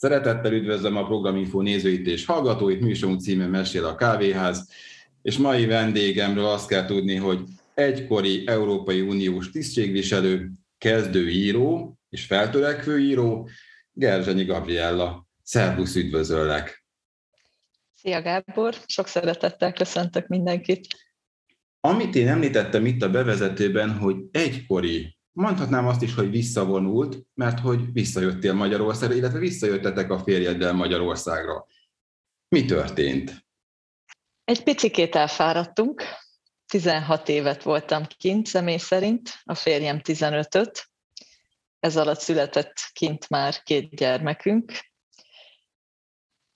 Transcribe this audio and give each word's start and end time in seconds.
Szeretettel 0.00 0.52
üdvözlöm 0.52 0.96
a 0.96 1.04
Programinfo 1.04 1.60
nézőit 1.60 2.06
és 2.06 2.24
hallgatóit, 2.24 2.80
műsorunk 2.80 3.20
címe 3.20 3.46
Mesél 3.46 3.84
a 3.84 3.94
kávéház, 3.94 4.68
és 5.22 5.36
mai 5.36 5.66
vendégemről 5.66 6.44
azt 6.44 6.68
kell 6.68 6.84
tudni, 6.84 7.16
hogy 7.16 7.40
egykori 7.74 8.46
Európai 8.46 9.00
Uniós 9.00 9.50
tisztségviselő, 9.50 10.50
kezdőíró 10.78 11.98
és 12.08 12.24
feltörekvő 12.24 12.98
író, 12.98 13.48
Gerzsenyi 13.92 14.44
Gabriella. 14.44 15.26
Szervusz, 15.42 15.94
üdvözöllek! 15.94 16.84
Szia 17.94 18.22
Gábor, 18.22 18.74
sok 18.86 19.06
szeretettel 19.06 19.72
köszöntök 19.72 20.26
mindenkit! 20.26 20.86
Amit 21.80 22.14
én 22.14 22.28
említettem 22.28 22.86
itt 22.86 23.02
a 23.02 23.10
bevezetőben, 23.10 23.98
hogy 23.98 24.16
egykori 24.30 25.16
Mondhatnám 25.32 25.86
azt 25.86 26.02
is, 26.02 26.14
hogy 26.14 26.30
visszavonult, 26.30 27.18
mert 27.34 27.60
hogy 27.60 27.92
visszajöttél 27.92 28.52
Magyarországra, 28.52 29.16
illetve 29.16 29.38
visszajöttetek 29.38 30.10
a 30.10 30.18
férjeddel 30.18 30.72
Magyarországra. 30.72 31.66
Mi 32.48 32.64
történt? 32.64 33.46
Egy 34.44 34.62
picikét 34.62 35.14
elfáradtunk. 35.14 36.02
16 36.66 37.28
évet 37.28 37.62
voltam 37.62 38.06
kint 38.16 38.46
személy 38.46 38.76
szerint, 38.76 39.40
a 39.44 39.54
férjem 39.54 40.00
15-öt. 40.02 40.90
Ez 41.80 41.96
alatt 41.96 42.20
született 42.20 42.74
kint 42.92 43.28
már 43.28 43.62
két 43.62 43.94
gyermekünk. 43.96 44.72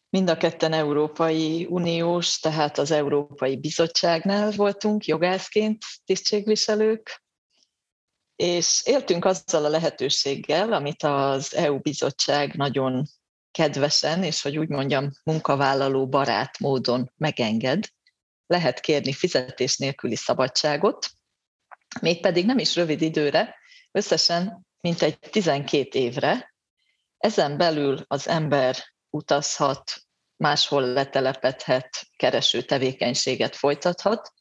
Mind 0.09 0.31
a 0.31 0.37
ketten 0.37 0.73
Európai 0.73 1.67
Uniós, 1.71 2.39
tehát 2.39 2.79
az 2.79 2.91
Európai 2.91 3.57
Bizottságnál 3.57 4.51
voltunk 4.51 5.05
jogászként 5.05 5.85
tisztségviselők, 6.05 7.24
és 8.45 8.83
éltünk 8.85 9.25
azzal 9.25 9.65
a 9.65 9.69
lehetőséggel, 9.69 10.73
amit 10.73 11.03
az 11.03 11.55
EU 11.55 11.79
bizottság 11.79 12.55
nagyon 12.55 13.07
kedvesen, 13.51 14.23
és 14.23 14.43
hogy 14.43 14.59
úgy 14.59 14.69
mondjam, 14.69 15.11
munkavállaló 15.23 16.09
barát 16.09 16.59
módon 16.59 17.13
megenged, 17.17 17.85
lehet 18.47 18.81
kérni 18.81 19.13
fizetés 19.13 19.77
nélküli 19.77 20.17
szabadságot, 20.17 21.11
mégpedig 22.01 22.47
nem 22.47 22.59
is 22.59 22.77
rövid 22.77 23.03
időre, 23.03 23.55
összesen 23.93 24.67
mintegy 24.81 25.19
12 25.19 25.99
évre. 25.99 26.55
Ezen 27.19 27.57
belül 27.57 28.05
az 28.07 28.29
ember 28.29 28.77
utazhat, 29.11 29.93
máshol 30.37 30.83
letelepedhet, 30.83 32.07
kereső 32.17 32.63
tevékenységet 32.63 33.57
folytathat. 33.57 34.33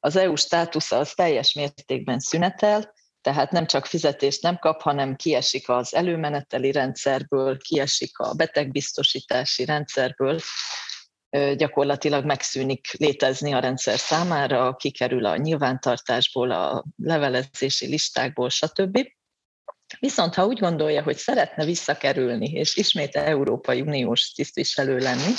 Az 0.00 0.16
EU 0.16 0.36
státusza 0.36 0.98
az 0.98 1.12
teljes 1.12 1.52
mértékben 1.52 2.18
szünetel, 2.18 2.92
tehát 3.22 3.50
nem 3.50 3.66
csak 3.66 3.86
fizetést 3.86 4.42
nem 4.42 4.58
kap, 4.58 4.80
hanem 4.80 5.16
kiesik 5.16 5.68
az 5.68 5.94
előmeneteli 5.94 6.72
rendszerből, 6.72 7.58
kiesik 7.58 8.18
a 8.18 8.34
betegbiztosítási 8.34 9.64
rendszerből, 9.64 10.40
gyakorlatilag 11.56 12.24
megszűnik 12.24 12.92
létezni 12.98 13.52
a 13.52 13.58
rendszer 13.58 13.98
számára, 13.98 14.76
kikerül 14.76 15.26
a 15.26 15.36
nyilvántartásból, 15.36 16.50
a 16.50 16.84
levelezési 16.96 17.86
listákból, 17.86 18.48
stb. 18.48 18.98
Viszont 19.98 20.34
ha 20.34 20.46
úgy 20.46 20.58
gondolja, 20.58 21.02
hogy 21.02 21.16
szeretne 21.16 21.64
visszakerülni, 21.64 22.50
és 22.50 22.76
ismét 22.76 23.16
Európai 23.16 23.80
Uniós 23.80 24.32
tisztviselő 24.32 24.98
lenni, 24.98 25.32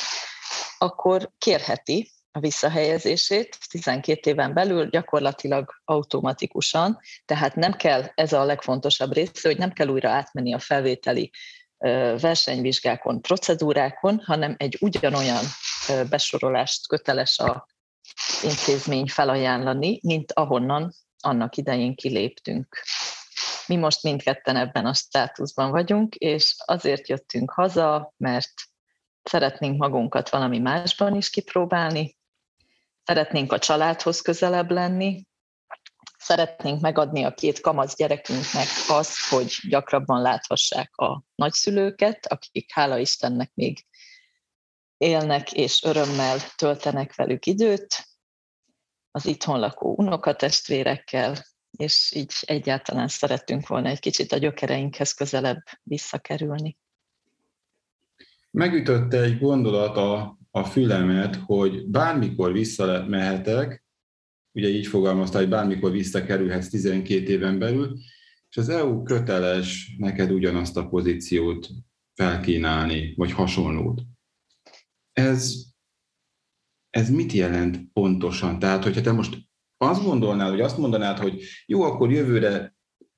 akkor 0.77 1.29
kérheti 1.37 2.11
a 2.35 2.39
visszahelyezését 2.39 3.57
12 3.69 4.29
éven 4.29 4.53
belül 4.53 4.89
gyakorlatilag 4.89 5.81
automatikusan, 5.85 6.99
tehát 7.25 7.55
nem 7.55 7.73
kell, 7.73 8.03
ez 8.15 8.33
a 8.33 8.43
legfontosabb 8.43 9.13
része, 9.13 9.47
hogy 9.47 9.57
nem 9.57 9.71
kell 9.71 9.87
újra 9.87 10.09
átmenni 10.09 10.53
a 10.53 10.59
felvételi 10.59 11.31
versenyvizsgákon, 12.19 13.21
procedúrákon, 13.21 14.21
hanem 14.25 14.55
egy 14.57 14.77
ugyanolyan 14.79 15.43
besorolást 16.09 16.87
köteles 16.87 17.39
a 17.39 17.67
intézmény 18.43 19.07
felajánlani, 19.07 19.99
mint 20.03 20.31
ahonnan 20.31 20.93
annak 21.19 21.57
idején 21.57 21.95
kiléptünk. 21.95 22.83
Mi 23.67 23.75
most 23.75 24.03
mindketten 24.03 24.55
ebben 24.55 24.85
a 24.85 24.93
státuszban 24.93 25.71
vagyunk, 25.71 26.15
és 26.15 26.55
azért 26.65 27.07
jöttünk 27.07 27.51
haza, 27.51 28.13
mert 28.17 28.53
szeretnénk 29.23 29.77
magunkat 29.77 30.29
valami 30.29 30.59
másban 30.59 31.15
is 31.15 31.29
kipróbálni, 31.29 32.15
szeretnénk 33.03 33.51
a 33.51 33.59
családhoz 33.59 34.21
közelebb 34.21 34.71
lenni, 34.71 35.25
szeretnénk 36.17 36.81
megadni 36.81 37.23
a 37.23 37.33
két 37.33 37.59
kamasz 37.59 37.95
gyerekünknek 37.95 38.67
azt, 38.87 39.29
hogy 39.29 39.55
gyakrabban 39.69 40.21
láthassák 40.21 40.95
a 40.95 41.23
nagyszülőket, 41.35 42.25
akik 42.25 42.71
hála 42.71 42.97
Istennek 42.97 43.51
még 43.53 43.85
élnek 44.97 45.51
és 45.51 45.83
örömmel 45.83 46.37
töltenek 46.55 47.15
velük 47.15 47.45
időt, 47.45 48.07
az 49.11 49.25
itthon 49.25 49.59
lakó 49.59 49.95
unokatestvérekkel, 49.97 51.37
és 51.71 52.11
így 52.15 52.33
egyáltalán 52.41 53.07
szerettünk 53.07 53.67
volna 53.67 53.89
egy 53.89 53.99
kicsit 53.99 54.31
a 54.31 54.37
gyökereinkhez 54.37 55.13
közelebb 55.13 55.63
visszakerülni. 55.83 56.77
Megütötte 58.51 59.21
egy 59.21 59.39
gondolat 59.39 59.97
a 59.97 60.37
a 60.55 60.63
fülemet, 60.63 61.35
hogy 61.35 61.87
bármikor 61.87 62.51
visszamehetek, 62.51 63.85
ugye 64.51 64.67
így 64.67 64.87
fogalmazta, 64.87 65.37
hogy 65.37 65.49
bármikor 65.49 65.91
visszakerülhetsz 65.91 66.69
12 66.69 67.31
éven 67.31 67.59
belül, 67.59 67.97
és 68.49 68.57
az 68.57 68.69
EU 68.69 69.03
köteles 69.03 69.95
neked 69.97 70.31
ugyanazt 70.31 70.77
a 70.77 70.87
pozíciót 70.87 71.69
felkínálni, 72.15 73.13
vagy 73.15 73.31
hasonlót. 73.31 74.01
Ez, 75.11 75.63
ez 76.89 77.09
mit 77.09 77.31
jelent 77.31 77.79
pontosan? 77.93 78.59
Tehát, 78.59 78.83
hogyha 78.83 79.01
te 79.01 79.11
most 79.11 79.37
azt 79.77 80.03
gondolnád, 80.03 80.49
vagy 80.49 80.61
azt 80.61 80.77
mondanád, 80.77 81.17
hogy 81.17 81.41
jó, 81.65 81.81
akkor 81.81 82.11
jövőre 82.11 82.72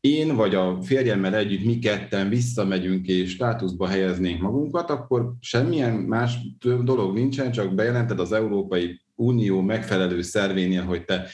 én 0.05 0.35
vagy 0.35 0.55
a 0.55 0.81
férjemmel 0.81 1.35
együtt 1.35 1.65
mi 1.65 1.79
ketten 1.79 2.29
visszamegyünk 2.29 3.07
és 3.07 3.29
státuszba 3.29 3.87
helyeznénk 3.87 4.41
magunkat, 4.41 4.89
akkor 4.89 5.33
semmilyen 5.39 5.93
más 5.93 6.37
dolog 6.83 7.13
nincsen, 7.13 7.51
csak 7.51 7.73
bejelented 7.73 8.19
az 8.19 8.31
Európai 8.31 9.01
Unió 9.15 9.61
megfelelő 9.61 10.21
szervénél, 10.21 10.83
hogy 10.83 11.05
te 11.05 11.27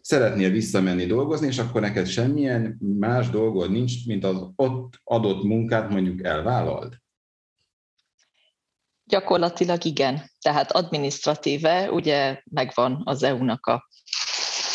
szeretnél 0.00 0.50
visszamenni 0.50 1.06
dolgozni, 1.06 1.46
és 1.46 1.58
akkor 1.58 1.80
neked 1.80 2.06
semmilyen 2.06 2.78
más 2.98 3.30
dolgod 3.30 3.70
nincs, 3.70 4.06
mint 4.06 4.24
az 4.24 4.36
ott 4.56 5.00
adott 5.04 5.42
munkát 5.42 5.90
mondjuk 5.90 6.24
elvállald? 6.24 6.96
Gyakorlatilag 9.04 9.84
igen. 9.84 10.30
Tehát 10.40 10.72
administratíve 10.72 11.90
ugye 11.92 12.42
megvan 12.50 13.02
az 13.04 13.22
EU-nak 13.22 13.66
a 13.66 13.88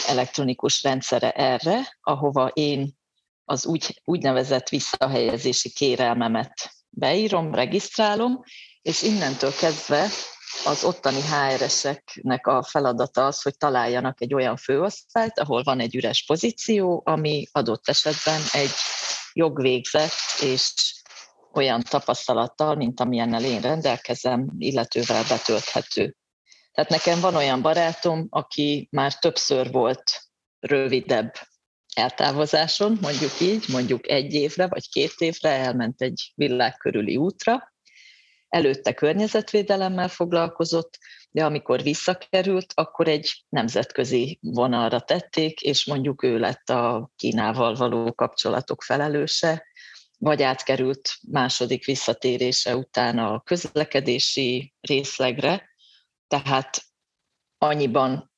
elektronikus 0.07 0.83
rendszere 0.83 1.31
erre, 1.31 1.97
ahova 2.01 2.47
én 2.47 2.93
az 3.45 3.65
úgy, 3.65 4.01
úgynevezett 4.05 4.69
visszahelyezési 4.69 5.69
kérelmemet 5.69 6.71
beírom, 6.89 7.53
regisztrálom, 7.53 8.43
és 8.81 9.01
innentől 9.01 9.53
kezdve 9.59 10.09
az 10.65 10.83
ottani 10.83 11.21
HR-eseknek 11.21 12.47
a 12.47 12.63
feladata 12.63 13.25
az, 13.25 13.41
hogy 13.41 13.57
találjanak 13.57 14.21
egy 14.21 14.33
olyan 14.33 14.57
főosztályt, 14.57 15.39
ahol 15.39 15.63
van 15.63 15.79
egy 15.79 15.95
üres 15.95 16.23
pozíció, 16.25 17.01
ami 17.05 17.47
adott 17.51 17.87
esetben 17.87 18.41
egy 18.51 18.73
jogvégzett 19.33 20.41
és 20.41 20.73
olyan 21.53 21.81
tapasztalattal, 21.89 22.75
mint 22.75 22.99
amilyennel 22.99 23.43
én 23.43 23.61
rendelkezem, 23.61 24.49
illetővel 24.57 25.23
betölthető. 25.29 26.15
Tehát 26.71 26.89
nekem 26.89 27.19
van 27.19 27.35
olyan 27.35 27.61
barátom, 27.61 28.27
aki 28.29 28.87
már 28.91 29.19
többször 29.19 29.71
volt 29.71 30.03
rövidebb 30.59 31.33
eltávozáson, 31.95 32.97
mondjuk 33.01 33.39
így, 33.41 33.65
mondjuk 33.67 34.09
egy 34.09 34.33
évre 34.33 34.67
vagy 34.67 34.89
két 34.89 35.13
évre 35.17 35.49
elment 35.49 36.01
egy 36.01 36.31
világ 36.35 36.77
körüli 36.77 37.17
útra, 37.17 37.73
előtte 38.49 38.93
környezetvédelemmel 38.93 40.07
foglalkozott, 40.07 40.97
de 41.31 41.45
amikor 41.45 41.81
visszakerült, 41.81 42.73
akkor 42.75 43.07
egy 43.07 43.45
nemzetközi 43.49 44.39
vonalra 44.41 44.99
tették, 44.99 45.61
és 45.61 45.85
mondjuk 45.85 46.23
ő 46.23 46.39
lett 46.39 46.69
a 46.69 47.11
Kínával 47.15 47.75
való 47.75 48.13
kapcsolatok 48.13 48.83
felelőse, 48.83 49.65
vagy 50.17 50.41
átkerült 50.41 51.09
második 51.31 51.85
visszatérése 51.85 52.75
után 52.75 53.17
a 53.17 53.41
közlekedési 53.41 54.73
részlegre, 54.81 55.69
tehát 56.27 56.81
annyiban 57.57 58.31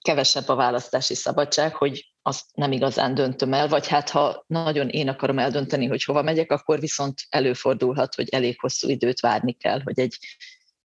kevesebb 0.00 0.48
a 0.48 0.54
választási 0.54 1.14
szabadság, 1.14 1.74
hogy 1.74 2.07
azt 2.22 2.44
nem 2.54 2.72
igazán 2.72 3.14
döntöm 3.14 3.52
el, 3.52 3.68
vagy 3.68 3.86
hát 3.86 4.10
ha 4.10 4.44
nagyon 4.46 4.88
én 4.88 5.08
akarom 5.08 5.38
eldönteni, 5.38 5.86
hogy 5.86 6.04
hova 6.04 6.22
megyek, 6.22 6.52
akkor 6.52 6.80
viszont 6.80 7.20
előfordulhat, 7.28 8.14
hogy 8.14 8.28
elég 8.28 8.60
hosszú 8.60 8.88
időt 8.88 9.20
várni 9.20 9.52
kell, 9.52 9.80
hogy 9.82 9.98
egy 9.98 10.18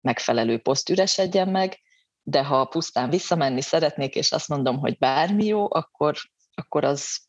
megfelelő 0.01 0.59
poszt 0.59 0.89
üresedjen 0.89 1.49
meg, 1.49 1.81
de 2.23 2.45
ha 2.45 2.65
pusztán 2.65 3.11
visszamenni 3.11 3.61
szeretnék, 3.61 4.15
és 4.15 4.33
azt 4.33 4.49
mondom, 4.49 4.79
hogy 4.79 4.99
bármi 4.99 5.45
jó, 5.45 5.75
akkor, 5.75 6.17
akkor 6.55 6.85
az 6.85 7.21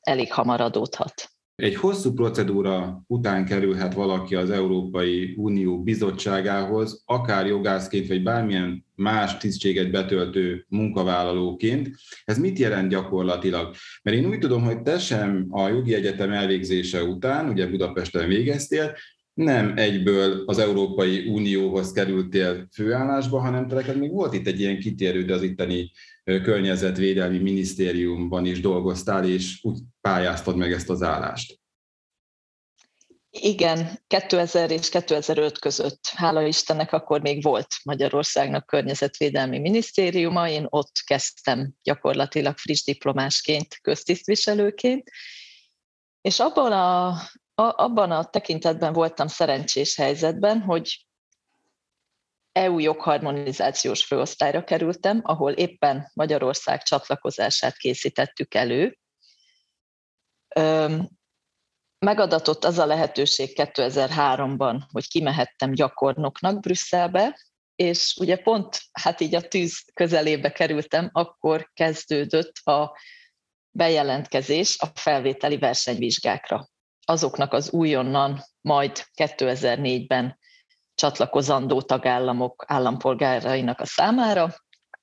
elég 0.00 0.32
hamar 0.32 0.60
adódhat. 0.60 1.31
Egy 1.62 1.76
hosszú 1.76 2.12
procedúra 2.12 3.02
után 3.06 3.44
kerülhet 3.44 3.94
valaki 3.94 4.34
az 4.34 4.50
Európai 4.50 5.34
Unió 5.36 5.82
bizottságához, 5.82 7.02
akár 7.06 7.46
jogászként, 7.46 8.08
vagy 8.08 8.22
bármilyen 8.22 8.84
más 8.94 9.36
tisztséget 9.36 9.90
betöltő 9.90 10.64
munkavállalóként. 10.68 11.90
Ez 12.24 12.38
mit 12.38 12.58
jelent 12.58 12.88
gyakorlatilag? 12.88 13.74
Mert 14.02 14.16
én 14.16 14.26
úgy 14.26 14.38
tudom, 14.38 14.62
hogy 14.62 14.82
te 14.82 14.98
sem 14.98 15.46
a 15.50 15.68
jogi 15.68 15.94
egyetem 15.94 16.32
elvégzése 16.32 17.02
után, 17.02 17.48
ugye 17.48 17.66
Budapesten 17.66 18.28
végeztél, 18.28 18.96
nem 19.42 19.72
egyből 19.76 20.42
az 20.46 20.58
Európai 20.58 21.28
Unióhoz 21.28 21.92
kerültél 21.92 22.68
főállásba, 22.72 23.40
hanem 23.40 23.68
te 23.68 23.74
neked 23.74 23.98
még 23.98 24.12
volt 24.12 24.32
itt 24.34 24.46
egy 24.46 24.60
ilyen 24.60 24.78
kitérő, 24.78 25.24
de 25.24 25.34
az 25.34 25.42
itteni 25.42 25.90
környezetvédelmi 26.24 27.38
minisztériumban 27.38 28.46
is 28.46 28.60
dolgoztál, 28.60 29.24
és 29.24 29.58
úgy 29.62 29.78
pályáztad 30.00 30.56
meg 30.56 30.72
ezt 30.72 30.90
az 30.90 31.02
állást. 31.02 31.60
Igen, 33.30 34.00
2000 34.06 34.70
és 34.70 34.88
2005 34.88 35.58
között, 35.58 36.00
hála 36.14 36.46
Istennek, 36.46 36.92
akkor 36.92 37.20
még 37.20 37.42
volt 37.42 37.66
Magyarországnak 37.84 38.66
környezetvédelmi 38.66 39.58
minisztériuma, 39.58 40.48
én 40.48 40.66
ott 40.68 40.92
kezdtem 41.06 41.72
gyakorlatilag 41.82 42.58
friss 42.58 42.84
diplomásként, 42.84 43.78
köztisztviselőként, 43.80 45.10
és 46.20 46.40
abban 46.40 46.72
a, 46.72 47.16
a, 47.54 47.82
abban 47.82 48.10
a 48.10 48.24
tekintetben 48.24 48.92
voltam 48.92 49.26
szerencsés 49.26 49.96
helyzetben, 49.96 50.60
hogy 50.60 51.06
EU 52.52 52.78
jogharmonizációs 52.78 54.04
főosztályra 54.04 54.64
kerültem, 54.64 55.20
ahol 55.22 55.52
éppen 55.52 56.10
Magyarország 56.14 56.82
csatlakozását 56.82 57.76
készítettük 57.76 58.54
elő. 58.54 58.98
Megadatott 61.98 62.64
az 62.64 62.78
a 62.78 62.86
lehetőség 62.86 63.52
2003-ban, 63.54 64.82
hogy 64.92 65.08
kimehettem 65.08 65.72
gyakornoknak 65.72 66.60
Brüsszelbe, 66.60 67.38
és 67.74 68.16
ugye 68.20 68.36
pont 68.36 68.80
hát 68.92 69.20
így 69.20 69.34
a 69.34 69.48
tűz 69.48 69.84
közelébe 69.94 70.52
kerültem, 70.52 71.08
akkor 71.12 71.70
kezdődött 71.74 72.56
a 72.64 72.98
bejelentkezés 73.70 74.78
a 74.78 74.86
felvételi 74.94 75.58
versenyvizsgákra. 75.58 76.71
Azoknak 77.04 77.52
az 77.52 77.70
újonnan 77.70 78.44
majd 78.60 79.04
2004-ben 79.14 80.38
csatlakozandó 80.94 81.82
tagállamok 81.82 82.64
állampolgárainak 82.66 83.80
a 83.80 83.86
számára, 83.86 84.54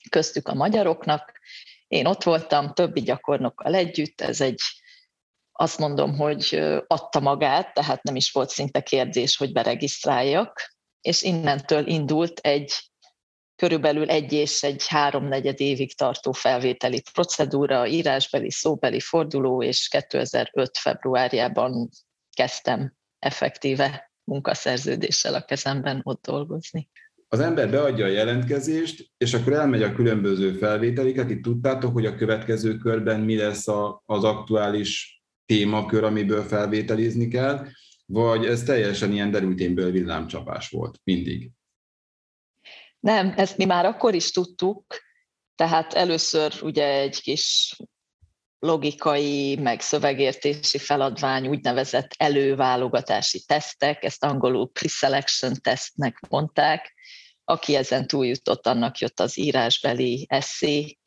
köztük 0.10 0.48
a 0.48 0.54
magyaroknak. 0.54 1.40
Én 1.88 2.06
ott 2.06 2.24
voltam 2.24 2.74
többi 2.74 3.02
gyakornokkal 3.02 3.74
együtt, 3.74 4.22
ez 4.22 4.42
egy 4.42 4.60
azt 5.52 5.78
mondom, 5.78 6.18
hogy 6.18 6.60
adta 6.88 7.20
magát, 7.20 7.74
tehát 7.74 8.04
nem 8.04 8.16
is 8.16 8.32
volt 8.32 8.50
szinte 8.50 8.82
kérdés, 8.82 9.38
hogy 9.38 9.52
beregisztráljak, 9.52 10.76
és 11.02 11.22
innentől 11.22 11.88
indult 11.88 12.40
egy 12.40 12.89
körülbelül 13.60 14.10
egy 14.10 14.34
és 14.34 14.64
egy 14.64 14.88
háromnegyed 14.88 15.60
évig 15.60 15.96
tartó 15.96 16.32
felvételi 16.32 17.04
procedúra, 17.14 17.88
írásbeli, 17.88 18.52
szóbeli 18.52 19.00
forduló, 19.00 19.64
és 19.64 19.88
2005. 19.88 20.78
februárjában 20.78 21.90
kezdtem 22.36 22.94
effektíve 23.20 24.12
munkaszerződéssel 24.24 25.34
a 25.34 25.46
kezemben 25.46 26.02
ott 26.04 26.26
dolgozni. 26.26 26.90
Az 27.28 27.40
ember 27.40 27.70
beadja 27.70 28.06
a 28.06 28.10
jelentkezést, 28.10 29.12
és 29.18 29.34
akkor 29.34 29.54
elmegy 29.54 29.84
a 29.84 29.94
különböző 29.94 30.54
felvételiket. 30.54 31.30
Itt 31.30 31.44
tudtátok, 31.44 31.94
hogy 31.94 32.06
a 32.06 32.16
következő 32.16 32.78
körben 32.78 33.20
mi 33.20 33.38
lesz 33.38 33.68
a, 33.68 34.04
az 34.06 34.24
aktuális 34.24 35.22
témakör, 35.46 36.04
amiből 36.04 36.44
felvételizni 36.44 37.28
kell, 37.28 37.68
vagy 38.06 38.46
ez 38.46 38.64
teljesen 38.64 39.12
ilyen 39.12 39.32
derülténből 39.32 39.92
villámcsapás 39.92 40.70
volt 40.70 41.00
mindig? 41.04 41.52
Nem, 43.00 43.34
ezt 43.38 43.58
mi 43.58 43.66
már 43.66 43.86
akkor 43.86 44.16
is 44.16 44.32
tudtuk, 44.32 44.86
tehát 45.56 45.94
először 45.94 46.54
ugye 46.62 46.86
egy 46.86 47.22
kis 47.22 47.76
logikai, 48.60 49.56
meg 49.56 49.82
szövegértési 49.82 50.78
feladvány, 50.78 51.48
úgynevezett 51.48 52.14
előválogatási 52.18 53.44
tesztek, 53.46 54.04
ezt 54.04 54.24
angolul 54.24 54.72
pre-selection 54.72 55.54
testnek 55.62 56.20
mondták. 56.30 56.94
Aki 57.44 57.76
ezen 57.76 58.08
túljutott, 58.08 58.68
annak 58.68 58.98
jött 58.98 59.20
az 59.20 59.38
írásbeli 59.38 60.26
eszé, 60.30 60.99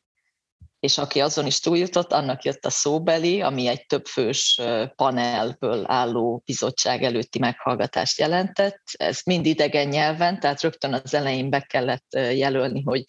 és 0.83 0.97
aki 0.97 1.19
azon 1.19 1.45
is 1.45 1.59
túljutott, 1.59 2.13
annak 2.13 2.43
jött 2.43 2.65
a 2.65 2.69
szóbeli, 2.69 3.41
ami 3.41 3.67
egy 3.67 3.85
többfős 3.85 4.61
panelből 4.95 5.83
álló 5.87 6.41
bizottság 6.45 7.03
előtti 7.03 7.39
meghallgatást 7.39 8.19
jelentett. 8.19 8.81
Ez 8.91 9.21
mind 9.25 9.45
idegen 9.45 9.87
nyelven, 9.87 10.39
tehát 10.39 10.61
rögtön 10.61 10.93
az 10.93 11.13
elején 11.13 11.49
be 11.49 11.61
kellett 11.61 12.05
jelölni, 12.11 12.81
hogy 12.81 13.03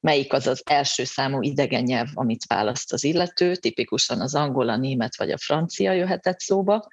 melyik 0.00 0.32
az 0.32 0.46
az 0.46 0.62
első 0.64 1.04
számú 1.04 1.42
idegen 1.42 1.82
nyelv, 1.82 2.08
amit 2.14 2.44
választ 2.46 2.92
az 2.92 3.04
illető, 3.04 3.54
tipikusan 3.54 4.20
az 4.20 4.34
angol, 4.34 4.68
a 4.68 4.76
német 4.76 5.16
vagy 5.16 5.30
a 5.30 5.38
francia 5.38 5.92
jöhetett 5.92 6.40
szóba, 6.40 6.88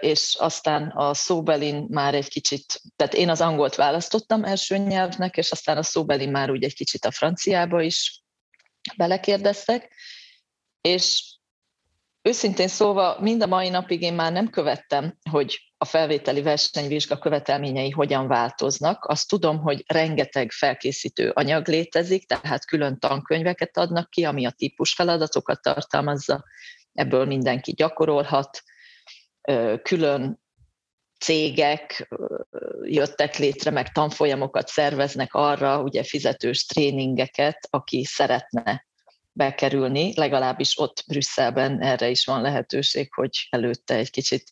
és 0.00 0.36
aztán 0.38 0.88
a 0.88 1.14
szóbelin 1.14 1.86
már 1.88 2.14
egy 2.14 2.28
kicsit, 2.28 2.80
tehát 2.96 3.14
én 3.14 3.28
az 3.28 3.40
angolt 3.40 3.74
választottam 3.74 4.44
első 4.44 4.76
nyelvnek, 4.76 5.36
és 5.36 5.50
aztán 5.50 5.76
a 5.76 5.82
szóbelin 5.82 6.30
már 6.30 6.50
úgy 6.50 6.64
egy 6.64 6.74
kicsit 6.74 7.04
a 7.04 7.10
franciába 7.10 7.82
is 7.82 8.24
belekérdeztek, 8.96 9.94
és 10.80 11.34
őszintén 12.22 12.68
szólva 12.68 13.16
mind 13.20 13.42
a 13.42 13.46
mai 13.46 13.68
napig 13.68 14.02
én 14.02 14.14
már 14.14 14.32
nem 14.32 14.50
követtem, 14.50 15.18
hogy 15.30 15.60
a 15.78 15.84
felvételi 15.84 16.42
versenyvizsga 16.42 17.18
követelményei 17.18 17.90
hogyan 17.90 18.28
változnak. 18.28 19.04
Azt 19.04 19.28
tudom, 19.28 19.58
hogy 19.58 19.84
rengeteg 19.86 20.50
felkészítő 20.50 21.30
anyag 21.34 21.68
létezik, 21.68 22.26
tehát 22.26 22.64
külön 22.64 22.98
tankönyveket 22.98 23.76
adnak 23.76 24.10
ki, 24.10 24.24
ami 24.24 24.46
a 24.46 24.50
típus 24.50 24.94
feladatokat 24.94 25.62
tartalmazza, 25.62 26.44
ebből 26.92 27.24
mindenki 27.24 27.72
gyakorolhat. 27.72 28.62
Külön 29.82 30.44
cégek 31.18 32.08
jöttek 32.82 33.36
létre, 33.36 33.70
meg 33.70 33.92
tanfolyamokat 33.92 34.68
szerveznek 34.68 35.34
arra, 35.34 35.82
ugye 35.82 36.02
fizetős 36.02 36.66
tréningeket, 36.66 37.68
aki 37.70 38.04
szeretne 38.04 38.86
bekerülni, 39.32 40.12
legalábbis 40.14 40.78
ott 40.78 41.04
Brüsszelben 41.06 41.82
erre 41.82 42.08
is 42.08 42.24
van 42.24 42.42
lehetőség, 42.42 43.12
hogy 43.12 43.48
előtte 43.50 43.94
egy 43.94 44.10
kicsit 44.10 44.44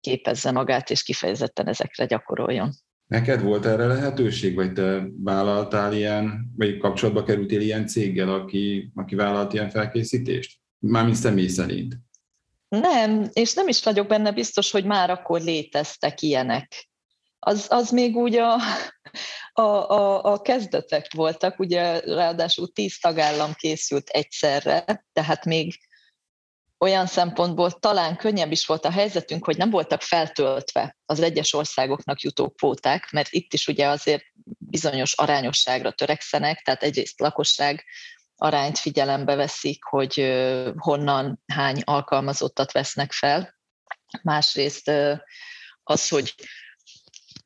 képezze 0.00 0.50
magát, 0.50 0.90
és 0.90 1.02
kifejezetten 1.02 1.68
ezekre 1.68 2.04
gyakoroljon. 2.04 2.72
Neked 3.06 3.42
volt 3.42 3.66
erre 3.66 3.86
lehetőség, 3.86 4.54
vagy 4.54 4.72
te 4.72 5.06
vállaltál 5.24 5.92
ilyen, 5.92 6.52
vagy 6.56 6.76
kapcsolatba 6.76 7.22
kerültél 7.22 7.60
ilyen 7.60 7.86
céggel, 7.86 8.28
aki, 8.28 8.90
aki 8.94 9.14
vállalt 9.14 9.52
ilyen 9.52 9.70
felkészítést? 9.70 10.58
Mármint 10.78 11.16
személy 11.16 11.46
szerint. 11.46 11.96
Nem, 12.68 13.28
és 13.32 13.54
nem 13.54 13.68
is 13.68 13.82
vagyok 13.82 14.06
benne 14.06 14.32
biztos, 14.32 14.70
hogy 14.70 14.84
már 14.84 15.10
akkor 15.10 15.40
léteztek 15.40 16.22
ilyenek. 16.22 16.88
Az, 17.38 17.66
az 17.68 17.90
még 17.90 18.16
úgy 18.16 18.36
a, 18.36 18.54
a, 19.52 19.62
a, 19.62 20.24
a 20.24 20.40
kezdetek 20.40 21.12
voltak, 21.14 21.58
ugye 21.58 22.00
ráadásul 22.00 22.72
tíz 22.72 22.98
tagállam 22.98 23.52
készült 23.54 24.08
egyszerre, 24.08 25.04
tehát 25.12 25.44
még 25.44 25.78
olyan 26.78 27.06
szempontból 27.06 27.70
talán 27.70 28.16
könnyebb 28.16 28.52
is 28.52 28.66
volt 28.66 28.84
a 28.84 28.90
helyzetünk, 28.90 29.44
hogy 29.44 29.56
nem 29.56 29.70
voltak 29.70 30.02
feltöltve 30.02 30.96
az 31.06 31.20
egyes 31.20 31.52
országoknak 31.52 32.20
jutó 32.20 32.48
kvóták, 32.50 33.10
mert 33.10 33.32
itt 33.32 33.52
is 33.52 33.68
ugye 33.68 33.86
azért 33.88 34.24
bizonyos 34.58 35.12
arányosságra 35.12 35.92
törekszenek, 35.92 36.62
tehát 36.62 36.82
egyrészt 36.82 37.20
lakosság 37.20 37.84
arányt 38.40 38.78
figyelembe 38.78 39.34
veszik, 39.34 39.84
hogy 39.84 40.14
honnan 40.76 41.42
hány 41.46 41.80
alkalmazottat 41.84 42.72
vesznek 42.72 43.12
fel. 43.12 43.54
Másrészt 44.22 44.90
az, 45.82 46.08
hogy 46.08 46.34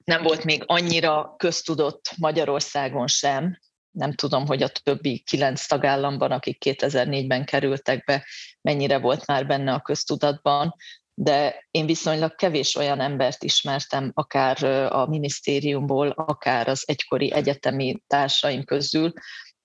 nem 0.05 0.23
volt 0.23 0.45
még 0.45 0.63
annyira 0.67 1.35
köztudott 1.37 2.13
Magyarországon 2.17 3.07
sem, 3.07 3.59
nem 3.91 4.13
tudom, 4.13 4.47
hogy 4.47 4.63
a 4.63 4.69
többi 4.69 5.19
kilenc 5.19 5.67
tagállamban, 5.67 6.31
akik 6.31 6.63
2004-ben 6.65 7.45
kerültek 7.45 8.05
be, 8.05 8.27
mennyire 8.61 8.99
volt 8.99 9.27
már 9.27 9.47
benne 9.47 9.73
a 9.73 9.81
köztudatban, 9.81 10.75
de 11.15 11.67
én 11.71 11.87
viszonylag 11.87 12.35
kevés 12.35 12.77
olyan 12.77 13.01
embert 13.01 13.43
ismertem, 13.43 14.11
akár 14.15 14.65
a 14.93 15.07
minisztériumból, 15.07 16.09
akár 16.09 16.69
az 16.69 16.83
egykori 16.87 17.33
egyetemi 17.33 18.03
társaim 18.07 18.65
közül, 18.65 19.13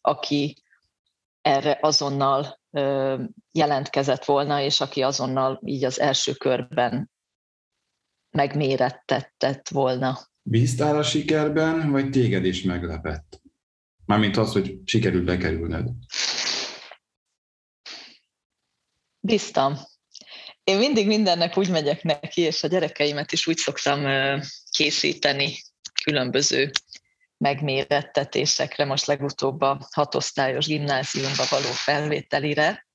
aki 0.02 0.64
erre 1.48 1.78
azonnal 1.82 2.60
jelentkezett 3.52 4.26
volna, 4.26 4.62
és 4.62 4.80
aki 4.80 5.02
azonnal 5.02 5.62
így 5.66 5.84
az 5.84 6.00
első 6.00 6.34
körben 6.34 7.12
megmérettetett 8.32 9.68
volna. 9.68 10.20
Bíztál 10.42 10.98
a 10.98 11.04
sikerben, 11.04 11.92
vagy 11.92 12.10
téged 12.10 12.46
is 12.46 12.64
meglepett? 12.64 13.42
Mármint 14.06 14.38
az, 14.38 14.52
hogy 14.52 14.78
sikerült 14.86 15.24
bekerülned. 15.24 15.90
Bíztam. 19.20 19.76
Én 20.64 20.78
mindig 20.78 21.08
mindennek 21.08 21.58
úgy 21.58 21.70
megyek 21.70 22.04
neki, 22.04 22.42
és 22.42 22.64
a 22.64 22.68
gyerekeimet 22.68 23.32
is 23.32 23.48
úgy 23.48 23.58
szoktam 23.58 24.00
készíteni 24.72 25.56
különböző 26.04 26.72
megmérettetésekre, 27.38 28.86
most 28.86 29.06
legutóbb 29.06 29.62
a 29.62 29.88
hatosztályos 29.92 30.66
gimnáziumba 30.66 31.44
való 31.50 31.70
felvételire, 31.72 32.88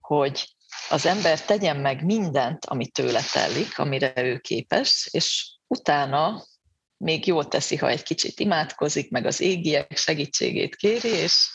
hogy 0.00 0.56
az 0.88 1.06
ember 1.06 1.40
tegyen 1.40 1.76
meg 1.76 2.04
mindent, 2.04 2.64
ami 2.64 2.86
tőle 2.86 3.20
telik, 3.32 3.78
amire 3.78 4.12
ő 4.16 4.38
képes, 4.38 5.08
és 5.10 5.50
utána 5.66 6.44
még 6.96 7.26
jól 7.26 7.48
teszi, 7.48 7.76
ha 7.76 7.88
egy 7.88 8.02
kicsit 8.02 8.40
imádkozik, 8.40 9.10
meg 9.10 9.26
az 9.26 9.40
égiek 9.40 9.96
segítségét 9.96 10.76
kéri, 10.76 11.08
és 11.08 11.48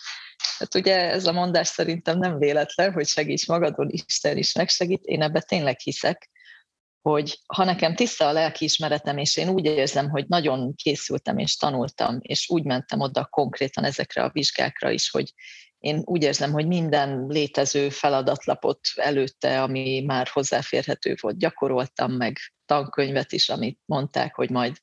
hát 0.58 0.76
ugye 0.76 0.96
ez 0.96 1.26
a 1.26 1.32
mondás 1.32 1.68
szerintem 1.68 2.18
nem 2.18 2.38
véletlen, 2.38 2.92
hogy 2.92 3.08
segíts 3.08 3.48
magadon, 3.48 3.90
Isten 3.90 4.38
is 4.38 4.54
megsegít, 4.54 5.04
én 5.04 5.22
ebbe 5.22 5.42
tényleg 5.42 5.80
hiszek, 5.80 6.30
hogy 7.02 7.40
ha 7.48 7.64
nekem 7.64 7.96
tiszta 7.96 8.28
a 8.28 8.32
lelkiismeretem, 8.32 9.18
és 9.18 9.38
én 9.38 9.50
úgy 9.50 9.66
érzem, 9.66 10.10
hogy 10.10 10.26
nagyon 10.28 10.76
készültem 10.76 11.38
és 11.38 11.56
tanultam, 11.56 12.18
és 12.20 12.50
úgy 12.50 12.64
mentem 12.64 13.00
oda 13.00 13.26
konkrétan 13.26 13.84
ezekre 13.84 14.24
a 14.24 14.30
vizsgákra 14.34 14.90
is, 14.90 15.10
hogy 15.10 15.34
én 15.80 16.02
úgy 16.06 16.24
érzem, 16.24 16.52
hogy 16.52 16.68
minden 16.68 17.26
létező 17.28 17.90
feladatlapot 17.90 18.80
előtte, 18.96 19.62
ami 19.62 20.04
már 20.06 20.28
hozzáférhető 20.28 21.16
volt, 21.22 21.38
gyakoroltam 21.38 22.12
meg 22.12 22.38
tankönyvet 22.66 23.32
is, 23.32 23.50
amit 23.50 23.80
mondták, 23.86 24.36
hogy 24.36 24.50
majd 24.50 24.78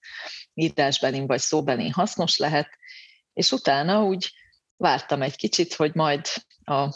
írásbelin 0.55 1.27
vagy 1.27 1.41
szóbelin 1.41 1.93
hasznos 1.93 2.37
lehet, 2.37 2.69
és 3.33 3.53
utána 3.53 4.05
úgy 4.05 4.33
vártam 4.77 5.23
egy 5.23 5.37
kicsit, 5.37 5.75
hogy 5.75 5.95
majd 5.95 6.27
a 6.65 6.95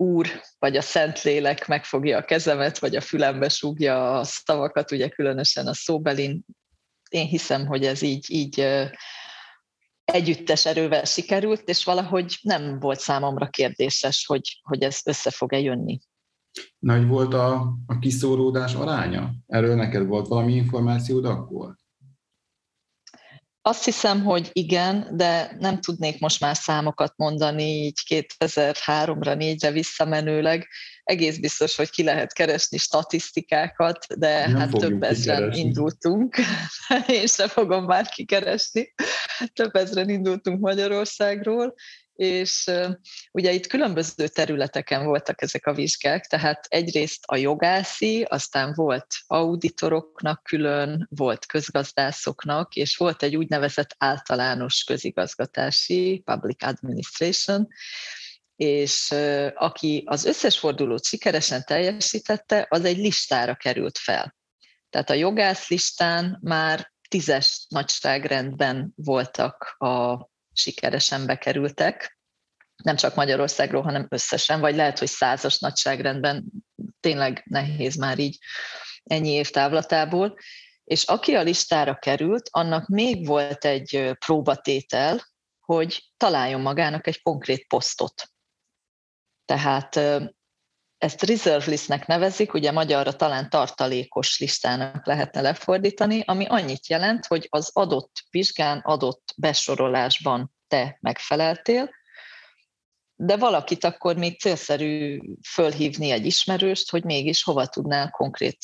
Úr 0.00 0.42
vagy 0.58 0.76
a 0.76 0.80
Szentlélek 0.80 1.68
megfogja 1.68 2.18
a 2.18 2.24
kezemet, 2.24 2.78
vagy 2.78 2.96
a 2.96 3.00
fülembe 3.00 3.48
súgja 3.48 4.18
a 4.18 4.24
szavakat, 4.24 4.90
ugye 4.90 5.08
különösen 5.08 5.66
a 5.66 5.74
szóbelin. 5.74 6.44
Én 7.10 7.26
hiszem, 7.26 7.66
hogy 7.66 7.84
ez 7.84 8.02
így, 8.02 8.24
így 8.28 8.66
együttes 10.04 10.66
erővel 10.66 11.04
sikerült, 11.04 11.68
és 11.68 11.84
valahogy 11.84 12.38
nem 12.42 12.78
volt 12.78 13.00
számomra 13.00 13.48
kérdéses, 13.48 14.26
hogy, 14.26 14.60
hogy 14.62 14.82
ez 14.82 15.00
össze 15.04 15.30
fog-e 15.30 15.58
jönni. 15.58 16.00
Nagy 16.78 17.06
volt 17.06 17.34
a, 17.34 17.74
a 17.86 17.98
kiszóródás 17.98 18.74
aránya? 18.74 19.32
Erről 19.46 19.74
neked 19.74 20.06
volt 20.06 20.28
valami 20.28 20.52
információd 20.52 21.24
akkor? 21.24 21.76
Azt 23.62 23.84
hiszem, 23.84 24.24
hogy 24.24 24.50
igen, 24.52 25.08
de 25.10 25.56
nem 25.58 25.80
tudnék 25.80 26.20
most 26.20 26.40
már 26.40 26.56
számokat 26.56 27.12
mondani, 27.16 27.62
így 27.62 27.98
2003-ra, 28.08 29.36
4-re 29.38 29.70
visszamenőleg. 29.70 30.68
Egész 31.02 31.36
biztos, 31.36 31.76
hogy 31.76 31.90
ki 31.90 32.02
lehet 32.02 32.32
keresni 32.32 32.78
statisztikákat, 32.78 34.06
de 34.18 34.46
nem 34.46 34.56
hát 34.56 34.70
több 34.70 35.02
ezren 35.02 35.36
kikeresni. 35.36 35.60
indultunk. 35.60 36.36
Én 37.06 37.26
sem 37.26 37.48
fogom 37.48 37.84
már 37.84 38.08
kikeresni. 38.08 38.94
Több 39.52 39.74
ezren 39.74 40.08
indultunk 40.08 40.60
Magyarországról, 40.60 41.74
és 42.20 42.70
ugye 43.32 43.52
itt 43.52 43.66
különböző 43.66 44.28
területeken 44.28 45.04
voltak 45.04 45.42
ezek 45.42 45.66
a 45.66 45.74
vizsgák, 45.74 46.24
tehát 46.24 46.66
egyrészt 46.68 47.24
a 47.26 47.36
jogászi, 47.36 48.22
aztán 48.22 48.72
volt 48.74 49.06
auditoroknak 49.26 50.42
külön, 50.42 51.06
volt 51.10 51.46
közgazdászoknak, 51.46 52.74
és 52.74 52.96
volt 52.96 53.22
egy 53.22 53.36
úgynevezett 53.36 53.94
általános 53.98 54.84
közigazgatási, 54.84 56.22
public 56.24 56.62
administration, 56.64 57.68
és 58.56 59.14
aki 59.54 60.02
az 60.06 60.24
összes 60.24 60.58
fordulót 60.58 61.04
sikeresen 61.04 61.64
teljesítette, 61.64 62.66
az 62.68 62.84
egy 62.84 62.98
listára 62.98 63.54
került 63.54 63.98
fel. 63.98 64.36
Tehát 64.90 65.10
a 65.10 65.14
jogász 65.14 65.68
listán 65.68 66.38
már 66.42 66.92
tízes 67.08 67.66
nagyságrendben 67.68 68.92
voltak 68.96 69.74
a 69.78 70.28
sikeresen 70.52 71.26
bekerültek, 71.26 72.18
nem 72.82 72.96
csak 72.96 73.14
Magyarországról, 73.14 73.82
hanem 73.82 74.06
összesen, 74.08 74.60
vagy 74.60 74.74
lehet, 74.74 74.98
hogy 74.98 75.08
százas 75.08 75.58
nagyságrendben 75.58 76.44
tényleg 77.00 77.42
nehéz 77.44 77.96
már 77.96 78.18
így 78.18 78.38
ennyi 79.02 79.28
év 79.28 79.50
távlatából. 79.50 80.38
És 80.84 81.04
aki 81.04 81.34
a 81.34 81.42
listára 81.42 81.94
került, 81.94 82.48
annak 82.50 82.88
még 82.88 83.26
volt 83.26 83.64
egy 83.64 84.16
próbatétel, 84.18 85.28
hogy 85.60 86.12
találjon 86.16 86.60
magának 86.60 87.06
egy 87.06 87.22
konkrét 87.22 87.66
posztot. 87.66 88.30
Tehát 89.44 90.00
ezt 91.00 91.22
reserve 91.22 91.66
listnek 91.66 92.06
nevezik, 92.06 92.54
ugye 92.54 92.72
magyarra 92.72 93.16
talán 93.16 93.50
tartalékos 93.50 94.38
listának 94.38 95.06
lehetne 95.06 95.40
lefordítani, 95.40 96.22
ami 96.26 96.46
annyit 96.46 96.88
jelent, 96.88 97.26
hogy 97.26 97.46
az 97.50 97.70
adott 97.72 98.12
vizsgán, 98.30 98.78
adott 98.78 99.34
besorolásban 99.36 100.54
te 100.68 100.98
megfeleltél, 101.00 101.90
de 103.14 103.36
valakit 103.36 103.84
akkor 103.84 104.16
még 104.16 104.40
célszerű 104.40 105.20
fölhívni 105.48 106.10
egy 106.10 106.26
ismerőst, 106.26 106.90
hogy 106.90 107.04
mégis 107.04 107.42
hova 107.42 107.66
tudnál 107.66 108.10
konkrét 108.10 108.58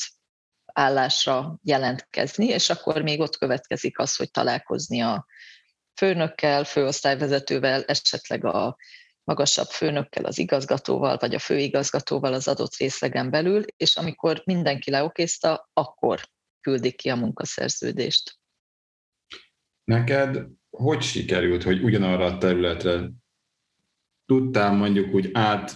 állásra 0.65 1.59
jelentkezni, 1.63 2.45
és 2.45 2.69
akkor 2.69 3.01
még 3.01 3.19
ott 3.19 3.37
következik 3.37 3.99
az, 3.99 4.15
hogy 4.15 4.31
találkozni 4.31 5.01
a 5.01 5.25
főnökkel, 5.95 6.63
főosztályvezetővel, 6.63 7.83
esetleg 7.83 8.45
a 8.45 8.77
magasabb 9.27 9.67
főnökkel, 9.67 10.25
az 10.25 10.37
igazgatóval, 10.37 11.17
vagy 11.17 11.35
a 11.35 11.39
főigazgatóval 11.39 12.33
az 12.33 12.47
adott 12.47 12.75
részlegen 12.75 13.29
belül, 13.29 13.63
és 13.77 13.95
amikor 13.95 14.41
mindenki 14.45 14.91
leokézta, 14.91 15.69
akkor 15.73 16.21
küldik 16.61 16.95
ki 16.95 17.09
a 17.09 17.15
munkaszerződést. 17.15 18.39
Neked 19.83 20.47
hogy 20.69 21.01
sikerült, 21.01 21.63
hogy 21.63 21.83
ugyanarra 21.83 22.25
a 22.25 22.37
területre 22.37 23.11
tudtál 24.25 24.71
mondjuk 24.71 25.13
úgy 25.13 25.29
át 25.33 25.75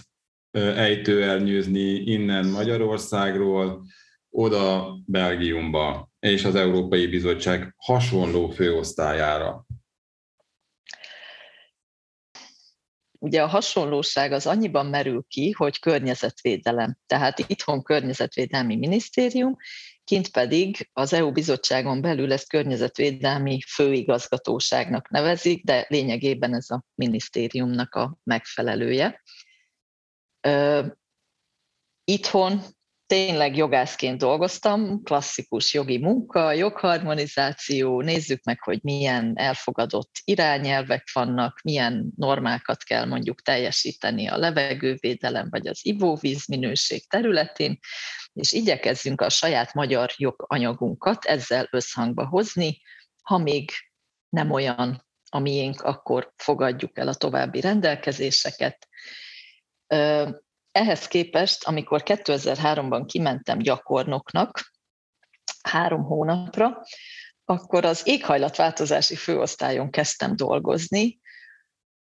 ejtőernyőzni 0.50 1.94
innen 1.94 2.46
Magyarországról, 2.46 3.86
oda 4.30 4.96
Belgiumba 5.06 6.10
és 6.18 6.44
az 6.44 6.54
Európai 6.54 7.06
Bizottság 7.06 7.74
hasonló 7.76 8.48
főosztályára? 8.48 9.66
Ugye 13.22 13.42
a 13.42 13.46
hasonlóság 13.46 14.32
az 14.32 14.46
annyiban 14.46 14.86
merül 14.86 15.24
ki, 15.28 15.50
hogy 15.50 15.78
környezetvédelem. 15.78 16.98
Tehát 17.06 17.38
itthon 17.38 17.82
környezetvédelmi 17.82 18.76
minisztérium, 18.76 19.56
kint 20.04 20.28
pedig 20.28 20.90
az 20.92 21.12
EU 21.12 21.32
bizottságon 21.32 22.00
belül 22.00 22.32
ezt 22.32 22.48
környezetvédelmi 22.48 23.60
főigazgatóságnak 23.60 25.08
nevezik, 25.08 25.64
de 25.64 25.86
lényegében 25.88 26.54
ez 26.54 26.70
a 26.70 26.84
minisztériumnak 26.94 27.94
a 27.94 28.18
megfelelője. 28.22 29.22
Itthon 32.04 32.60
tényleg 33.12 33.56
jogászként 33.56 34.18
dolgoztam, 34.18 35.02
klasszikus 35.02 35.74
jogi 35.74 35.98
munka, 35.98 36.52
jogharmonizáció, 36.52 38.00
nézzük 38.00 38.42
meg, 38.44 38.62
hogy 38.62 38.78
milyen 38.82 39.32
elfogadott 39.34 40.10
irányelvek 40.24 41.08
vannak, 41.12 41.60
milyen 41.62 42.12
normákat 42.16 42.82
kell 42.82 43.04
mondjuk 43.04 43.42
teljesíteni 43.42 44.28
a 44.28 44.36
levegővédelem 44.36 45.46
vagy 45.50 45.66
az 45.66 45.78
ivóvíz 45.82 46.46
minőség 46.46 47.08
területén, 47.08 47.78
és 48.32 48.52
igyekezzünk 48.52 49.20
a 49.20 49.28
saját 49.28 49.74
magyar 49.74 50.10
joganyagunkat 50.16 51.24
ezzel 51.24 51.68
összhangba 51.70 52.26
hozni, 52.26 52.80
ha 53.22 53.38
még 53.38 53.70
nem 54.28 54.50
olyan 54.50 55.06
a 55.30 55.38
miénk, 55.38 55.80
akkor 55.80 56.32
fogadjuk 56.36 56.98
el 56.98 57.08
a 57.08 57.14
további 57.14 57.60
rendelkezéseket. 57.60 58.88
Ehhez 60.72 61.06
képest, 61.06 61.64
amikor 61.64 62.02
2003-ban 62.04 63.02
kimentem 63.06 63.58
gyakornoknak 63.58 64.72
három 65.62 66.02
hónapra, 66.02 66.82
akkor 67.44 67.84
az 67.84 68.02
éghajlatváltozási 68.04 69.14
főosztályon 69.16 69.90
kezdtem 69.90 70.36
dolgozni, 70.36 71.20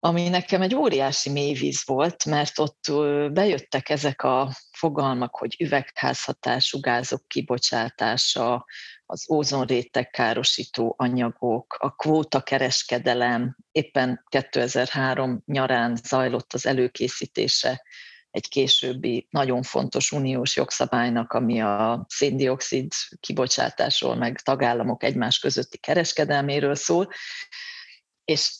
ami 0.02 0.28
nekem 0.28 0.62
egy 0.62 0.74
óriási 0.74 1.30
mélyvíz 1.30 1.82
volt, 1.86 2.24
mert 2.24 2.58
ott 2.58 2.92
bejöttek 3.32 3.88
ezek 3.88 4.22
a 4.22 4.50
fogalmak, 4.70 5.36
hogy 5.36 5.56
üvegházhatású 5.58 6.80
gázok 6.80 7.28
kibocsátása, 7.28 8.64
az 9.06 9.30
ózonréteg 9.30 10.10
károsító 10.10 10.94
anyagok, 10.98 11.76
a 11.78 11.94
kvóta 11.94 12.40
kereskedelem, 12.40 13.56
éppen 13.72 14.24
2003 14.28 15.42
nyarán 15.46 15.96
zajlott 15.96 16.52
az 16.52 16.66
előkészítése 16.66 17.82
egy 18.30 18.48
későbbi 18.48 19.26
nagyon 19.30 19.62
fontos 19.62 20.12
uniós 20.12 20.56
jogszabálynak, 20.56 21.32
ami 21.32 21.60
a 21.60 22.04
széndiokszid 22.08 22.92
kibocsátásról, 23.20 24.14
meg 24.14 24.40
tagállamok 24.40 25.02
egymás 25.02 25.38
közötti 25.38 25.78
kereskedelméről 25.78 26.74
szól. 26.74 27.08
És 28.24 28.54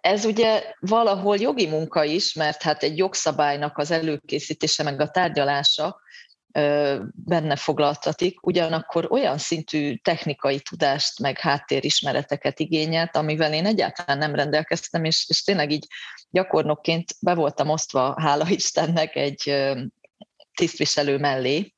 ez 0.00 0.24
ugye 0.24 0.74
valahol 0.80 1.36
jogi 1.36 1.66
munka 1.66 2.04
is, 2.04 2.32
mert 2.32 2.62
hát 2.62 2.82
egy 2.82 2.98
jogszabálynak 2.98 3.78
az 3.78 3.90
előkészítése 3.90 4.82
meg 4.82 5.00
a 5.00 5.10
tárgyalása 5.10 6.00
benne 7.12 7.56
foglaltatik, 7.56 8.46
ugyanakkor 8.46 9.06
olyan 9.10 9.38
szintű 9.38 9.96
technikai 9.96 10.60
tudást, 10.60 11.20
meg 11.20 11.38
háttérismereteket 11.38 12.60
igényelt, 12.60 13.16
amivel 13.16 13.52
én 13.52 13.66
egyáltalán 13.66 14.18
nem 14.18 14.34
rendelkeztem, 14.34 15.04
és, 15.04 15.24
és 15.28 15.42
tényleg 15.42 15.70
így 15.70 15.86
gyakornokként 16.30 17.04
be 17.20 17.34
voltam 17.34 17.68
osztva, 17.68 18.20
hála 18.20 18.48
Istennek, 18.48 19.16
egy 19.16 19.54
tisztviselő 20.54 21.18
mellé, 21.18 21.74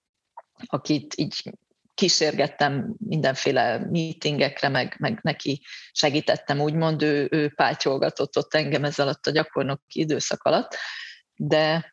akit 0.67 1.15
így 1.17 1.53
kísérgettem 1.95 2.95
mindenféle 2.99 3.79
meetingekre, 3.79 4.69
meg, 4.69 4.97
meg 4.99 5.19
neki 5.23 5.63
segítettem, 5.93 6.61
úgymond, 6.61 7.03
ő, 7.03 7.29
ő 7.31 7.53
pátyolgatott 7.55 8.37
ott 8.37 8.55
engem 8.55 8.85
ez 8.85 8.99
alatt 8.99 9.27
a 9.27 9.31
gyakornoki 9.31 10.01
időszak 10.01 10.43
alatt, 10.43 10.77
de 11.37 11.93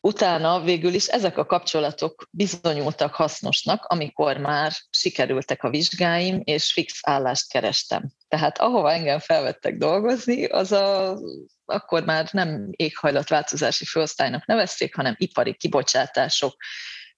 utána 0.00 0.60
végül 0.60 0.94
is 0.94 1.06
ezek 1.06 1.38
a 1.38 1.46
kapcsolatok 1.46 2.28
bizonyultak 2.30 3.14
hasznosnak, 3.14 3.84
amikor 3.84 4.36
már 4.36 4.72
sikerültek 4.90 5.62
a 5.62 5.70
vizsgáim, 5.70 6.40
és 6.44 6.72
fix 6.72 6.98
állást 7.02 7.50
kerestem. 7.50 8.10
Tehát 8.28 8.58
ahova 8.58 8.92
engem 8.92 9.18
felvettek 9.18 9.76
dolgozni, 9.76 10.44
az 10.44 10.72
a, 10.72 11.18
akkor 11.64 12.04
már 12.04 12.28
nem 12.32 12.68
éghajlatváltozási 12.70 13.84
főosztálynak 13.84 14.46
nevezték, 14.46 14.94
hanem 14.94 15.14
ipari 15.18 15.54
kibocsátások 15.54 16.56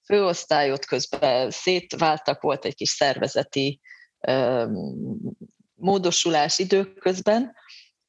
főosztályot 0.04 0.84
közben 0.84 1.50
szétváltak, 1.50 2.40
volt 2.40 2.64
egy 2.64 2.74
kis 2.74 2.90
szervezeti 2.90 3.80
módosulás 5.74 6.58
időközben, 6.58 7.54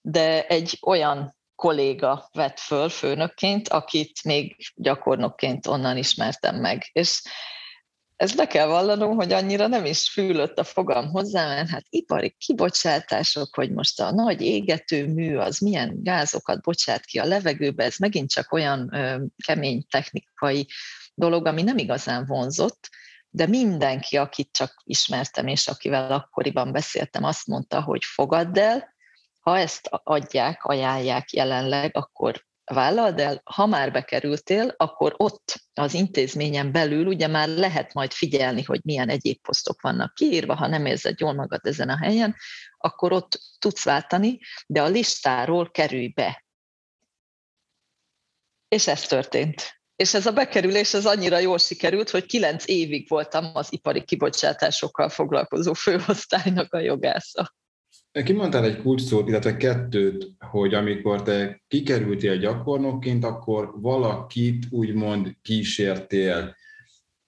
de 0.01 0.47
egy 0.47 0.79
olyan 0.81 1.35
kolléga 1.63 2.29
vett 2.33 2.59
föl 2.59 2.89
főnökként, 2.89 3.69
akit 3.69 4.23
még 4.23 4.55
gyakornokként 4.75 5.67
onnan 5.67 5.97
ismertem 5.97 6.55
meg. 6.55 6.89
És 6.91 7.21
ezt 8.15 8.35
be 8.35 8.47
kell 8.47 8.67
vallanom, 8.67 9.15
hogy 9.15 9.31
annyira 9.33 9.67
nem 9.67 9.85
is 9.85 10.09
fűlött 10.09 10.59
a 10.59 10.63
fogam 10.63 11.09
hozzá, 11.09 11.47
mert 11.47 11.69
hát 11.69 11.85
ipari 11.89 12.35
kibocsátások, 12.37 13.55
hogy 13.55 13.71
most 13.71 13.99
a 13.99 14.11
nagy 14.11 14.41
égető 14.41 15.07
mű 15.07 15.35
az 15.35 15.59
milyen 15.59 16.03
gázokat 16.03 16.61
bocsát 16.61 17.05
ki 17.05 17.19
a 17.19 17.25
levegőbe, 17.25 17.83
ez 17.83 17.97
megint 17.97 18.29
csak 18.29 18.51
olyan 18.51 18.93
ö, 18.93 19.23
kemény 19.45 19.85
technikai 19.89 20.67
dolog, 21.13 21.45
ami 21.45 21.61
nem 21.61 21.77
igazán 21.77 22.25
vonzott, 22.25 22.89
de 23.29 23.47
mindenki, 23.47 24.17
akit 24.17 24.49
csak 24.51 24.81
ismertem, 24.83 25.47
és 25.47 25.67
akivel 25.67 26.11
akkoriban 26.11 26.71
beszéltem, 26.71 27.23
azt 27.23 27.47
mondta, 27.47 27.81
hogy 27.81 28.03
fogadd 28.03 28.59
el, 28.59 28.92
ha 29.43 29.57
ezt 29.57 29.89
adják, 29.91 30.63
ajánlják 30.63 31.31
jelenleg, 31.31 31.97
akkor 31.97 32.45
vállald 32.63 33.19
el, 33.19 33.41
ha 33.43 33.65
már 33.65 33.91
bekerültél, 33.91 34.73
akkor 34.77 35.13
ott 35.17 35.63
az 35.73 35.93
intézményen 35.93 36.71
belül 36.71 37.05
ugye 37.07 37.27
már 37.27 37.47
lehet 37.47 37.93
majd 37.93 38.11
figyelni, 38.11 38.63
hogy 38.63 38.79
milyen 38.83 39.09
egyéb 39.09 39.41
posztok 39.41 39.81
vannak 39.81 40.13
kiírva, 40.13 40.55
ha 40.55 40.67
nem 40.67 40.85
érzed 40.85 41.19
jól 41.19 41.33
magad 41.33 41.59
ezen 41.65 41.89
a 41.89 41.97
helyen, 41.97 42.35
akkor 42.77 43.11
ott 43.11 43.39
tudsz 43.59 43.83
váltani, 43.83 44.39
de 44.67 44.81
a 44.81 44.87
listáról 44.87 45.71
kerülj 45.71 46.07
be. 46.07 46.45
És 48.67 48.87
ez 48.87 49.01
történt. 49.01 49.81
És 49.95 50.13
ez 50.13 50.25
a 50.25 50.31
bekerülés 50.33 50.93
az 50.93 51.05
annyira 51.05 51.37
jól 51.37 51.57
sikerült, 51.57 52.09
hogy 52.09 52.25
kilenc 52.25 52.67
évig 52.67 53.09
voltam 53.09 53.51
az 53.53 53.73
ipari 53.73 54.03
kibocsátásokkal 54.03 55.09
foglalkozó 55.09 55.73
főosztálynak 55.73 56.73
a 56.73 56.79
jogásza. 56.79 57.53
Kimondtál 58.21 58.63
egy 58.63 58.81
kulcsszót, 58.81 59.27
illetve 59.27 59.57
kettőt, 59.57 60.31
hogy 60.39 60.73
amikor 60.73 61.23
te 61.23 61.63
kikerültél 61.67 62.37
gyakornokként, 62.37 63.23
akkor 63.23 63.71
valakit 63.75 64.65
úgymond 64.69 65.35
kísértél. 65.41 66.55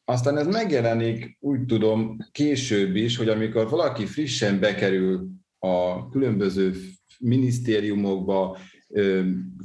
Aztán 0.04 0.38
ez 0.38 0.48
megjelenik, 0.48 1.38
úgy 1.40 1.66
tudom, 1.66 2.18
később 2.32 2.96
is, 2.96 3.18
hogy 3.18 3.30
amikor 3.30 3.70
valaki 3.70 4.06
frissen 4.06 4.60
bekerül 4.60 5.28
a 5.60 6.10
különböző 6.10 6.74
minisztériumokba, 7.20 8.58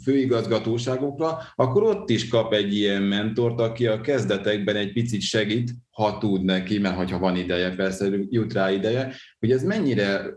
főigazgatóságokra, 0.02 1.38
akkor 1.54 1.82
ott 1.82 2.10
is 2.10 2.28
kap 2.28 2.52
egy 2.52 2.74
ilyen 2.74 3.02
mentort, 3.02 3.60
aki 3.60 3.86
a 3.86 4.00
kezdetekben 4.00 4.76
egy 4.76 4.92
picit 4.92 5.20
segít, 5.20 5.74
ha 5.90 6.18
tud 6.18 6.44
neki, 6.44 6.78
mert 6.78 7.10
ha 7.10 7.18
van 7.18 7.36
ideje, 7.36 7.74
persze 7.74 8.08
jut 8.28 8.52
rá 8.52 8.72
ideje, 8.72 9.14
hogy 9.38 9.50
ez 9.50 9.62
mennyire 9.62 10.34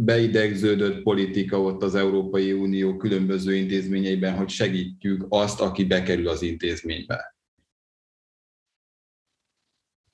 beidegződött 0.00 1.02
politika 1.02 1.60
ott 1.60 1.82
az 1.82 1.94
Európai 1.94 2.52
Unió 2.52 2.96
különböző 2.96 3.54
intézményeiben, 3.54 4.36
hogy 4.36 4.48
segítjük 4.48 5.26
azt, 5.28 5.60
aki 5.60 5.84
bekerül 5.84 6.28
az 6.28 6.42
intézménybe? 6.42 7.36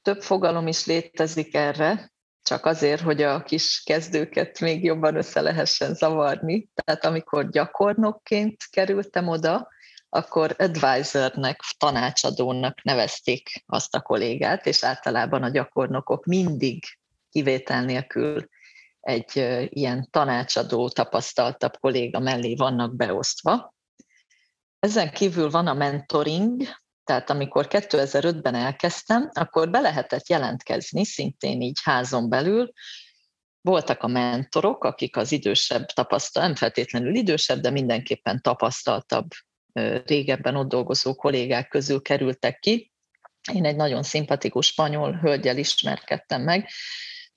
Több 0.03 0.23
fogalom 0.23 0.67
is 0.67 0.87
létezik 0.87 1.55
erre, 1.55 2.13
csak 2.43 2.65
azért, 2.67 3.01
hogy 3.01 3.23
a 3.23 3.43
kis 3.43 3.83
kezdőket 3.85 4.61
még 4.61 4.85
jobban 4.85 5.17
össze 5.17 5.41
lehessen 5.41 5.95
zavarni. 5.95 6.69
Tehát 6.75 7.05
amikor 7.05 7.51
gyakornokként 7.51 8.57
kerültem 8.71 9.29
oda, 9.29 9.69
akkor 10.09 10.55
advisornek, 10.59 11.61
tanácsadónak 11.79 12.83
nevezték 12.83 13.65
azt 13.67 13.95
a 13.95 14.01
kollégát, 14.01 14.67
és 14.67 14.85
általában 14.85 15.43
a 15.43 15.51
gyakornokok 15.51 16.25
mindig 16.25 16.85
kivétel 17.31 17.85
nélkül 17.85 18.49
egy 19.05 19.31
ilyen 19.69 20.09
tanácsadó, 20.11 20.89
tapasztaltabb 20.89 21.77
kolléga 21.79 22.19
mellé 22.19 22.55
vannak 22.55 22.97
beosztva. 22.97 23.75
Ezen 24.79 25.11
kívül 25.11 25.51
van 25.51 25.67
a 25.67 25.75
mentoring, 25.75 26.63
tehát 27.05 27.31
amikor 27.31 27.67
2005-ben 27.69 28.55
elkezdtem, 28.55 29.31
akkor 29.33 29.71
be 29.71 29.81
lehetett 29.81 30.29
jelentkezni, 30.29 31.05
szintén 31.05 31.61
így 31.61 31.79
házon 31.83 32.29
belül, 32.29 32.73
voltak 33.61 34.03
a 34.03 34.07
mentorok, 34.07 34.85
akik 34.85 35.17
az 35.17 35.33
idősebb 35.33 35.87
tapasztal, 35.87 36.43
nem 36.43 36.55
feltétlenül 36.55 37.15
idősebb, 37.15 37.61
de 37.61 37.71
mindenképpen 37.71 38.41
tapasztaltabb, 38.41 39.31
régebben 40.05 40.57
ott 40.57 40.69
dolgozó 40.69 41.15
kollégák 41.15 41.69
közül 41.69 42.03
kerültek 42.03 42.59
ki. 42.59 42.93
Én 43.53 43.65
egy 43.65 43.77
nagyon 43.77 44.03
szimpatikus 44.03 44.67
spanyol 44.67 45.13
hölgyel 45.13 45.57
ismerkedtem 45.57 46.43
meg, 46.43 46.69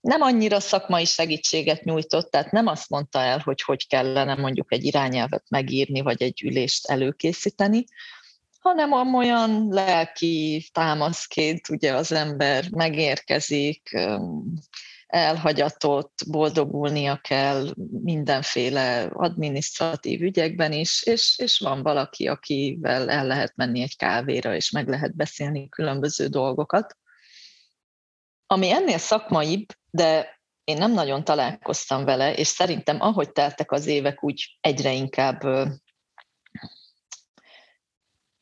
nem 0.07 0.21
annyira 0.21 0.59
szakmai 0.59 1.05
segítséget 1.05 1.83
nyújtott, 1.83 2.31
tehát 2.31 2.51
nem 2.51 2.67
azt 2.67 2.89
mondta 2.89 3.19
el, 3.19 3.41
hogy 3.43 3.61
hogy 3.61 3.87
kellene 3.87 4.35
mondjuk 4.35 4.73
egy 4.73 4.83
irányelvet 4.83 5.43
megírni, 5.49 6.01
vagy 6.01 6.21
egy 6.21 6.43
ülést 6.43 6.89
előkészíteni, 6.89 7.85
hanem 8.59 9.15
olyan 9.15 9.67
lelki 9.69 10.69
támaszként 10.73 11.69
ugye 11.69 11.93
az 11.93 12.11
ember 12.11 12.69
megérkezik, 12.69 13.97
elhagyatott, 15.07 16.13
boldogulnia 16.27 17.17
kell 17.17 17.73
mindenféle 18.03 19.09
adminisztratív 19.13 20.21
ügyekben 20.21 20.71
is, 20.71 21.03
és, 21.03 21.37
és 21.37 21.59
van 21.59 21.83
valaki, 21.83 22.27
akivel 22.27 23.09
el 23.09 23.25
lehet 23.27 23.55
menni 23.55 23.81
egy 23.81 23.97
kávéra, 23.97 24.55
és 24.55 24.71
meg 24.71 24.87
lehet 24.87 25.15
beszélni 25.15 25.69
különböző 25.69 26.27
dolgokat. 26.27 26.97
Ami 28.47 28.71
ennél 28.71 28.97
szakmaibb, 28.97 29.65
de 29.97 30.39
én 30.63 30.77
nem 30.77 30.91
nagyon 30.91 31.23
találkoztam 31.23 32.05
vele, 32.05 32.33
és 32.33 32.47
szerintem 32.47 33.01
ahogy 33.01 33.31
teltek 33.31 33.71
az 33.71 33.87
évek, 33.87 34.23
úgy 34.23 34.57
egyre 34.61 34.93
inkább 34.93 35.43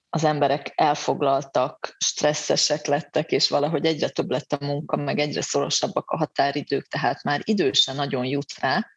az 0.09 0.23
emberek 0.23 0.71
elfoglaltak, 0.75 1.95
stresszesek 1.97 2.85
lettek, 2.85 3.31
és 3.31 3.49
valahogy 3.49 3.85
egyre 3.85 4.09
több 4.09 4.29
lett 4.29 4.53
a 4.53 4.65
munka, 4.65 4.95
meg 4.95 5.19
egyre 5.19 5.41
szorosabbak 5.41 6.09
a 6.09 6.17
határidők, 6.17 6.87
tehát 6.87 7.23
már 7.23 7.41
idősen 7.43 7.95
nagyon 7.95 8.25
jut 8.25 8.53
rá, 8.59 8.87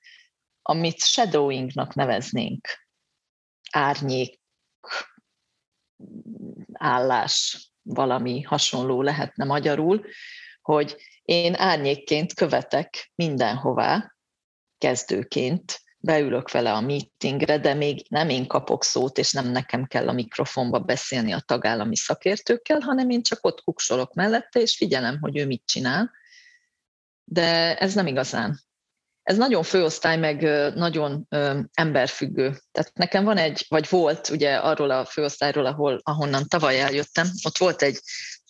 amit 0.63 1.03
shadowingnak 1.03 1.95
neveznénk. 1.95 2.69
Árnyék 3.71 4.41
állás, 6.73 7.67
valami 7.83 8.43
hasonló 8.43 9.03
lehetne 9.03 9.45
magyarul, 9.45 10.05
hogy 10.63 10.97
én 11.29 11.55
árnyékként 11.55 12.35
követek 12.35 13.13
mindenhová, 13.15 14.15
kezdőként, 14.79 15.81
beülök 15.99 16.51
vele 16.51 16.73
a 16.73 16.81
meetingre, 16.81 17.59
de 17.59 17.75
még 17.75 18.07
nem 18.09 18.29
én 18.29 18.47
kapok 18.47 18.85
szót, 18.85 19.19
és 19.19 19.33
nem 19.33 19.51
nekem 19.51 19.87
kell 19.87 20.09
a 20.09 20.13
mikrofonba 20.13 20.79
beszélni 20.79 21.33
a 21.33 21.43
tagállami 21.47 21.97
szakértőkkel, 21.97 22.81
hanem 22.81 23.11
én 23.11 23.23
csak 23.23 23.39
ott 23.45 23.63
kuksolok 23.63 24.15
mellette, 24.15 24.61
és 24.61 24.77
figyelem, 24.77 25.19
hogy 25.21 25.37
ő 25.37 25.47
mit 25.47 25.63
csinál. 25.67 26.11
De 27.25 27.77
ez 27.77 27.95
nem 27.95 28.07
igazán. 28.07 28.61
Ez 29.23 29.37
nagyon 29.37 29.63
főosztály, 29.63 30.17
meg 30.17 30.43
nagyon 30.75 31.27
emberfüggő. 31.73 32.59
Tehát 32.73 32.93
nekem 32.95 33.25
van 33.25 33.37
egy, 33.37 33.65
vagy 33.69 33.89
volt 33.89 34.29
ugye 34.29 34.57
arról 34.57 34.91
a 34.91 35.05
főosztályról, 35.05 35.67
ahol, 35.67 36.01
ahonnan 36.03 36.49
tavaly 36.49 36.81
eljöttem, 36.81 37.27
ott 37.45 37.59
volt 37.59 37.83
egy 37.83 38.01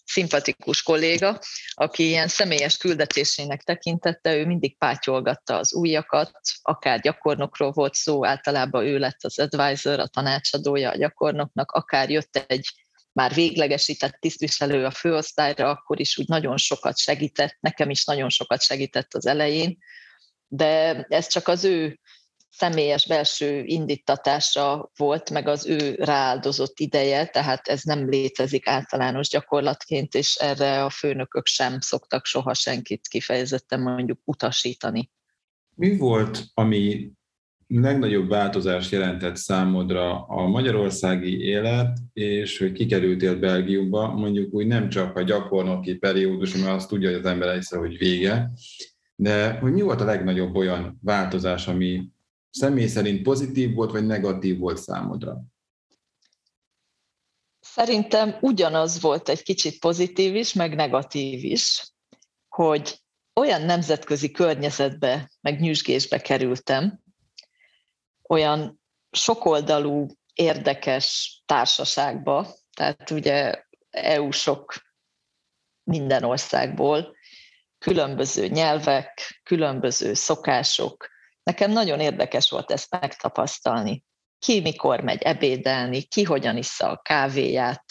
szimpatikus 0.09 0.83
kolléga, 0.83 1.41
aki 1.71 2.07
ilyen 2.07 2.29
személyes 2.29 2.77
küldetésének 2.77 3.63
tekintette, 3.63 4.37
ő 4.37 4.47
mindig 4.47 4.79
pátyolgatta 4.79 5.59
az 5.59 5.75
újakat, 5.75 6.31
akár 6.63 7.01
gyakornokról 7.01 7.71
volt 7.71 7.95
szó, 7.95 8.27
általában 8.27 8.87
ő 8.87 8.99
lett 8.99 9.25
az 9.25 9.39
advisor, 9.39 9.99
a 9.99 10.07
tanácsadója 10.07 10.91
a 10.91 10.97
gyakornoknak, 10.97 11.71
akár 11.71 12.11
jött 12.11 12.45
egy 12.47 12.69
már 13.13 13.35
véglegesített 13.35 14.17
tisztviselő 14.21 14.85
a 14.85 14.91
főosztályra, 14.91 15.71
akkor 15.71 16.01
is 16.01 16.19
úgy 16.19 16.29
nagyon 16.29 16.57
sokat 16.57 16.99
segített, 16.99 17.57
nekem 17.61 17.91
is 17.91 18.05
nagyon 18.05 18.29
sokat 18.29 18.63
segített 18.63 19.15
az 19.15 19.27
elején, 19.27 19.79
de 20.47 21.03
ez 21.09 21.27
csak 21.27 21.49
az 21.49 21.65
ő 21.65 22.01
személyes 22.51 23.07
belső 23.07 23.63
indítatása 23.65 24.91
volt, 24.97 25.31
meg 25.31 25.49
az 25.49 25.67
ő 25.67 25.95
rááldozott 25.95 26.79
ideje, 26.79 27.27
tehát 27.27 27.69
ez 27.69 27.83
nem 27.83 28.09
létezik 28.09 28.69
általános 28.69 29.29
gyakorlatként, 29.29 30.15
és 30.15 30.35
erre 30.35 30.85
a 30.85 30.91
főnökök 30.91 31.47
sem 31.47 31.81
szoktak 31.81 32.25
soha 32.25 32.55
senkit 32.55 33.09
kifejezetten 33.09 33.81
mondjuk 33.81 34.19
utasítani. 34.25 35.11
Mi 35.75 35.97
volt, 35.97 36.45
ami 36.55 37.11
legnagyobb 37.69 38.29
változást 38.29 38.91
jelentett 38.91 39.37
számodra 39.37 40.25
a 40.25 40.47
magyarországi 40.47 41.41
élet, 41.41 41.99
és 42.13 42.59
hogy 42.59 42.73
kikerültél 42.73 43.39
Belgiumba, 43.39 44.15
mondjuk 44.15 44.55
úgy 44.55 44.67
nem 44.67 44.89
csak 44.89 45.17
a 45.17 45.23
gyakornoki 45.23 45.95
periódus, 45.95 46.57
mert 46.57 46.75
azt 46.75 46.89
tudja, 46.89 47.09
hogy 47.09 47.19
az 47.19 47.27
ember 47.27 47.49
egyszer, 47.49 47.79
hogy 47.79 47.99
vége, 47.99 48.51
de 49.15 49.51
hogy 49.51 49.73
mi 49.73 49.81
volt 49.81 50.01
a 50.01 50.05
legnagyobb 50.05 50.57
olyan 50.57 50.99
változás, 51.03 51.67
ami 51.67 52.09
személy 52.51 52.87
szerint 52.87 53.23
pozitív 53.23 53.75
volt, 53.75 53.91
vagy 53.91 54.07
negatív 54.07 54.59
volt 54.59 54.79
számodra? 54.79 55.43
Szerintem 57.61 58.39
ugyanaz 58.41 59.01
volt 59.01 59.29
egy 59.29 59.43
kicsit 59.43 59.79
pozitív 59.79 60.35
is, 60.35 60.53
meg 60.53 60.75
negatív 60.75 61.45
is, 61.45 61.93
hogy 62.49 63.03
olyan 63.35 63.63
nemzetközi 63.63 64.31
környezetbe, 64.31 65.31
meg 65.41 65.61
nyüzsgésbe 65.61 66.19
kerültem, 66.19 67.01
olyan 68.29 68.81
sokoldalú, 69.11 70.07
érdekes 70.35 71.39
társaságba, 71.47 72.55
tehát 72.77 73.11
ugye 73.11 73.63
EU-sok 73.91 74.75
minden 75.83 76.25
országból, 76.25 77.17
különböző 77.79 78.47
nyelvek, 78.47 79.41
különböző 79.43 80.15
szokások. 80.15 81.09
Nekem 81.49 81.71
nagyon 81.71 82.01
érdekes 82.01 82.51
volt 82.51 82.71
ezt 82.71 82.91
megtapasztalni. 83.01 84.05
Ki 84.39 84.61
mikor 84.61 85.01
megy 85.01 85.23
ebédelni, 85.23 86.03
ki 86.03 86.23
hogyan 86.23 86.57
issza 86.57 86.91
a 86.91 87.01
kávéját, 87.03 87.85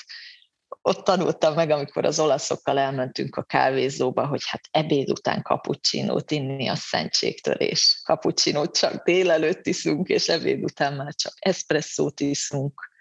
ott 0.81 1.03
tanultam 1.03 1.53
meg, 1.53 1.69
amikor 1.69 2.05
az 2.05 2.19
olaszokkal 2.19 2.77
elmentünk 2.77 3.35
a 3.35 3.43
kávézóba, 3.43 4.27
hogy 4.27 4.41
hát 4.45 4.67
ebéd 4.71 5.09
után 5.09 5.41
kapucsinót 5.41 6.31
inni 6.31 6.67
a 6.67 6.75
szentségtörés. 6.75 8.01
Kapucsinót 8.03 8.77
csak 8.77 9.03
délelőtt 9.03 9.65
iszunk, 9.65 10.07
és 10.07 10.27
ebéd 10.27 10.63
után 10.63 10.93
már 10.93 11.13
csak 11.13 11.33
eszpresszót 11.39 12.19
iszunk. 12.19 12.91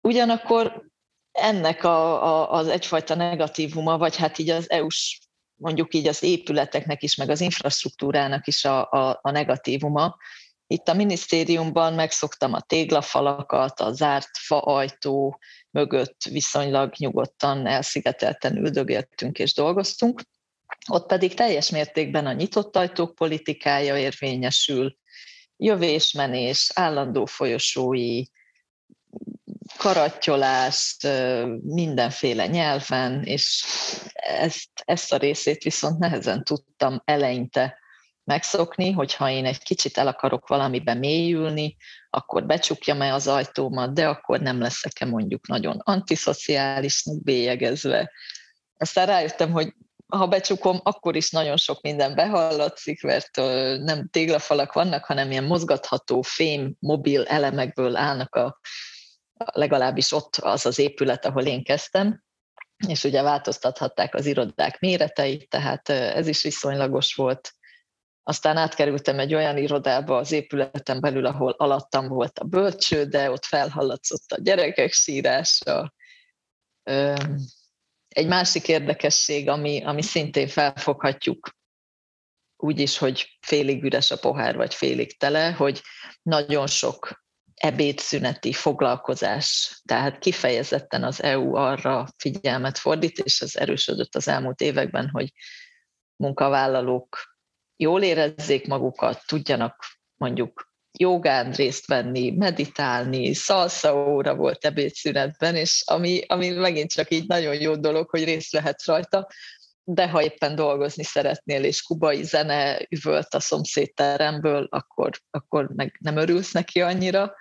Ugyanakkor 0.00 0.84
ennek 1.32 1.84
a, 1.84 2.24
a, 2.24 2.52
az 2.52 2.68
egyfajta 2.68 3.14
negatívuma, 3.14 3.98
vagy 3.98 4.16
hát 4.16 4.38
így 4.38 4.50
az 4.50 4.70
EU-s, 4.70 5.25
mondjuk 5.56 5.94
így 5.94 6.06
az 6.06 6.22
épületeknek 6.22 7.02
is, 7.02 7.14
meg 7.14 7.30
az 7.30 7.40
infrastruktúrának 7.40 8.46
is 8.46 8.64
a, 8.64 8.90
a, 8.90 9.18
a 9.22 9.30
negatívuma. 9.30 10.16
Itt 10.66 10.88
a 10.88 10.94
minisztériumban 10.94 11.94
megszoktam 11.94 12.52
a 12.52 12.60
téglafalakat, 12.60 13.80
a 13.80 13.92
zárt 13.92 14.30
faajtó, 14.32 15.38
mögött 15.70 16.22
viszonylag 16.30 16.92
nyugodtan, 16.96 17.66
elszigetelten 17.66 18.56
üldögéltünk 18.56 19.38
és 19.38 19.54
dolgoztunk. 19.54 20.22
Ott 20.90 21.06
pedig 21.06 21.34
teljes 21.34 21.70
mértékben 21.70 22.26
a 22.26 22.32
nyitott 22.32 22.76
ajtók 22.76 23.14
politikája 23.14 23.98
érvényesül, 23.98 24.96
jövésmenés, 25.56 26.70
állandó 26.74 27.24
folyosói, 27.24 28.22
karattyolás, 29.76 30.96
mindenféle 31.62 32.46
nyelven, 32.46 33.22
és 33.22 33.64
ezt, 34.14 34.68
ezt 34.84 35.12
a 35.12 35.16
részét 35.16 35.62
viszont 35.62 35.98
nehezen 35.98 36.44
tudtam 36.44 37.02
eleinte 37.04 37.78
megszokni, 38.24 38.90
hogyha 38.90 39.30
én 39.30 39.44
egy 39.44 39.62
kicsit 39.62 39.98
el 39.98 40.06
akarok 40.06 40.48
valamibe 40.48 40.94
mélyülni, 40.94 41.76
akkor 42.10 42.46
becsukjam-e 42.46 43.14
az 43.14 43.26
ajtómat, 43.26 43.94
de 43.94 44.08
akkor 44.08 44.40
nem 44.40 44.60
leszek-e 44.60 45.04
mondjuk 45.04 45.46
nagyon 45.46 45.80
antiszociálisnak 45.84 47.22
bélyegezve. 47.22 48.12
Aztán 48.78 49.06
rájöttem, 49.06 49.52
hogy 49.52 49.74
ha 50.06 50.26
becsukom, 50.26 50.80
akkor 50.82 51.16
is 51.16 51.30
nagyon 51.30 51.56
sok 51.56 51.80
minden 51.80 52.14
behallatszik, 52.14 53.02
mert 53.02 53.36
nem 53.82 54.08
téglafalak 54.10 54.72
vannak, 54.72 55.04
hanem 55.04 55.30
ilyen 55.30 55.44
mozgatható 55.44 56.22
fém, 56.22 56.74
mobil 56.78 57.24
elemekből 57.24 57.96
állnak 57.96 58.34
a, 58.34 58.60
legalábbis 59.36 60.12
ott 60.12 60.36
az 60.36 60.66
az 60.66 60.78
épület, 60.78 61.24
ahol 61.24 61.46
én 61.46 61.64
kezdtem, 61.64 62.22
és 62.88 63.04
ugye 63.04 63.22
változtathatták 63.22 64.14
az 64.14 64.26
irodák 64.26 64.80
méreteit, 64.80 65.48
tehát 65.48 65.88
ez 65.88 66.26
is 66.26 66.42
viszonylagos 66.42 67.14
volt. 67.14 67.54
Aztán 68.22 68.56
átkerültem 68.56 69.18
egy 69.18 69.34
olyan 69.34 69.56
irodába 69.56 70.16
az 70.16 70.32
épületen 70.32 71.00
belül, 71.00 71.26
ahol 71.26 71.50
alattam 71.50 72.08
volt 72.08 72.38
a 72.38 72.44
bölcső, 72.44 73.04
de 73.04 73.30
ott 73.30 73.44
felhallatszott 73.44 74.32
a 74.32 74.40
gyerekek 74.40 74.92
sírása. 74.92 75.94
Egy 78.08 78.26
másik 78.26 78.68
érdekesség, 78.68 79.48
ami, 79.48 79.84
ami 79.84 80.02
szintén 80.02 80.48
felfoghatjuk 80.48 81.56
úgy 82.56 82.80
is, 82.80 82.98
hogy 82.98 83.38
félig 83.40 83.84
üres 83.84 84.10
a 84.10 84.18
pohár, 84.18 84.56
vagy 84.56 84.74
félig 84.74 85.18
tele, 85.18 85.50
hogy 85.50 85.82
nagyon 86.22 86.66
sok 86.66 87.24
ebédszüneti 87.56 88.52
foglalkozás, 88.52 89.78
tehát 89.84 90.18
kifejezetten 90.18 91.04
az 91.04 91.22
EU 91.22 91.54
arra 91.54 92.06
figyelmet 92.16 92.78
fordít, 92.78 93.18
és 93.18 93.40
ez 93.40 93.56
erősödött 93.56 94.14
az 94.14 94.28
elmúlt 94.28 94.60
években, 94.60 95.08
hogy 95.08 95.32
munkavállalók 96.16 97.36
jól 97.76 98.02
érezzék 98.02 98.66
magukat, 98.66 99.22
tudjanak 99.26 99.84
mondjuk 100.16 100.74
jogán 100.98 101.52
részt 101.52 101.86
venni, 101.86 102.30
meditálni, 102.30 103.34
szalsza 103.34 103.94
óra 103.94 104.34
volt 104.34 104.64
ebédszünetben, 104.64 105.56
és 105.56 105.82
ami, 105.86 106.20
ami 106.26 106.48
megint 106.48 106.90
csak 106.90 107.10
így 107.10 107.26
nagyon 107.26 107.60
jó 107.60 107.76
dolog, 107.76 108.10
hogy 108.10 108.24
részt 108.24 108.52
vehetsz 108.52 108.86
rajta, 108.86 109.28
de 109.88 110.08
ha 110.08 110.22
éppen 110.22 110.54
dolgozni 110.54 111.02
szeretnél, 111.02 111.64
és 111.64 111.82
kubai 111.82 112.22
zene 112.22 112.86
üvölt 112.88 113.34
a 113.34 113.40
szomszédteremből, 113.40 114.66
akkor, 114.70 115.10
akkor 115.30 115.68
meg 115.74 115.96
nem 116.00 116.16
örülsz 116.16 116.52
neki 116.52 116.80
annyira. 116.80 117.34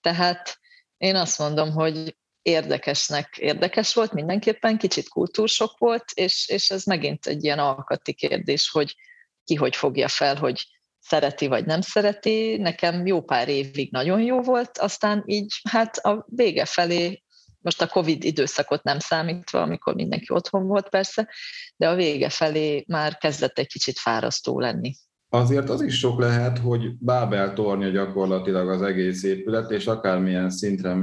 Tehát 0.00 0.58
én 0.96 1.16
azt 1.16 1.38
mondom, 1.38 1.70
hogy 1.70 2.16
érdekesnek 2.42 3.36
érdekes 3.36 3.94
volt 3.94 4.12
mindenképpen, 4.12 4.78
kicsit 4.78 5.08
kultúrsok 5.08 5.78
volt, 5.78 6.04
és, 6.14 6.48
és 6.48 6.70
ez 6.70 6.84
megint 6.84 7.26
egy 7.26 7.44
ilyen 7.44 7.58
alkati 7.58 8.12
kérdés, 8.12 8.70
hogy, 8.70 8.96
ki 9.44 9.54
hogy 9.54 9.76
fogja 9.76 10.08
fel, 10.08 10.36
hogy 10.36 10.66
szereti 11.00 11.46
vagy 11.46 11.66
nem 11.66 11.80
szereti. 11.80 12.56
Nekem 12.56 13.06
jó 13.06 13.22
pár 13.22 13.48
évig 13.48 13.90
nagyon 13.90 14.20
jó 14.20 14.40
volt, 14.40 14.78
aztán 14.78 15.22
így 15.26 15.60
hát 15.70 15.96
a 15.96 16.26
vége 16.28 16.64
felé, 16.64 17.23
most 17.64 17.82
a 17.82 17.86
Covid 17.86 18.24
időszakot 18.24 18.82
nem 18.82 18.98
számítva, 18.98 19.62
amikor 19.62 19.94
mindenki 19.94 20.26
otthon 20.32 20.66
volt 20.66 20.88
persze, 20.88 21.28
de 21.76 21.88
a 21.88 21.94
vége 21.94 22.28
felé 22.28 22.84
már 22.88 23.16
kezdett 23.16 23.58
egy 23.58 23.66
kicsit 23.66 23.98
fárasztó 23.98 24.60
lenni. 24.60 24.94
Azért 25.28 25.70
az 25.70 25.82
is 25.82 25.98
sok 25.98 26.20
lehet, 26.20 26.58
hogy 26.58 26.98
Bábel 26.98 27.52
tornya 27.52 27.88
gyakorlatilag 27.88 28.68
az 28.68 28.82
egész 28.82 29.22
épület, 29.22 29.70
és 29.70 29.86
akármilyen 29.86 30.50
szintre 30.50 30.96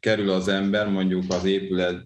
kerül 0.00 0.30
az 0.30 0.48
ember, 0.48 0.88
mondjuk 0.88 1.24
az 1.28 1.44
épület 1.44 2.04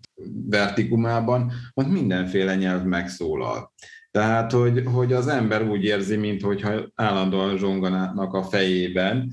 vertikumában, 0.49 1.53
ott 1.75 1.89
mindenféle 1.89 2.57
nyelv 2.57 2.85
megszólal. 2.85 3.73
Tehát, 4.11 4.53
hogy, 4.53 4.83
hogy 4.85 5.13
az 5.13 5.27
ember 5.29 5.63
úgy 5.63 5.85
érzi, 5.85 6.17
mintha 6.17 6.91
állandóan 6.95 7.57
zsonganának 7.57 8.35
a 8.35 8.43
fejében. 8.43 9.31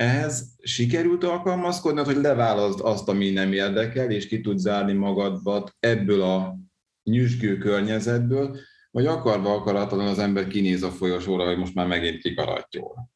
Ehhez 0.00 0.56
sikerült 0.62 1.24
alkalmazkodni, 1.24 2.02
hogy 2.02 2.16
leválaszd 2.16 2.80
azt, 2.80 3.08
ami 3.08 3.30
nem 3.30 3.52
érdekel, 3.52 4.10
és 4.10 4.26
ki 4.26 4.40
tud 4.40 4.58
zárni 4.58 4.92
magadba 4.92 5.68
ebből 5.80 6.22
a 6.22 6.56
nyüzsgő 7.02 7.58
környezetből, 7.58 8.58
vagy 8.90 9.06
akarva 9.06 9.52
akaratlan 9.52 10.06
az 10.06 10.18
ember 10.18 10.46
kinéz 10.46 10.82
a 10.82 10.90
folyosóra, 10.90 11.44
hogy 11.46 11.58
most 11.58 11.74
már 11.74 11.86
megint 11.86 12.22
kikaratjol. 12.22 13.10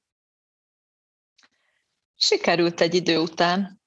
Sikerült 2.14 2.80
egy 2.80 2.94
idő 2.94 3.18
után. 3.18 3.80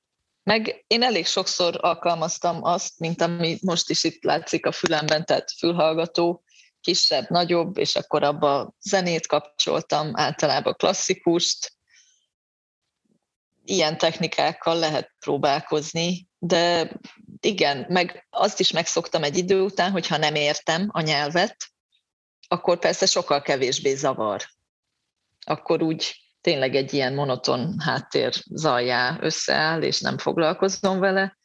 Meg 0.43 0.83
én 0.87 1.03
elég 1.03 1.25
sokszor 1.25 1.77
alkalmaztam 1.81 2.63
azt, 2.63 2.99
mint 2.99 3.21
ami 3.21 3.57
most 3.61 3.89
is 3.89 4.03
itt 4.03 4.23
látszik 4.23 4.65
a 4.65 4.71
fülemben, 4.71 5.25
tehát 5.25 5.51
fülhallgató, 5.57 6.43
kisebb, 6.81 7.29
nagyobb, 7.29 7.77
és 7.77 7.95
akkor 7.95 8.23
abba 8.23 8.75
zenét 8.81 9.27
kapcsoltam, 9.27 10.11
általában 10.13 10.73
klasszikust. 10.73 11.76
Ilyen 13.69 13.97
technikákkal 13.97 14.77
lehet 14.79 15.15
próbálkozni, 15.19 16.27
de 16.37 16.91
igen, 17.39 17.85
meg 17.89 18.27
azt 18.29 18.59
is 18.59 18.71
megszoktam 18.71 19.23
egy 19.23 19.37
idő 19.37 19.61
után, 19.61 19.91
hogyha 19.91 20.17
nem 20.17 20.35
értem 20.35 20.89
a 20.91 21.01
nyelvet, 21.01 21.55
akkor 22.47 22.79
persze 22.79 23.05
sokkal 23.05 23.41
kevésbé 23.41 23.95
zavar. 23.95 24.43
Akkor 25.45 25.81
úgy 25.81 26.15
tényleg 26.41 26.75
egy 26.75 26.93
ilyen 26.93 27.13
monoton 27.13 27.79
háttér 27.79 28.33
zajjá 28.49 29.17
összeáll, 29.21 29.81
és 29.81 29.99
nem 29.99 30.17
foglalkozom 30.17 30.99
vele, 30.99 31.37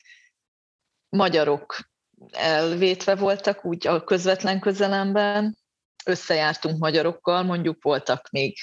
magyarok 1.08 1.90
elvétve 2.30 3.14
voltak 3.14 3.64
úgy 3.64 3.86
a 3.86 4.04
közvetlen 4.04 4.60
közelemben, 4.60 5.56
összejártunk 6.04 6.78
magyarokkal, 6.78 7.42
mondjuk 7.42 7.82
voltak 7.82 8.30
még 8.30 8.56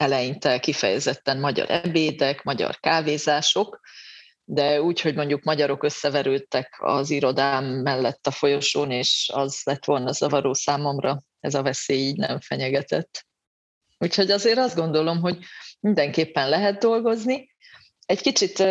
eleinte 0.00 0.58
kifejezetten 0.58 1.40
magyar 1.40 1.70
ebédek, 1.70 2.42
magyar 2.42 2.76
kávézások, 2.80 3.80
de 4.44 4.82
úgy, 4.82 5.00
hogy 5.00 5.14
mondjuk 5.14 5.42
magyarok 5.42 5.82
összeverődtek 5.82 6.76
az 6.78 7.10
irodám 7.10 7.64
mellett 7.64 8.26
a 8.26 8.30
folyosón, 8.30 8.90
és 8.90 9.30
az 9.32 9.60
lett 9.64 9.84
volna 9.84 10.12
zavaró 10.12 10.52
számomra, 10.52 11.22
ez 11.40 11.54
a 11.54 11.62
veszély 11.62 11.98
így 11.98 12.16
nem 12.16 12.40
fenyegetett. 12.40 13.26
Úgyhogy 13.98 14.30
azért 14.30 14.58
azt 14.58 14.76
gondolom, 14.76 15.20
hogy 15.20 15.38
mindenképpen 15.80 16.48
lehet 16.48 16.80
dolgozni. 16.80 17.54
Egy 18.06 18.20
kicsit 18.20 18.64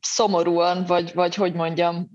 szomorúan, 0.00 0.84
vagy, 0.84 1.14
vagy 1.14 1.34
hogy 1.34 1.54
mondjam, 1.54 2.08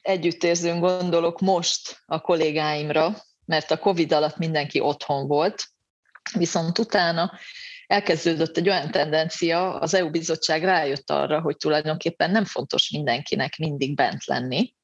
együttérzőn 0.00 0.80
gondolok 0.80 1.40
most 1.40 2.02
a 2.06 2.20
kollégáimra, 2.20 3.16
mert 3.44 3.70
a 3.70 3.78
Covid 3.78 4.12
alatt 4.12 4.36
mindenki 4.36 4.80
otthon 4.80 5.26
volt, 5.26 5.73
viszont 6.32 6.78
utána 6.78 7.32
elkezdődött 7.86 8.56
egy 8.56 8.68
olyan 8.68 8.90
tendencia, 8.90 9.78
az 9.78 9.94
EU 9.94 10.10
bizottság 10.10 10.64
rájött 10.64 11.10
arra, 11.10 11.40
hogy 11.40 11.56
tulajdonképpen 11.56 12.30
nem 12.30 12.44
fontos 12.44 12.90
mindenkinek 12.90 13.56
mindig 13.56 13.94
bent 13.94 14.24
lenni, 14.24 14.74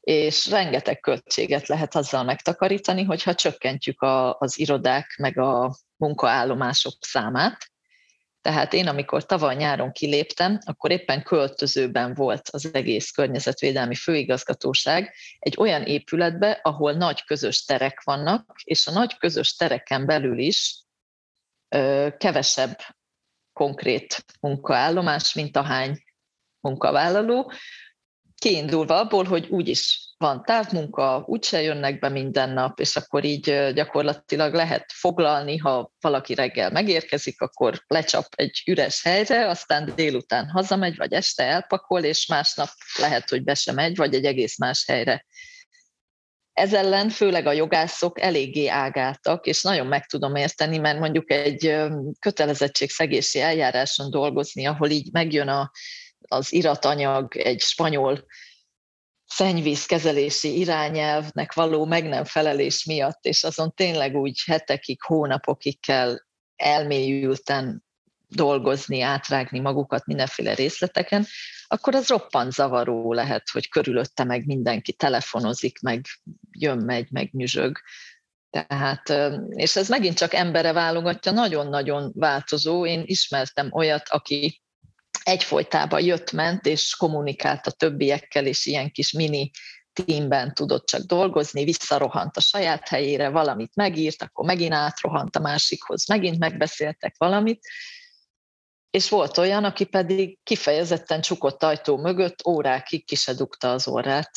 és 0.00 0.46
rengeteg 0.46 1.00
költséget 1.00 1.66
lehet 1.66 1.94
azzal 1.94 2.24
megtakarítani, 2.24 3.02
hogyha 3.02 3.34
csökkentjük 3.34 4.00
a, 4.00 4.38
az 4.38 4.58
irodák 4.58 5.16
meg 5.18 5.38
a 5.38 5.76
munkaállomások 5.96 6.94
számát. 7.00 7.70
Tehát 8.46 8.72
én, 8.72 8.88
amikor 8.88 9.26
tavaly 9.26 9.54
nyáron 9.56 9.92
kiléptem, 9.92 10.58
akkor 10.64 10.90
éppen 10.90 11.22
költözőben 11.22 12.14
volt 12.14 12.48
az 12.48 12.74
egész 12.74 13.10
környezetvédelmi 13.10 13.94
főigazgatóság 13.94 15.14
egy 15.38 15.54
olyan 15.58 15.82
épületbe, 15.82 16.60
ahol 16.62 16.92
nagy 16.92 17.24
közös 17.24 17.64
terek 17.64 18.02
vannak, 18.04 18.52
és 18.64 18.86
a 18.86 18.90
nagy 18.90 19.16
közös 19.16 19.56
tereken 19.56 20.06
belül 20.06 20.38
is 20.38 20.82
ö, 21.68 22.08
kevesebb 22.18 22.78
konkrét 23.52 24.24
munkaállomás, 24.40 25.34
mint 25.34 25.56
ahány 25.56 26.02
munkavállaló, 26.60 27.52
kiindulva 28.34 28.98
abból, 28.98 29.24
hogy 29.24 29.46
úgyis 29.48 30.05
van 30.18 30.42
távmunka, 30.44 31.24
úgyse 31.26 31.62
jönnek 31.62 31.98
be 31.98 32.08
minden 32.08 32.50
nap, 32.50 32.80
és 32.80 32.96
akkor 32.96 33.24
így 33.24 33.72
gyakorlatilag 33.74 34.54
lehet 34.54 34.84
foglalni, 34.92 35.56
ha 35.56 35.92
valaki 36.00 36.34
reggel 36.34 36.70
megérkezik, 36.70 37.40
akkor 37.40 37.82
lecsap 37.86 38.26
egy 38.36 38.62
üres 38.66 39.02
helyre, 39.02 39.48
aztán 39.48 39.92
délután 39.94 40.48
hazamegy, 40.48 40.96
vagy 40.96 41.12
este 41.12 41.42
elpakol, 41.42 42.02
és 42.02 42.26
másnap 42.26 42.68
lehet, 42.98 43.28
hogy 43.28 43.44
be 43.44 43.54
sem 43.54 43.74
megy, 43.74 43.96
vagy 43.96 44.14
egy 44.14 44.24
egész 44.24 44.58
más 44.58 44.84
helyre. 44.86 45.26
Ez 46.52 46.74
ellen 46.74 47.08
főleg 47.08 47.46
a 47.46 47.52
jogászok 47.52 48.20
eléggé 48.20 48.66
ágáltak, 48.66 49.46
és 49.46 49.62
nagyon 49.62 49.86
meg 49.86 50.06
tudom 50.06 50.34
érteni, 50.34 50.78
mert 50.78 50.98
mondjuk 50.98 51.30
egy 51.30 51.76
kötelezettségszegési 52.18 53.40
eljáráson 53.40 54.10
dolgozni, 54.10 54.66
ahol 54.66 54.90
így 54.90 55.12
megjön 55.12 55.48
a 55.48 55.70
az 56.28 56.52
iratanyag 56.52 57.36
egy 57.36 57.60
spanyol 57.60 58.26
szennyvízkezelési 59.26 60.58
irányelvnek 60.58 61.52
való 61.52 61.84
meg 61.84 62.08
nem 62.08 62.24
felelés 62.24 62.84
miatt, 62.84 63.24
és 63.24 63.44
azon 63.44 63.72
tényleg 63.74 64.14
úgy 64.14 64.42
hetekig, 64.46 65.02
hónapokig 65.02 65.80
kell 65.80 66.16
elmélyülten 66.56 67.84
dolgozni, 68.28 69.00
átrágni 69.00 69.58
magukat 69.58 70.06
mindenféle 70.06 70.54
részleteken, 70.54 71.26
akkor 71.66 71.94
az 71.94 72.08
roppant 72.08 72.52
zavaró 72.52 73.12
lehet, 73.12 73.48
hogy 73.52 73.68
körülötte 73.68 74.24
meg 74.24 74.46
mindenki 74.46 74.92
telefonozik, 74.92 75.80
meg 75.80 76.04
jön, 76.50 76.78
megy, 76.78 77.10
meg 77.10 77.28
nyüzsög. 77.32 77.78
Tehát, 78.50 79.12
és 79.48 79.76
ez 79.76 79.88
megint 79.88 80.16
csak 80.16 80.34
embere 80.34 80.72
válogatja, 80.72 81.32
nagyon-nagyon 81.32 82.12
változó. 82.14 82.86
Én 82.86 83.02
ismertem 83.04 83.72
olyat, 83.72 84.08
aki 84.08 84.62
egyfolytában 85.26 86.00
jött-ment, 86.00 86.66
és 86.66 86.96
kommunikált 86.96 87.66
a 87.66 87.70
többiekkel, 87.70 88.46
és 88.46 88.66
ilyen 88.66 88.90
kis 88.90 89.12
mini 89.12 89.50
teamben 89.92 90.54
tudott 90.54 90.86
csak 90.86 91.00
dolgozni, 91.00 91.64
visszarohant 91.64 92.36
a 92.36 92.40
saját 92.40 92.88
helyére, 92.88 93.28
valamit 93.28 93.74
megírt, 93.74 94.22
akkor 94.22 94.44
megint 94.44 94.72
átrohant 94.72 95.36
a 95.36 95.40
másikhoz, 95.40 96.08
megint 96.08 96.38
megbeszéltek 96.38 97.14
valamit, 97.18 97.60
és 98.90 99.08
volt 99.08 99.38
olyan, 99.38 99.64
aki 99.64 99.84
pedig 99.84 100.38
kifejezetten 100.42 101.20
csukott 101.20 101.62
ajtó 101.62 101.96
mögött 101.96 102.46
órákig 102.46 103.06
ki 103.06 103.14
se 103.14 103.34
dugta 103.34 103.72
az 103.72 103.88
orrát. 103.88 104.30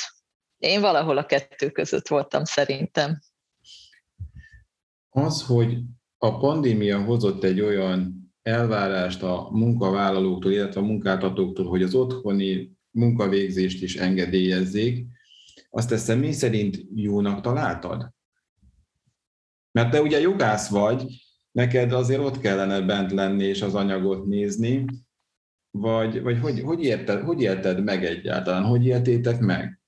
Én 0.58 0.82
valahol 0.82 1.18
a 1.18 1.26
kettő 1.26 1.70
között 1.70 2.08
voltam 2.08 2.44
szerintem. 2.44 3.20
Az, 5.10 5.44
hogy 5.46 5.78
a 6.18 6.38
pandémia 6.38 7.04
hozott 7.04 7.44
egy 7.44 7.62
olyan 7.62 8.29
elvárást 8.50 9.24
a 9.24 9.50
munkavállalóktól, 9.52 10.52
illetve 10.52 10.82
a 10.82 10.84
munkáltatóktól, 10.84 11.66
hogy 11.66 11.84
az 11.84 11.94
otthoni 11.94 12.72
munkavégzést 12.92 13.84
is 13.84 13.96
engedélyezzék, 13.96 15.06
azt 15.70 15.90
te 15.90 15.98
személy 15.98 16.32
szerint 16.32 16.78
jónak 16.96 17.42
találtad? 17.42 18.14
Mert 19.72 19.92
te 19.92 20.02
ugye 20.02 20.20
jogász 20.20 20.70
vagy, 20.70 21.06
neked 21.52 21.92
azért 21.92 22.22
ott 22.22 22.40
kellene 22.40 22.82
bent 22.82 23.12
lenni 23.12 23.44
és 23.44 23.62
az 23.62 23.76
anyagot 23.76 24.26
nézni, 24.26 24.86
vagy, 25.72 26.22
vagy 26.22 26.40
hogy, 26.40 26.62
hogy, 26.62 26.84
érted, 26.84 27.22
hogy 27.24 27.42
élted 27.42 27.84
meg 27.84 28.06
egyáltalán? 28.06 28.64
Hogy 28.64 28.86
éltétek 28.86 29.40
meg? 29.40 29.80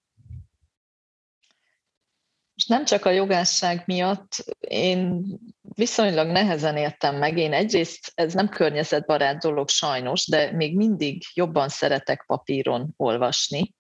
És 2.56 2.67
nem 2.67 2.86
csak 2.86 3.06
a 3.06 3.10
jogásság 3.10 3.84
miatt, 3.86 4.58
én 4.60 5.26
viszonylag 5.75 6.27
nehezen 6.27 6.77
értem 6.77 7.15
meg. 7.15 7.38
Én 7.38 7.53
egyrészt 7.53 8.12
ez 8.15 8.34
nem 8.34 8.49
környezetbarát 8.49 9.41
dolog 9.41 9.69
sajnos, 9.69 10.27
de 10.27 10.51
még 10.51 10.75
mindig 10.75 11.23
jobban 11.34 11.69
szeretek 11.69 12.23
papíron 12.27 12.93
olvasni, 12.97 13.73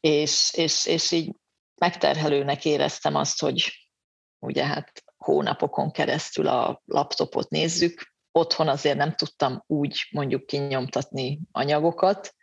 és, 0.00 0.52
és, 0.54 0.86
és 0.86 1.10
így 1.10 1.34
megterhelőnek 1.80 2.64
éreztem 2.64 3.14
azt, 3.14 3.40
hogy 3.40 3.88
ugye 4.38 4.66
hát 4.66 5.04
hónapokon 5.16 5.90
keresztül 5.90 6.46
a 6.48 6.82
laptopot 6.84 7.48
nézzük. 7.48 8.14
Otthon 8.32 8.68
azért 8.68 8.96
nem 8.96 9.14
tudtam 9.14 9.64
úgy 9.66 10.08
mondjuk 10.10 10.46
kinyomtatni 10.46 11.40
anyagokat, 11.52 12.34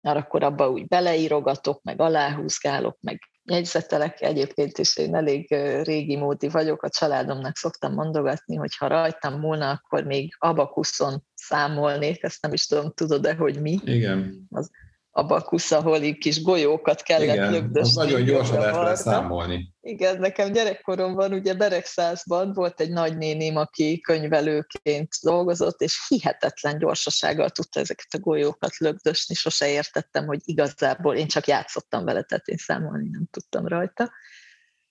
mert 0.00 0.18
akkor 0.18 0.42
abba 0.42 0.70
úgy 0.70 0.86
beleírogatok, 0.86 1.82
meg 1.82 2.00
aláhúzgálok, 2.00 2.98
meg 3.00 3.20
jegyzetelek, 3.46 4.20
egyébként 4.20 4.78
is 4.78 4.96
én 4.96 5.14
elég 5.14 5.50
régi 5.82 6.16
módi 6.16 6.48
vagyok, 6.48 6.82
a 6.82 6.88
családomnak 6.88 7.56
szoktam 7.56 7.92
mondogatni, 7.94 8.56
hogy 8.56 8.76
ha 8.76 8.86
rajtam 8.86 9.40
múlna, 9.40 9.70
akkor 9.70 10.04
még 10.04 10.34
abakuszon 10.38 11.24
számolnék, 11.34 12.22
ezt 12.22 12.42
nem 12.42 12.52
is 12.52 12.66
tudom, 12.66 12.92
tudod-e, 12.94 13.34
hogy 13.34 13.60
mi? 13.60 13.78
Igen. 13.84 14.46
Az, 14.50 14.70
abakusz, 15.16 15.70
ahol 15.70 16.02
így 16.02 16.18
kis 16.18 16.42
golyókat 16.42 17.02
kellett 17.02 17.34
Igen, 17.34 17.50
lögdösni. 17.50 18.02
nagyon 18.02 18.24
gyorsan 18.24 18.58
lehet 18.58 18.74
leszámolni. 18.74 19.74
Igen, 19.80 20.18
nekem 20.18 20.52
gyerekkoromban 20.52 21.32
ugye 21.32 21.54
Beregszázban 21.54 22.52
volt 22.52 22.80
egy 22.80 22.90
nagynéném, 22.90 23.56
aki 23.56 24.00
könyvelőként 24.00 25.08
dolgozott, 25.22 25.80
és 25.80 26.06
hihetetlen 26.08 26.78
gyorsasággal 26.78 27.50
tudta 27.50 27.80
ezeket 27.80 28.14
a 28.14 28.18
golyókat 28.18 28.76
lögdösni, 28.76 29.34
sose 29.34 29.68
értettem, 29.68 30.26
hogy 30.26 30.40
igazából 30.44 31.16
én 31.16 31.26
csak 31.26 31.46
játszottam 31.46 32.04
vele, 32.04 32.22
tehát 32.22 32.46
én 32.46 32.56
számolni 32.56 33.08
nem 33.10 33.26
tudtam 33.30 33.66
rajta. 33.66 34.12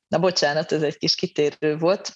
Na 0.07 0.19
bocsánat, 0.19 0.71
ez 0.71 0.81
egy 0.81 0.97
kis 0.97 1.15
kitérő 1.15 1.77
volt. 1.77 2.13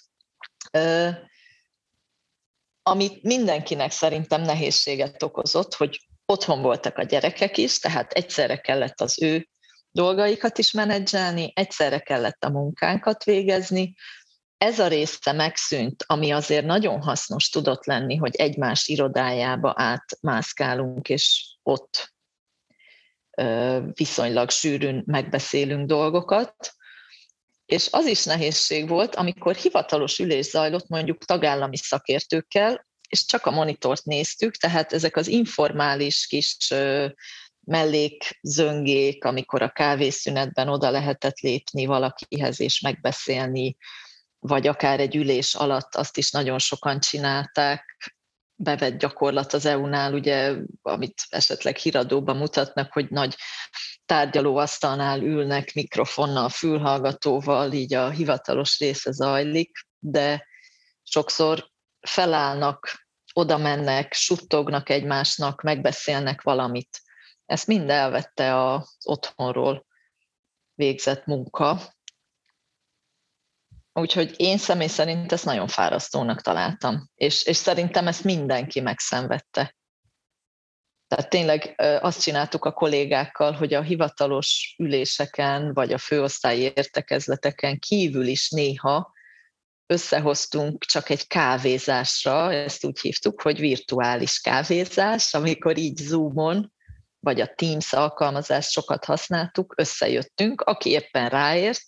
Amit 2.82 3.22
mindenkinek 3.22 3.90
szerintem 3.90 4.42
nehézséget 4.42 5.22
okozott, 5.22 5.74
hogy 5.74 6.09
otthon 6.30 6.62
voltak 6.62 6.98
a 6.98 7.02
gyerekek 7.02 7.56
is, 7.56 7.78
tehát 7.78 8.12
egyszerre 8.12 8.56
kellett 8.56 9.00
az 9.00 9.22
ő 9.22 9.48
dolgaikat 9.90 10.58
is 10.58 10.72
menedzselni, 10.72 11.52
egyszerre 11.54 11.98
kellett 11.98 12.44
a 12.44 12.50
munkánkat 12.50 13.24
végezni. 13.24 13.94
Ez 14.58 14.78
a 14.78 14.86
része 14.86 15.32
megszűnt, 15.32 16.04
ami 16.06 16.30
azért 16.30 16.64
nagyon 16.64 17.02
hasznos 17.02 17.48
tudott 17.48 17.84
lenni, 17.84 18.16
hogy 18.16 18.34
egymás 18.36 18.88
irodájába 18.88 19.74
átmászkálunk, 19.76 21.08
és 21.08 21.54
ott 21.62 22.14
viszonylag 23.92 24.50
sűrűn 24.50 25.02
megbeszélünk 25.06 25.86
dolgokat. 25.86 26.74
És 27.66 27.88
az 27.90 28.06
is 28.06 28.24
nehézség 28.24 28.88
volt, 28.88 29.14
amikor 29.14 29.54
hivatalos 29.54 30.18
ülés 30.18 30.46
zajlott 30.46 30.88
mondjuk 30.88 31.24
tagállami 31.24 31.76
szakértőkkel, 31.76 32.88
és 33.10 33.24
csak 33.24 33.46
a 33.46 33.50
monitort 33.50 34.04
néztük, 34.04 34.56
tehát 34.56 34.92
ezek 34.92 35.16
az 35.16 35.26
informális 35.26 36.26
kis 36.26 36.56
mellékzöngék, 37.60 39.24
amikor 39.24 39.62
a 39.62 39.70
kávészünetben 39.70 40.68
oda 40.68 40.90
lehetett 40.90 41.38
lépni 41.38 41.86
valakihez 41.86 42.60
és 42.60 42.80
megbeszélni, 42.80 43.76
vagy 44.38 44.66
akár 44.66 45.00
egy 45.00 45.16
ülés 45.16 45.54
alatt 45.54 45.94
azt 45.94 46.16
is 46.16 46.30
nagyon 46.30 46.58
sokan 46.58 47.00
csinálták, 47.00 48.12
bevett 48.54 48.98
gyakorlat 48.98 49.52
az 49.52 49.64
EU-nál, 49.64 50.14
ugye, 50.14 50.54
amit 50.82 51.22
esetleg 51.28 51.76
híradóban 51.76 52.36
mutatnak, 52.36 52.92
hogy 52.92 53.10
nagy 53.10 53.36
tárgyalóasztalnál 54.06 55.22
ülnek 55.22 55.74
mikrofonnal, 55.74 56.48
fülhallgatóval, 56.48 57.72
így 57.72 57.94
a 57.94 58.10
hivatalos 58.10 58.78
része 58.78 59.10
zajlik, 59.10 59.86
de 59.98 60.46
sokszor 61.02 61.70
felállnak, 62.00 63.06
oda 63.32 63.58
mennek, 63.58 64.12
suttognak 64.12 64.88
egymásnak, 64.88 65.62
megbeszélnek 65.62 66.42
valamit. 66.42 67.00
Ezt 67.46 67.66
mind 67.66 67.90
elvette 67.90 68.56
az 68.56 68.96
otthonról 69.04 69.86
végzett 70.74 71.24
munka. 71.26 71.80
Úgyhogy 73.92 74.34
én 74.36 74.58
személy 74.58 74.86
szerint 74.86 75.32
ezt 75.32 75.44
nagyon 75.44 75.68
fárasztónak 75.68 76.40
találtam, 76.40 77.10
és, 77.14 77.44
és 77.44 77.56
szerintem 77.56 78.06
ezt 78.06 78.24
mindenki 78.24 78.80
megszenvedte. 78.80 79.74
Tehát 81.06 81.28
tényleg 81.28 81.74
azt 82.00 82.22
csináltuk 82.22 82.64
a 82.64 82.72
kollégákkal, 82.72 83.52
hogy 83.52 83.74
a 83.74 83.82
hivatalos 83.82 84.74
üléseken, 84.78 85.72
vagy 85.72 85.92
a 85.92 85.98
főosztályi 85.98 86.72
értekezleteken 86.74 87.78
kívül 87.78 88.26
is 88.26 88.50
néha 88.50 89.12
összehoztunk 89.90 90.84
csak 90.84 91.08
egy 91.08 91.26
kávézásra, 91.26 92.52
ezt 92.52 92.84
úgy 92.84 93.00
hívtuk, 93.00 93.42
hogy 93.42 93.58
virtuális 93.58 94.40
kávézás, 94.40 95.34
amikor 95.34 95.78
így 95.78 95.96
Zoomon, 95.96 96.72
vagy 97.20 97.40
a 97.40 97.54
Teams 97.54 97.92
alkalmazást 97.92 98.70
sokat 98.70 99.04
használtuk, 99.04 99.74
összejöttünk, 99.76 100.60
aki 100.60 100.90
éppen 100.90 101.28
ráért, 101.28 101.82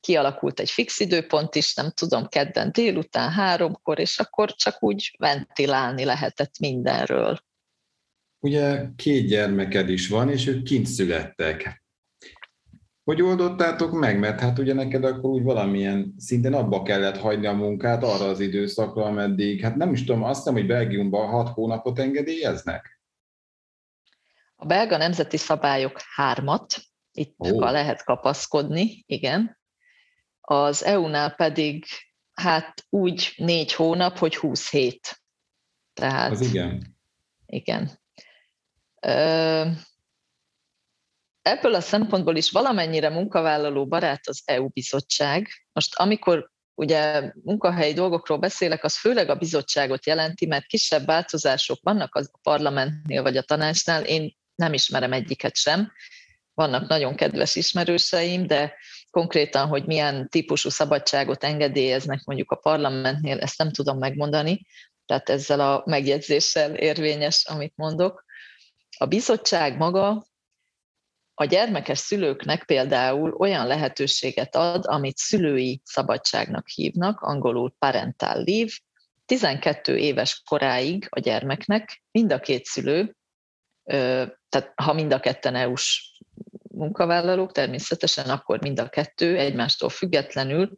kialakult 0.00 0.60
egy 0.60 0.70
fix 0.70 1.00
időpont 1.00 1.54
is, 1.54 1.74
nem 1.74 1.90
tudom, 1.90 2.26
kedden 2.26 2.72
délután 2.72 3.30
háromkor, 3.30 3.98
és 3.98 4.18
akkor 4.18 4.54
csak 4.54 4.82
úgy 4.82 5.14
ventilálni 5.18 6.04
lehetett 6.04 6.58
mindenről. 6.58 7.38
Ugye 8.38 8.86
két 8.96 9.26
gyermeked 9.26 9.88
is 9.88 10.08
van, 10.08 10.30
és 10.30 10.46
ők 10.46 10.62
kint 10.62 10.86
születtek. 10.86 11.82
Hogy 13.10 13.22
oldottátok 13.22 13.92
meg? 13.92 14.18
Mert 14.18 14.40
hát 14.40 14.58
ugye 14.58 14.74
neked 14.74 15.04
akkor 15.04 15.30
úgy 15.30 15.42
valamilyen 15.42 16.14
szinten 16.18 16.54
abba 16.54 16.82
kellett 16.82 17.16
hagyni 17.16 17.46
a 17.46 17.52
munkát 17.52 18.02
arra 18.02 18.24
az 18.24 18.40
időszakra, 18.40 19.04
ameddig, 19.04 19.62
hát 19.62 19.76
nem 19.76 19.92
is 19.92 20.04
tudom, 20.04 20.22
azt 20.22 20.38
hiszem, 20.38 20.52
hogy 20.52 20.66
Belgiumban 20.66 21.28
hat 21.28 21.48
hónapot 21.48 21.98
engedélyeznek? 21.98 23.00
A 24.56 24.66
belga 24.66 24.96
nemzeti 24.96 25.36
szabályok 25.36 26.00
hármat, 26.14 26.76
itt 27.12 27.34
oh. 27.38 27.70
lehet 27.70 28.04
kapaszkodni, 28.04 29.04
igen. 29.06 29.58
Az 30.40 30.84
EU-nál 30.84 31.34
pedig 31.34 31.84
hát 32.32 32.86
úgy 32.90 33.34
négy 33.36 33.72
hónap, 33.72 34.18
hogy 34.18 34.36
20 34.36 34.70
hét. 34.70 35.22
Tehát, 35.94 36.30
az 36.30 36.40
igen. 36.40 36.96
Igen. 37.46 37.90
Ebből 41.50 41.74
a 41.74 41.80
szempontból 41.80 42.36
is 42.36 42.50
valamennyire 42.50 43.08
munkavállaló 43.08 43.86
barát 43.86 44.28
az 44.28 44.42
EU 44.44 44.68
bizottság. 44.68 45.48
Most 45.72 45.94
amikor 45.94 46.50
ugye 46.74 47.32
munkahelyi 47.42 47.92
dolgokról 47.92 48.38
beszélek, 48.38 48.84
az 48.84 48.96
főleg 48.98 49.28
a 49.28 49.34
bizottságot 49.34 50.06
jelenti, 50.06 50.46
mert 50.46 50.66
kisebb 50.66 51.06
változások 51.06 51.78
vannak 51.82 52.14
a 52.14 52.22
parlamentnél 52.42 53.22
vagy 53.22 53.36
a 53.36 53.42
tanácsnál, 53.42 54.04
én 54.04 54.36
nem 54.54 54.72
ismerem 54.72 55.12
egyiket 55.12 55.56
sem. 55.56 55.92
Vannak 56.54 56.88
nagyon 56.88 57.14
kedves 57.14 57.56
ismerőseim, 57.56 58.46
de 58.46 58.74
konkrétan, 59.10 59.66
hogy 59.66 59.86
milyen 59.86 60.28
típusú 60.28 60.68
szabadságot 60.68 61.44
engedélyeznek 61.44 62.24
mondjuk 62.24 62.50
a 62.50 62.56
parlamentnél, 62.56 63.38
ezt 63.38 63.58
nem 63.58 63.70
tudom 63.70 63.98
megmondani, 63.98 64.66
tehát 65.06 65.28
ezzel 65.28 65.60
a 65.60 65.82
megjegyzéssel 65.86 66.74
érvényes, 66.74 67.44
amit 67.46 67.72
mondok. 67.76 68.24
A 68.98 69.06
bizottság 69.06 69.76
maga 69.76 70.28
a 71.40 71.44
gyermekes 71.44 71.98
szülőknek 71.98 72.64
például 72.64 73.34
olyan 73.38 73.66
lehetőséget 73.66 74.56
ad, 74.56 74.84
amit 74.86 75.16
szülői 75.16 75.80
szabadságnak 75.84 76.68
hívnak, 76.68 77.20
angolul 77.20 77.74
parental 77.78 78.42
leave, 78.44 78.70
12 79.26 79.96
éves 79.96 80.42
koráig 80.48 81.06
a 81.10 81.20
gyermeknek 81.20 82.02
mind 82.10 82.32
a 82.32 82.40
két 82.40 82.64
szülő, 82.64 83.16
tehát 84.48 84.72
ha 84.74 84.92
mind 84.92 85.12
a 85.12 85.20
ketten 85.20 85.54
EU-s 85.54 86.20
munkavállalók, 86.70 87.52
természetesen 87.52 88.28
akkor 88.28 88.60
mind 88.60 88.80
a 88.80 88.88
kettő 88.88 89.36
egymástól 89.36 89.88
függetlenül 89.88 90.76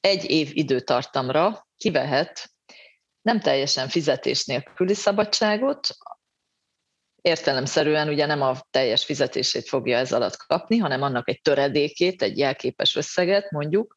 egy 0.00 0.30
év 0.30 0.50
időtartamra 0.52 1.66
kivehet 1.76 2.50
nem 3.22 3.40
teljesen 3.40 3.88
fizetés 3.88 4.44
nélküli 4.44 4.94
szabadságot, 4.94 5.88
értelemszerűen 7.24 8.08
ugye 8.08 8.26
nem 8.26 8.42
a 8.42 8.60
teljes 8.70 9.04
fizetését 9.04 9.68
fogja 9.68 9.98
ez 9.98 10.12
alatt 10.12 10.36
kapni, 10.36 10.76
hanem 10.76 11.02
annak 11.02 11.28
egy 11.28 11.40
töredékét, 11.40 12.22
egy 12.22 12.38
jelképes 12.38 12.96
összeget 12.96 13.50
mondjuk, 13.50 13.96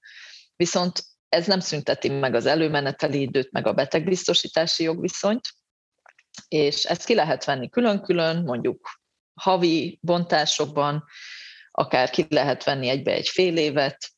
viszont 0.56 1.04
ez 1.30 1.48
nem 1.48 1.60
szünteti 1.60 2.10
meg 2.10 2.36
az 2.36 2.46
előmeneteli 2.46 3.22
időt, 3.22 3.52
meg 3.52 3.68
a 3.68 3.74
betegbiztosítási 3.74 4.84
jogviszonyt, 4.84 5.48
és 6.48 6.84
ezt 6.84 7.06
ki 7.06 7.14
lehet 7.14 7.46
venni 7.46 7.70
külön-külön, 7.70 8.44
mondjuk 8.44 8.90
havi 9.34 10.00
bontásokban, 10.02 11.04
akár 11.72 12.10
ki 12.10 12.26
lehet 12.30 12.64
venni 12.64 12.88
egybe 12.88 13.12
egy 13.12 13.28
fél 13.28 13.58
évet, 13.58 14.10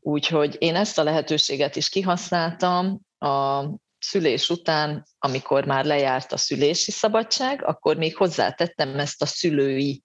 úgyhogy 0.00 0.56
én 0.58 0.74
ezt 0.76 0.98
a 0.98 1.02
lehetőséget 1.02 1.76
is 1.76 1.88
kihasználtam, 1.88 3.00
a 3.18 3.64
szülés 4.04 4.50
után, 4.50 5.06
amikor 5.18 5.64
már 5.64 5.84
lejárt 5.84 6.32
a 6.32 6.36
szülési 6.36 6.90
szabadság, 6.90 7.64
akkor 7.64 7.96
még 7.96 8.16
hozzátettem 8.16 8.98
ezt 8.98 9.22
a 9.22 9.26
szülői 9.26 10.02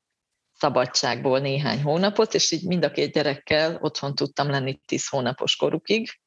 szabadságból 0.53 1.39
néhány 1.39 1.81
hónapot, 1.81 2.33
és 2.33 2.51
így 2.51 2.63
mind 2.63 2.83
a 2.83 2.91
két 2.91 3.13
gyerekkel 3.13 3.77
otthon 3.81 4.15
tudtam 4.15 4.49
lenni 4.49 4.79
tíz 4.85 5.07
hónapos 5.07 5.55
korukig. 5.55 6.19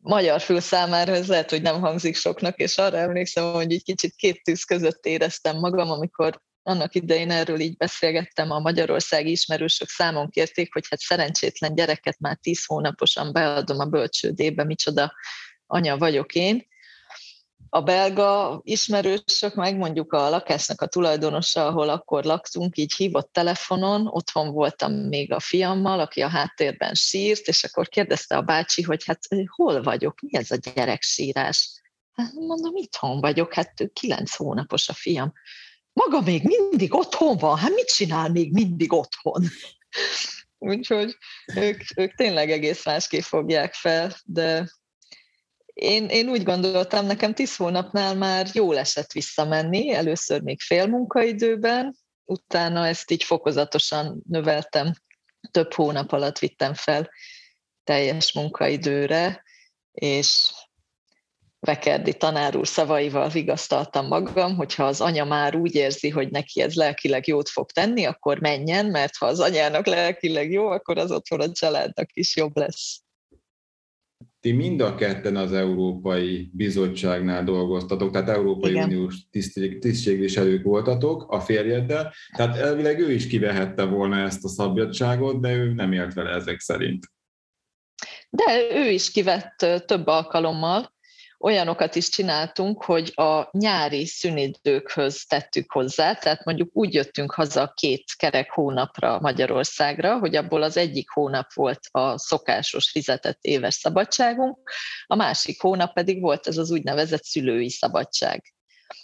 Magyar 0.00 0.40
fül 0.40 0.60
számára 0.60 1.12
ez 1.12 1.28
lehet, 1.28 1.50
hogy 1.50 1.62
nem 1.62 1.80
hangzik 1.80 2.16
soknak, 2.16 2.56
és 2.56 2.78
arra 2.78 2.96
emlékszem, 2.96 3.52
hogy 3.52 3.72
egy 3.72 3.82
kicsit 3.82 4.14
két 4.14 4.42
tűz 4.42 4.64
között 4.64 5.04
éreztem 5.06 5.58
magam, 5.58 5.90
amikor 5.90 6.42
annak 6.62 6.94
idején 6.94 7.30
erről 7.30 7.60
így 7.60 7.76
beszélgettem, 7.76 8.50
a 8.50 8.58
magyarországi 8.58 9.30
ismerősök 9.30 9.88
számon 9.88 10.30
kérték, 10.30 10.72
hogy 10.72 10.86
hát 10.90 11.00
szerencsétlen 11.00 11.74
gyereket 11.74 12.18
már 12.18 12.36
tíz 12.36 12.64
hónaposan 12.66 13.32
beadom 13.32 13.78
a 13.78 13.84
bölcsődébe, 13.84 14.64
micsoda 14.64 15.12
anya 15.74 15.98
vagyok 15.98 16.34
én. 16.34 16.66
A 17.68 17.80
belga 17.80 18.60
ismerősök, 18.62 19.54
meg 19.54 19.76
mondjuk 19.76 20.12
a 20.12 20.28
lakásnak 20.28 20.80
a 20.80 20.86
tulajdonosa, 20.86 21.66
ahol 21.66 21.88
akkor 21.88 22.24
laktunk, 22.24 22.76
így 22.76 22.94
hívott 22.94 23.32
telefonon, 23.32 24.06
otthon 24.06 24.50
voltam 24.52 24.92
még 24.92 25.32
a 25.32 25.40
fiammal, 25.40 26.00
aki 26.00 26.22
a 26.22 26.28
háttérben 26.28 26.94
sírt, 26.94 27.48
és 27.48 27.64
akkor 27.64 27.88
kérdezte 27.88 28.36
a 28.36 28.42
bácsi, 28.42 28.82
hogy 28.82 29.04
hát 29.04 29.18
hol 29.46 29.82
vagyok, 29.82 30.20
mi 30.20 30.36
ez 30.36 30.50
a 30.50 30.56
gyereksírás? 30.74 31.82
Hát 32.12 32.32
mondom, 32.32 32.76
itthon 32.76 33.20
vagyok, 33.20 33.54
hát 33.54 33.72
kilenc 33.92 34.34
hónapos 34.34 34.88
a 34.88 34.92
fiam. 34.92 35.32
Maga 35.92 36.20
még 36.20 36.42
mindig 36.42 36.94
otthon 36.94 37.36
van, 37.36 37.56
hát 37.56 37.74
mit 37.74 37.86
csinál 37.94 38.28
még 38.28 38.52
mindig 38.52 38.92
otthon? 38.92 39.44
Úgyhogy 40.58 41.16
ők, 41.54 41.82
ők 41.96 42.14
tényleg 42.14 42.50
egész 42.50 42.84
másképp 42.84 43.22
fogják 43.22 43.74
fel, 43.74 44.16
de 44.24 44.68
én, 45.74 46.06
én 46.08 46.28
úgy 46.28 46.42
gondoltam, 46.42 47.06
nekem 47.06 47.34
tíz 47.34 47.56
hónapnál 47.56 48.14
már 48.14 48.48
jól 48.52 48.78
esett 48.78 49.12
visszamenni, 49.12 49.92
először 49.92 50.40
még 50.42 50.60
fél 50.60 50.86
munkaidőben, 50.86 51.96
utána 52.24 52.86
ezt 52.86 53.10
így 53.10 53.24
fokozatosan 53.24 54.22
növeltem, 54.28 54.92
több 55.50 55.72
hónap 55.72 56.12
alatt 56.12 56.38
vittem 56.38 56.74
fel 56.74 57.10
teljes 57.84 58.32
munkaidőre, 58.32 59.42
és 59.92 60.52
Vekerdi 61.60 62.16
tanár 62.16 62.56
úr 62.56 62.66
szavaival 62.66 63.28
vigasztaltam 63.28 64.06
magam, 64.06 64.56
hogyha 64.56 64.84
az 64.84 65.00
anya 65.00 65.24
már 65.24 65.56
úgy 65.56 65.74
érzi, 65.74 66.08
hogy 66.08 66.30
neki 66.30 66.60
ez 66.60 66.74
lelkileg 66.74 67.26
jót 67.26 67.48
fog 67.48 67.70
tenni, 67.70 68.04
akkor 68.04 68.40
menjen, 68.40 68.86
mert 68.86 69.16
ha 69.16 69.26
az 69.26 69.40
anyának 69.40 69.86
lelkileg 69.86 70.50
jó, 70.50 70.66
akkor 70.66 70.98
az 70.98 71.10
otthon 71.10 71.40
a 71.40 71.52
családnak 71.52 72.08
is 72.12 72.36
jobb 72.36 72.56
lesz. 72.56 73.03
Ti 74.44 74.52
mind 74.52 74.80
a 74.80 74.94
ketten 74.94 75.36
az 75.36 75.52
Európai 75.52 76.50
Bizottságnál 76.52 77.44
dolgoztatok, 77.44 78.10
tehát 78.10 78.28
Európai 78.28 78.70
Igen. 78.70 78.84
Uniós 78.84 79.16
tisztségviselők 79.80 80.62
voltatok 80.62 81.30
a 81.30 81.40
férjeddel, 81.40 82.12
tehát 82.36 82.56
elvileg 82.56 83.00
ő 83.00 83.12
is 83.12 83.26
kivehette 83.26 83.84
volna 83.84 84.16
ezt 84.16 84.44
a 84.44 84.48
szabadságot, 84.48 85.40
de 85.40 85.52
ő 85.52 85.72
nem 85.72 85.92
élt 85.92 86.14
vele 86.14 86.30
ezek 86.30 86.60
szerint. 86.60 87.12
De 88.30 88.68
ő 88.72 88.90
is 88.90 89.10
kivett 89.10 89.66
több 89.86 90.06
alkalommal, 90.06 90.93
olyanokat 91.44 91.94
is 91.94 92.08
csináltunk, 92.08 92.84
hogy 92.84 93.12
a 93.14 93.48
nyári 93.50 94.06
szünidőkhöz 94.06 95.24
tettük 95.24 95.72
hozzá, 95.72 96.14
tehát 96.14 96.44
mondjuk 96.44 96.70
úgy 96.72 96.94
jöttünk 96.94 97.32
haza 97.32 97.72
két 97.76 98.04
kerek 98.16 98.50
hónapra 98.50 99.20
Magyarországra, 99.20 100.18
hogy 100.18 100.36
abból 100.36 100.62
az 100.62 100.76
egyik 100.76 101.10
hónap 101.10 101.52
volt 101.52 101.80
a 101.90 102.18
szokásos 102.18 102.90
fizetett 102.90 103.38
éves 103.40 103.74
szabadságunk, 103.74 104.70
a 105.06 105.14
másik 105.14 105.60
hónap 105.60 105.92
pedig 105.92 106.20
volt 106.20 106.46
ez 106.46 106.56
az 106.56 106.70
úgynevezett 106.70 107.24
szülői 107.24 107.70
szabadság. 107.70 108.42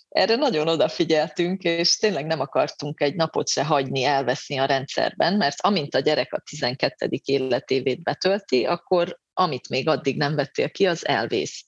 erre 0.09 0.37
nagyon 0.37 0.69
odafigyeltünk, 0.69 1.63
és 1.63 1.97
tényleg 1.97 2.27
nem 2.27 2.41
akartunk 2.41 3.01
egy 3.01 3.15
napot 3.15 3.49
se 3.49 3.65
hagyni 3.65 4.05
elveszni 4.05 4.57
a 4.57 4.65
rendszerben, 4.65 5.35
mert 5.35 5.61
amint 5.61 5.95
a 5.95 6.01
gyerek 6.01 6.33
a 6.33 6.43
12. 6.51 7.09
életévét 7.25 8.03
betölti, 8.03 8.65
akkor 8.65 9.19
amit 9.33 9.69
még 9.69 9.89
addig 9.89 10.17
nem 10.17 10.35
vettél 10.35 10.71
ki, 10.71 10.87
az 10.87 11.07
elvész. 11.07 11.65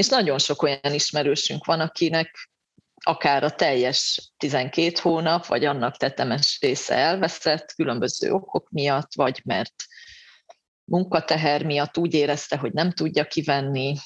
És 0.00 0.08
nagyon 0.08 0.38
sok 0.38 0.62
olyan 0.62 0.92
ismerősünk 0.92 1.64
van, 1.64 1.80
akinek 1.80 2.50
akár 2.94 3.44
a 3.44 3.50
teljes 3.50 4.30
12 4.36 4.98
hónap, 5.02 5.46
vagy 5.46 5.64
annak 5.64 5.96
tetemes 5.96 6.58
része 6.60 6.94
elveszett 6.94 7.72
különböző 7.72 8.30
okok 8.30 8.70
miatt, 8.70 9.14
vagy 9.14 9.40
mert 9.44 9.74
munkateher 10.84 11.64
miatt 11.64 11.98
úgy 11.98 12.14
érezte, 12.14 12.56
hogy 12.56 12.72
nem 12.72 12.90
tudja 12.90 13.24
kivenni, 13.24 13.96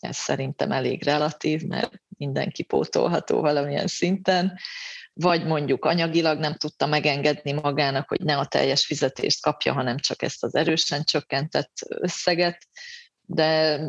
ez 0.00 0.16
szerintem 0.16 0.72
elég 0.72 1.02
relatív, 1.02 1.62
mert 1.62 1.92
mindenki 2.08 2.62
pótolható 2.62 3.40
valamilyen 3.40 3.86
szinten, 3.86 4.58
vagy 5.12 5.44
mondjuk 5.44 5.84
anyagilag 5.84 6.38
nem 6.38 6.54
tudta 6.54 6.86
megengedni 6.86 7.52
magának, 7.52 8.08
hogy 8.08 8.20
ne 8.20 8.38
a 8.38 8.46
teljes 8.46 8.86
fizetést 8.86 9.42
kapja, 9.42 9.72
hanem 9.72 9.98
csak 9.98 10.22
ezt 10.22 10.44
az 10.44 10.54
erősen 10.54 11.04
csökkentett 11.04 11.72
összeget, 11.88 12.66
de 13.26 13.80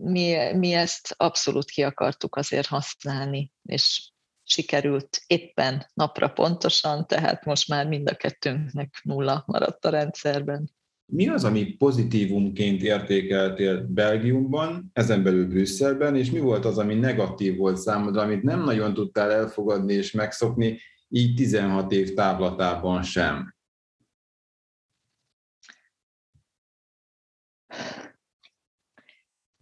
mi, 0.00 0.52
mi 0.52 0.72
ezt 0.72 1.14
abszolút 1.16 1.70
ki 1.70 1.82
akartuk 1.82 2.36
azért 2.36 2.66
használni, 2.66 3.52
és 3.62 4.10
sikerült 4.42 5.22
éppen 5.26 5.86
napra 5.94 6.28
pontosan, 6.28 7.06
tehát 7.06 7.44
most 7.44 7.68
már 7.68 7.86
mind 7.86 8.10
a 8.10 8.14
kettőnknek 8.14 9.00
nulla 9.02 9.44
maradt 9.46 9.84
a 9.84 9.90
rendszerben. 9.90 10.74
Mi 11.12 11.28
az, 11.28 11.44
ami 11.44 11.64
pozitívumként 11.64 12.82
értékeltél 12.82 13.86
Belgiumban, 13.88 14.90
ezen 14.92 15.22
belül 15.22 15.46
Brüsszelben, 15.46 16.16
és 16.16 16.30
mi 16.30 16.38
volt 16.38 16.64
az, 16.64 16.78
ami 16.78 16.94
negatív 16.94 17.56
volt 17.56 17.76
számodra, 17.76 18.22
amit 18.22 18.42
nem 18.42 18.64
nagyon 18.64 18.94
tudtál 18.94 19.30
elfogadni 19.30 19.92
és 19.92 20.12
megszokni, 20.12 20.78
így 21.08 21.34
16 21.34 21.92
év 21.92 22.14
távlatában 22.14 23.02
sem? 23.02 23.55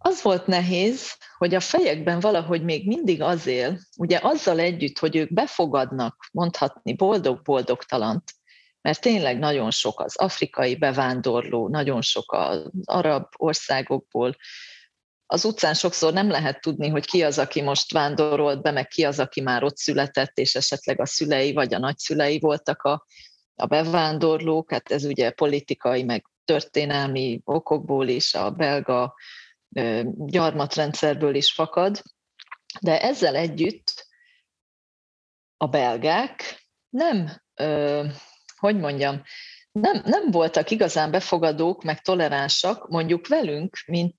Az 0.07 0.21
volt 0.21 0.47
nehéz, 0.47 1.17
hogy 1.37 1.55
a 1.55 1.59
fejekben 1.59 2.19
valahogy 2.19 2.63
még 2.63 2.87
mindig 2.87 3.21
az 3.21 3.47
él, 3.47 3.79
ugye 3.97 4.19
azzal 4.21 4.59
együtt, 4.59 4.99
hogy 4.99 5.15
ők 5.15 5.33
befogadnak 5.33 6.27
mondhatni 6.31 6.93
boldog-boldogtalant, 6.93 8.31
mert 8.81 9.01
tényleg 9.01 9.39
nagyon 9.39 9.71
sok 9.71 9.99
az 9.99 10.17
afrikai 10.17 10.75
bevándorló, 10.75 11.67
nagyon 11.67 12.01
sok 12.01 12.31
az 12.31 12.71
arab 12.83 13.25
országokból. 13.37 14.35
Az 15.25 15.45
utcán 15.45 15.73
sokszor 15.73 16.13
nem 16.13 16.29
lehet 16.29 16.61
tudni, 16.61 16.87
hogy 16.87 17.05
ki 17.05 17.23
az, 17.23 17.39
aki 17.39 17.61
most 17.61 17.91
vándorolt 17.91 18.61
be, 18.61 18.71
meg 18.71 18.87
ki 18.87 19.03
az, 19.03 19.19
aki 19.19 19.41
már 19.41 19.63
ott 19.63 19.77
született, 19.77 20.37
és 20.37 20.55
esetleg 20.55 21.01
a 21.01 21.05
szülei 21.05 21.53
vagy 21.53 21.73
a 21.73 21.79
nagyszülei 21.79 22.39
voltak 22.39 22.81
a, 22.81 23.05
a 23.55 23.65
bevándorlók. 23.65 24.71
Hát 24.71 24.91
ez 24.91 25.03
ugye 25.03 25.31
politikai, 25.31 26.03
meg 26.03 26.25
történelmi 26.43 27.41
okokból 27.43 28.07
is 28.07 28.33
a 28.33 28.51
belga 28.51 29.13
gyarmatrendszerből 30.15 31.35
is 31.35 31.51
fakad. 31.51 32.01
De 32.81 33.01
ezzel 33.01 33.35
együtt 33.35 34.07
a 35.57 35.67
belgák 35.67 36.63
nem 36.89 37.43
hogy 38.55 38.79
mondjam, 38.79 39.23
nem, 39.71 40.01
nem 40.05 40.31
voltak 40.31 40.69
igazán 40.69 41.11
befogadók, 41.11 41.83
meg 41.83 42.01
toleránsak 42.01 42.87
mondjuk 42.87 43.27
velünk, 43.27 43.77
mint 43.85 44.15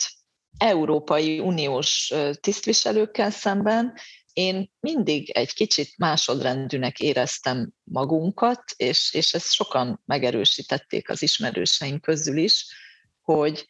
Európai 0.59 1.39
Uniós 1.39 2.13
tisztviselőkkel 2.41 3.31
szemben, 3.31 3.95
én 4.33 4.73
mindig 4.81 5.31
egy 5.31 5.53
kicsit 5.53 5.99
másodrendűnek 5.99 7.01
éreztem 7.01 7.71
magunkat, 7.85 8.63
és, 8.77 9.15
és 9.15 9.35
ezt 9.35 9.53
sokan 9.53 10.03
megerősítették 10.05 11.11
az 11.11 11.23
ismerőseink 11.23 12.01
közül 12.01 12.37
is, 12.37 12.67
hogy 13.21 13.67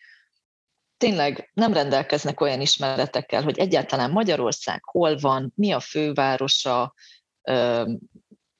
tényleg 0.96 1.50
nem 1.54 1.72
rendelkeznek 1.72 2.40
olyan 2.40 2.60
ismeretekkel, 2.60 3.42
hogy 3.42 3.58
egyáltalán 3.58 4.10
Magyarország 4.10 4.84
hol 4.84 5.16
van, 5.16 5.52
mi 5.54 5.72
a 5.72 5.80
fővárosa, 5.80 6.94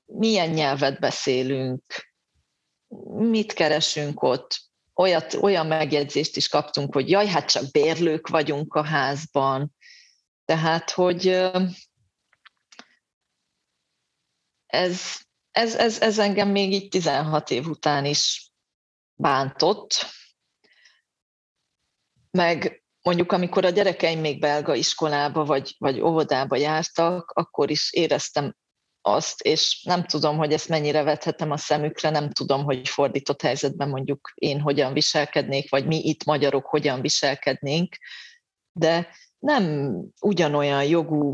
milyen 0.05 0.51
nyelvet 0.51 1.01
beszélünk, 1.01 1.83
mit 3.09 3.53
keresünk 3.53 4.23
ott. 4.23 4.65
Olyat, 4.95 5.35
olyan 5.35 5.67
megjegyzést 5.67 6.37
is 6.37 6.49
kaptunk, 6.49 6.95
hogy 6.95 7.11
jaj, 7.11 7.27
hát 7.27 7.51
csak 7.51 7.71
bérlők 7.71 8.29
vagyunk 8.29 8.75
a 8.75 8.85
házban. 8.85 9.75
Tehát, 10.45 10.91
hogy 10.91 11.29
ez, 14.67 15.01
ez, 15.51 15.75
ez, 15.75 16.01
ez 16.01 16.19
engem 16.19 16.49
még 16.49 16.73
így 16.73 16.89
16 16.89 17.51
év 17.51 17.67
után 17.67 18.05
is 18.05 18.51
bántott. 19.15 20.07
Meg 22.37 22.85
mondjuk 23.03 23.33
amikor 23.33 23.65
a 23.65 23.71
gyerekeim 23.71 24.21
még 24.21 24.41
belga 24.41 24.75
iskolába 24.75 25.45
vagy, 25.45 25.75
vagy 25.79 26.01
óvodába 26.01 26.57
jártak, 26.57 27.31
akkor 27.31 27.71
is 27.71 27.93
éreztem 27.93 28.57
azt, 29.01 29.41
és 29.41 29.83
nem 29.85 30.05
tudom, 30.05 30.37
hogy 30.37 30.53
ezt 30.53 30.69
mennyire 30.69 31.03
vethetem 31.03 31.51
a 31.51 31.57
szemükre, 31.57 32.11
nem 32.11 32.31
tudom, 32.31 32.65
hogy 32.65 32.89
fordított 32.89 33.43
helyzetben 33.43 33.89
mondjuk 33.89 34.33
én 34.35 34.61
hogyan 34.61 34.93
viselkednék, 34.93 35.71
vagy 35.71 35.87
mi 35.87 35.97
itt 35.97 36.25
magyarok 36.25 36.67
hogyan 36.67 37.01
viselkednénk, 37.01 37.97
de 38.73 39.09
nem 39.39 39.95
ugyanolyan 40.21 40.85
jogú 40.85 41.33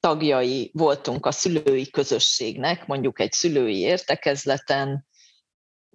tagjai 0.00 0.70
voltunk 0.74 1.26
a 1.26 1.32
szülői 1.32 1.90
közösségnek, 1.90 2.86
mondjuk 2.86 3.20
egy 3.20 3.32
szülői 3.32 3.78
értekezleten, 3.78 5.06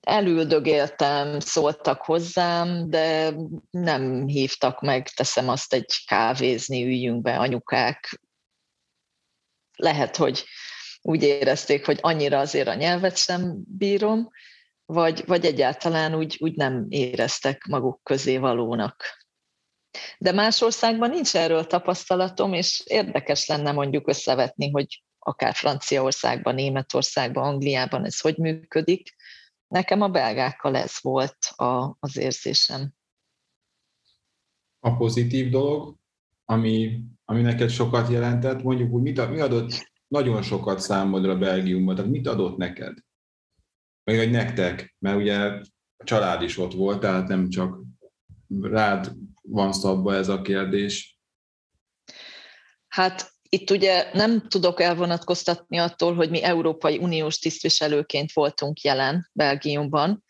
elüldögéltem, 0.02 1.40
szóltak 1.40 2.02
hozzám, 2.02 2.90
de 2.90 3.34
nem 3.70 4.28
hívtak 4.28 4.82
meg, 4.82 5.10
teszem 5.10 5.50
azt 5.50 5.74
egy 5.74 6.04
kávézni, 6.06 6.84
üljünk 6.84 7.22
be 7.22 7.38
anyukák, 7.38 8.20
lehet, 9.76 10.16
hogy 10.16 10.46
úgy 11.02 11.24
érezték, 11.24 11.86
hogy 11.86 11.98
annyira 12.02 12.40
azért 12.40 12.68
a 12.68 12.74
nyelvet 12.74 13.18
sem 13.18 13.64
bírom, 13.78 14.30
vagy, 14.86 15.24
vagy 15.26 15.46
egyáltalán 15.46 16.16
úgy, 16.16 16.38
úgy 16.40 16.56
nem 16.56 16.86
éreztek 16.90 17.66
maguk 17.66 18.04
közé 18.04 18.38
valónak. 18.38 19.04
De 20.18 20.32
más 20.32 20.62
országban 20.62 21.10
nincs 21.10 21.36
erről 21.36 21.66
tapasztalatom, 21.66 22.54
és 22.54 22.82
érdekes 22.86 23.46
lenne 23.46 23.72
mondjuk 23.72 24.08
összevetni, 24.08 24.72
hogy 24.72 25.04
akár 25.20 25.56
Franciaországban, 25.56 26.56
Németországban, 26.56 27.44
Angliában 27.44 28.06
ez 28.06 28.20
hogy 28.20 28.38
működik. 28.38 29.16
Nekem 29.70 30.02
a 30.02 30.08
belgákkal 30.08 30.76
ez 30.76 30.94
volt 31.02 31.38
a, 31.56 31.96
az 32.00 32.18
érzésem. 32.18 32.94
A 34.80 34.96
pozitív 34.96 35.50
dolog, 35.50 35.98
ami, 36.46 37.04
ami 37.26 37.42
neked 37.42 37.70
sokat 37.70 38.10
jelentett, 38.10 38.64
mondjuk 38.64 38.92
úgy, 38.92 39.02
mit, 39.02 39.30
mi 39.30 39.40
adott 39.40 39.88
nagyon 40.08 40.42
sokat 40.42 40.80
számodra 40.80 41.38
Belgiumban, 41.38 41.96
tehát 41.96 42.12
mit 42.12 42.28
adott 42.28 42.58
neked? 42.58 42.98
Meg 44.04 44.18
hogy 44.18 44.32
nektek, 44.32 44.96
mert 45.00 45.18
ugye 45.18 45.38
a 45.98 46.04
család 46.04 46.42
is 46.42 46.58
ott 46.58 46.74
volt, 46.74 47.00
tehát 47.00 47.28
nem 47.28 47.50
csak 47.50 47.80
rád 48.62 49.14
van 49.42 49.74
szabva 49.74 50.14
ez 50.14 50.28
a 50.28 50.42
kérdés. 50.42 51.20
Hát 52.88 53.32
itt 53.50 53.70
ugye 53.70 54.10
nem 54.14 54.48
tudok 54.48 54.82
elvonatkoztatni 54.82 55.78
attól, 55.78 56.16
hogy 56.16 56.30
mi 56.30 56.44
Európai 56.44 56.98
Uniós 56.98 57.40
tisztviselőként 57.40 58.32
voltunk 58.34 58.82
jelen 58.82 59.30
Belgiumban, 59.34 60.24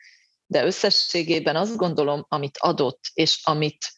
de 0.45 0.65
összességében 0.65 1.55
azt 1.55 1.75
gondolom, 1.75 2.25
amit 2.27 2.57
adott, 2.57 2.99
és 3.13 3.39
amit 3.43 3.91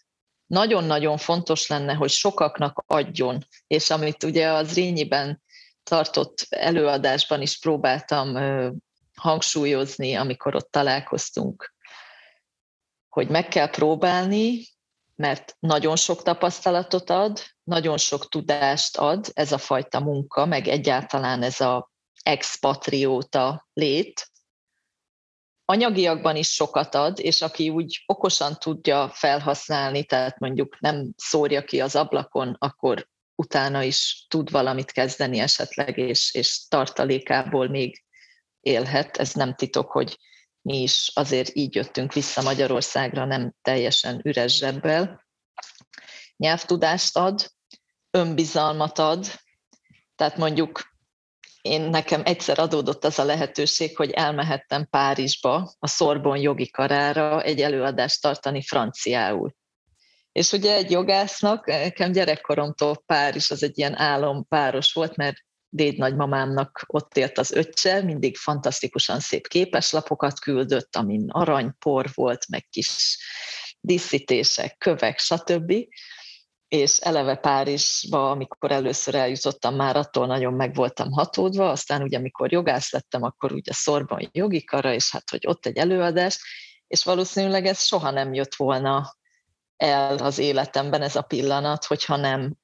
nagyon-nagyon 0.45 1.17
fontos 1.17 1.67
lenne, 1.67 1.93
hogy 1.93 2.09
sokaknak 2.09 2.83
adjon, 2.87 3.45
és 3.67 3.89
amit 3.89 4.23
ugye 4.23 4.49
az 4.49 4.73
Rényiben 4.73 5.41
tartott 5.83 6.45
előadásban 6.49 7.41
is 7.41 7.59
próbáltam 7.59 8.37
hangsúlyozni, 9.15 10.15
amikor 10.15 10.55
ott 10.55 10.71
találkoztunk, 10.71 11.73
hogy 13.09 13.29
meg 13.29 13.47
kell 13.47 13.69
próbálni, 13.69 14.65
mert 15.21 15.55
nagyon 15.59 15.95
sok 15.95 16.23
tapasztalatot 16.23 17.09
ad, 17.09 17.39
nagyon 17.63 17.97
sok 17.97 18.29
tudást 18.29 18.97
ad 18.97 19.31
ez 19.33 19.51
a 19.51 19.57
fajta 19.57 19.99
munka, 19.99 20.45
meg 20.45 20.67
egyáltalán 20.67 21.43
ez 21.43 21.61
a 21.61 21.91
expatrióta 22.23 23.67
lét, 23.73 24.31
anyagiakban 25.65 26.35
is 26.35 26.49
sokat 26.53 26.95
ad, 26.95 27.19
és 27.19 27.41
aki 27.41 27.69
úgy 27.69 28.03
okosan 28.05 28.55
tudja 28.59 29.09
felhasználni, 29.13 30.03
tehát 30.03 30.39
mondjuk 30.39 30.79
nem 30.79 31.13
szórja 31.17 31.63
ki 31.63 31.81
az 31.81 31.95
ablakon, 31.95 32.55
akkor 32.59 33.07
utána 33.35 33.83
is 33.83 34.25
tud 34.29 34.51
valamit 34.51 34.91
kezdeni 34.91 35.39
esetleg, 35.39 35.97
és, 35.97 36.33
és 36.33 36.67
tartalékából 36.67 37.67
még 37.67 38.03
élhet. 38.59 39.17
Ez 39.17 39.33
nem 39.33 39.55
titok, 39.55 39.91
hogy 39.91 40.17
mi 40.61 40.81
is 40.81 41.11
azért 41.13 41.55
így 41.55 41.75
jöttünk 41.75 42.13
vissza 42.13 42.41
Magyarországra, 42.41 43.25
nem 43.25 43.53
teljesen 43.61 44.21
üres 44.23 44.57
zsebbel. 44.57 45.25
Nyelvtudást 46.37 47.17
ad, 47.17 47.51
önbizalmat 48.11 48.99
ad, 48.99 49.25
Tehát 50.15 50.37
mondjuk 50.37 50.91
én 51.61 51.81
nekem 51.81 52.21
egyszer 52.25 52.59
adódott 52.59 53.05
az 53.05 53.19
a 53.19 53.23
lehetőség, 53.23 53.97
hogy 53.97 54.11
elmehettem 54.11 54.87
Párizsba 54.89 55.73
a 55.79 55.87
Szorbon 55.87 56.37
jogi 56.37 56.69
karára 56.69 57.41
egy 57.41 57.61
előadást 57.61 58.21
tartani 58.21 58.61
franciául. 58.61 59.55
És 60.31 60.51
ugye 60.51 60.75
egy 60.75 60.91
jogásznak, 60.91 61.65
nekem 61.65 62.11
gyerekkoromtól 62.11 63.03
Párizs 63.05 63.51
az 63.51 63.63
egy 63.63 63.77
ilyen 63.77 63.97
álompáros 63.97 64.93
volt, 64.93 65.15
mert 65.15 65.37
déd 65.73 65.97
nagymamámnak 65.97 66.83
ott 66.87 67.17
élt 67.17 67.37
az 67.37 67.51
öccse, 67.51 68.01
mindig 68.01 68.37
fantasztikusan 68.37 69.19
szép 69.19 69.47
képeslapokat 69.47 70.39
küldött, 70.39 70.95
amin 70.95 71.29
aranypor 71.29 72.09
volt, 72.13 72.45
meg 72.49 72.67
kis 72.69 73.17
díszítések, 73.79 74.77
kövek, 74.77 75.19
stb. 75.19 75.73
És 76.67 76.97
eleve 76.97 77.35
Párizsba, 77.35 78.31
amikor 78.31 78.71
először 78.71 79.15
eljutottam, 79.15 79.75
már 79.75 79.95
attól 79.95 80.27
nagyon 80.27 80.53
meg 80.53 80.75
voltam 80.75 81.11
hatódva, 81.11 81.69
aztán 81.69 82.01
ugye 82.01 82.17
amikor 82.17 82.51
jogász 82.51 82.91
lettem, 82.91 83.23
akkor 83.23 83.51
ugye 83.51 83.73
szorban 83.73 84.29
jogi 84.31 84.63
kara, 84.63 84.93
és 84.93 85.11
hát, 85.11 85.29
hogy 85.29 85.47
ott 85.47 85.65
egy 85.65 85.77
előadás, 85.77 86.39
és 86.87 87.03
valószínűleg 87.03 87.65
ez 87.65 87.83
soha 87.83 88.11
nem 88.11 88.33
jött 88.33 88.55
volna 88.55 89.15
el 89.77 90.17
az 90.17 90.37
életemben 90.37 91.01
ez 91.01 91.15
a 91.15 91.21
pillanat, 91.21 91.85
hogyha 91.85 92.15
nem 92.15 92.55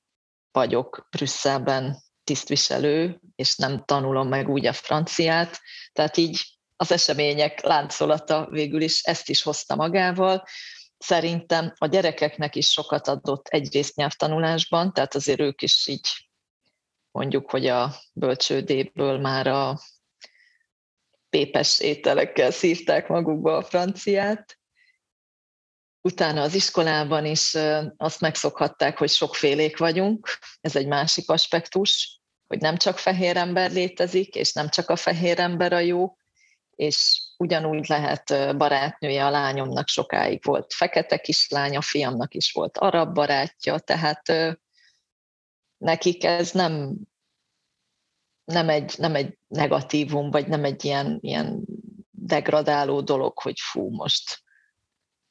vagyok 0.52 1.08
Brüsszelben 1.10 2.06
tisztviselő, 2.28 3.20
és 3.36 3.56
nem 3.56 3.84
tanulom 3.86 4.28
meg 4.28 4.50
úgy 4.50 4.66
a 4.66 4.74
franciát. 4.74 5.62
Tehát 5.94 6.18
így 6.18 6.58
az 6.76 6.92
események 6.92 7.62
láncolata 7.62 8.48
végül 8.50 8.82
is 8.82 9.04
ezt 9.04 9.30
is 9.30 9.42
hozta 9.44 9.76
magával, 9.76 10.44
szerintem 10.98 11.74
a 11.78 11.88
gyerekeknek 11.88 12.56
is 12.56 12.72
sokat 12.72 13.08
adott 13.08 13.48
egyrészt 13.48 13.96
nyelvtanulásban, 13.96 14.94
tehát 14.94 15.16
azért 15.16 15.40
ők 15.40 15.62
is 15.62 15.88
így 15.88 16.08
mondjuk, 17.12 17.50
hogy 17.50 17.68
a 17.68 17.96
bölcsődéből 18.14 19.20
már 19.20 19.48
a 19.48 19.80
pépes 21.30 21.80
ételekkel 21.80 22.52
szívták 22.52 23.08
magukba 23.08 23.58
a 23.58 23.64
franciát. 23.64 24.60
Utána 26.02 26.42
az 26.42 26.54
iskolában 26.54 27.26
is 27.26 27.58
azt 27.98 28.22
megszokhatták, 28.22 28.98
hogy 28.98 29.10
sokfélék 29.10 29.78
vagyunk, 29.78 30.38
ez 30.62 30.76
egy 30.76 30.88
másik 30.88 31.30
aspektus, 31.30 32.17
hogy 32.48 32.60
nem 32.60 32.78
csak 32.78 32.98
fehér 32.98 33.38
ember 33.38 33.72
létezik, 33.72 34.36
és 34.36 34.54
nem 34.54 34.70
csak 34.70 34.90
a 34.90 34.96
fehér 34.96 35.40
ember 35.40 35.74
a 35.74 35.80
jó, 35.80 36.18
és 36.76 37.22
ugyanúgy 37.38 37.88
lehet 37.88 38.58
barátnője 38.58 39.26
a 39.26 39.30
lányomnak 39.30 39.88
sokáig 39.88 40.44
volt 40.44 40.74
fekete 40.74 41.18
kislány, 41.18 41.78
a 41.78 41.82
fiamnak 41.82 42.34
is 42.34 42.52
volt 42.52 42.78
arab 42.78 43.14
barátja, 43.14 43.80
tehát 43.80 44.58
nekik 45.78 46.24
ez 46.24 46.52
nem, 46.52 46.96
nem, 48.44 48.70
egy, 48.70 48.94
nem 48.98 49.16
egy 49.16 49.38
negatívum, 49.48 50.32
vagy 50.32 50.48
nem 50.48 50.64
egy 50.64 50.86
ilyen, 50.86 51.18
ilyen 51.22 51.64
degradáló 52.12 53.02
dolog, 53.02 53.40
hogy 53.40 53.60
fú, 53.60 53.90
most 53.90 54.46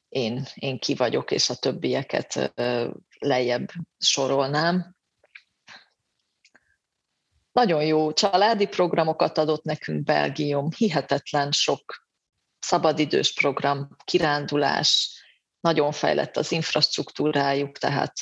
én, 0.09 0.45
én 0.53 0.79
ki 0.79 0.95
vagyok, 0.95 1.31
és 1.31 1.49
a 1.49 1.55
többieket 1.55 2.53
lejjebb 3.19 3.69
sorolnám. 3.97 4.96
Nagyon 7.57 7.83
jó 7.83 8.13
családi 8.13 8.65
programokat 8.67 9.37
adott 9.37 9.63
nekünk 9.63 10.03
Belgium, 10.03 10.69
hihetetlen 10.75 11.51
sok 11.51 12.07
szabadidős 12.59 13.33
program, 13.33 13.89
kirándulás, 14.03 15.21
nagyon 15.59 15.91
fejlett 15.91 16.37
az 16.37 16.51
infrastruktúrájuk, 16.51 17.77
tehát 17.77 18.13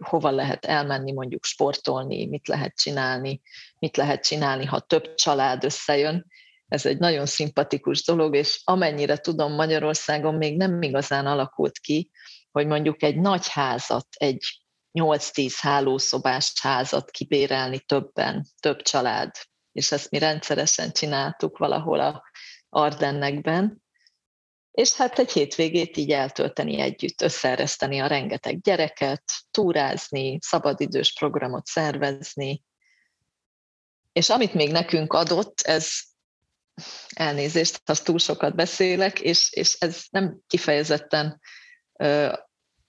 hova 0.00 0.30
lehet 0.30 0.64
elmenni 0.64 1.12
mondjuk 1.12 1.44
sportolni, 1.44 2.26
mit 2.26 2.48
lehet 2.48 2.76
csinálni, 2.76 3.40
mit 3.78 3.96
lehet 3.96 4.24
csinálni, 4.24 4.64
ha 4.64 4.80
több 4.80 5.14
család 5.14 5.64
összejön. 5.64 6.26
Ez 6.68 6.86
egy 6.86 6.98
nagyon 6.98 7.26
szimpatikus 7.26 8.04
dolog, 8.04 8.34
és 8.34 8.60
amennyire 8.64 9.16
tudom, 9.16 9.52
Magyarországon 9.52 10.34
még 10.34 10.56
nem 10.56 10.82
igazán 10.82 11.26
alakult 11.26 11.78
ki, 11.78 12.10
hogy 12.50 12.66
mondjuk 12.66 13.02
egy 13.02 13.16
nagy 13.16 13.48
házat, 13.48 14.06
egy 14.10 14.59
8-10 14.92 15.54
hálószobás 15.60 16.52
házat 16.60 17.10
kibérelni 17.10 17.78
többen, 17.78 18.46
több 18.60 18.82
család. 18.82 19.30
És 19.72 19.92
ezt 19.92 20.10
mi 20.10 20.18
rendszeresen 20.18 20.92
csináltuk 20.92 21.58
valahol 21.58 22.00
a 22.00 22.22
Ardennekben. 22.68 23.82
És 24.70 24.92
hát 24.92 25.18
egy 25.18 25.32
hétvégét 25.32 25.96
így 25.96 26.10
eltölteni 26.10 26.80
együtt, 26.80 27.20
összeereszteni 27.22 27.98
a 27.98 28.06
rengeteg 28.06 28.60
gyereket, 28.60 29.22
túrázni, 29.50 30.38
szabadidős 30.40 31.12
programot 31.12 31.66
szervezni. 31.66 32.62
És 34.12 34.28
amit 34.28 34.54
még 34.54 34.70
nekünk 34.70 35.12
adott, 35.12 35.60
ez 35.60 35.88
elnézést, 37.08 37.82
ha 37.84 37.94
túl 37.94 38.18
sokat 38.18 38.54
beszélek, 38.54 39.20
és, 39.20 39.52
és 39.52 39.76
ez 39.78 40.04
nem 40.10 40.40
kifejezetten 40.46 41.40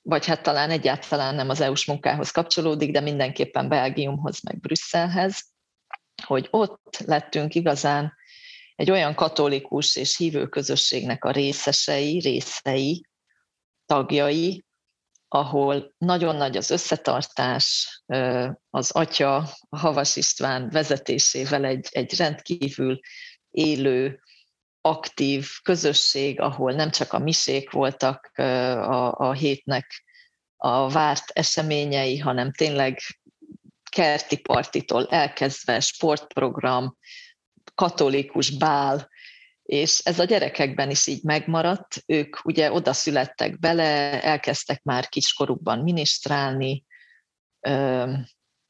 vagy 0.01 0.25
hát 0.25 0.43
talán 0.43 0.69
egyáltalán 0.69 1.35
nem 1.35 1.49
az 1.49 1.61
EU-s 1.61 1.85
munkához 1.85 2.31
kapcsolódik, 2.31 2.91
de 2.91 2.99
mindenképpen 2.99 3.69
Belgiumhoz, 3.69 4.41
meg 4.41 4.59
Brüsszelhez, 4.59 5.43
hogy 6.23 6.47
ott 6.51 6.97
lettünk 7.05 7.55
igazán 7.55 8.13
egy 8.75 8.91
olyan 8.91 9.15
katolikus 9.15 9.95
és 9.95 10.17
hívő 10.17 10.47
közösségnek 10.47 11.23
a 11.23 11.31
részesei, 11.31 12.19
részei, 12.19 13.05
tagjai, 13.85 14.65
ahol 15.27 15.93
nagyon 15.97 16.35
nagy 16.35 16.57
az 16.57 16.69
összetartás, 16.69 18.01
az 18.69 18.91
atya, 18.91 19.49
Havas 19.69 20.15
István 20.15 20.69
vezetésével 20.69 21.65
egy, 21.65 21.87
egy 21.91 22.15
rendkívül 22.15 22.99
élő, 23.49 24.21
aktív 24.81 25.47
közösség, 25.63 26.39
ahol 26.39 26.71
nem 26.71 26.89
csak 26.89 27.13
a 27.13 27.19
misék 27.19 27.71
voltak 27.71 28.31
a, 28.37 29.11
a 29.11 29.33
hétnek 29.33 30.03
a 30.57 30.89
várt 30.89 31.29
eseményei, 31.33 32.17
hanem 32.17 32.51
tényleg 32.51 32.99
kerti 33.89 34.37
partitól 34.37 35.07
elkezdve 35.07 35.79
sportprogram, 35.79 36.97
katolikus 37.75 38.49
bál, 38.49 39.09
és 39.63 39.99
ez 39.99 40.19
a 40.19 40.23
gyerekekben 40.23 40.89
is 40.89 41.07
így 41.07 41.23
megmaradt. 41.23 42.03
Ők 42.05 42.45
ugye 42.45 42.71
oda 42.71 42.93
születtek 42.93 43.59
bele, 43.59 44.21
elkezdtek 44.21 44.83
már 44.83 45.09
kiskorukban 45.09 45.79
minisztrálni, 45.79 46.83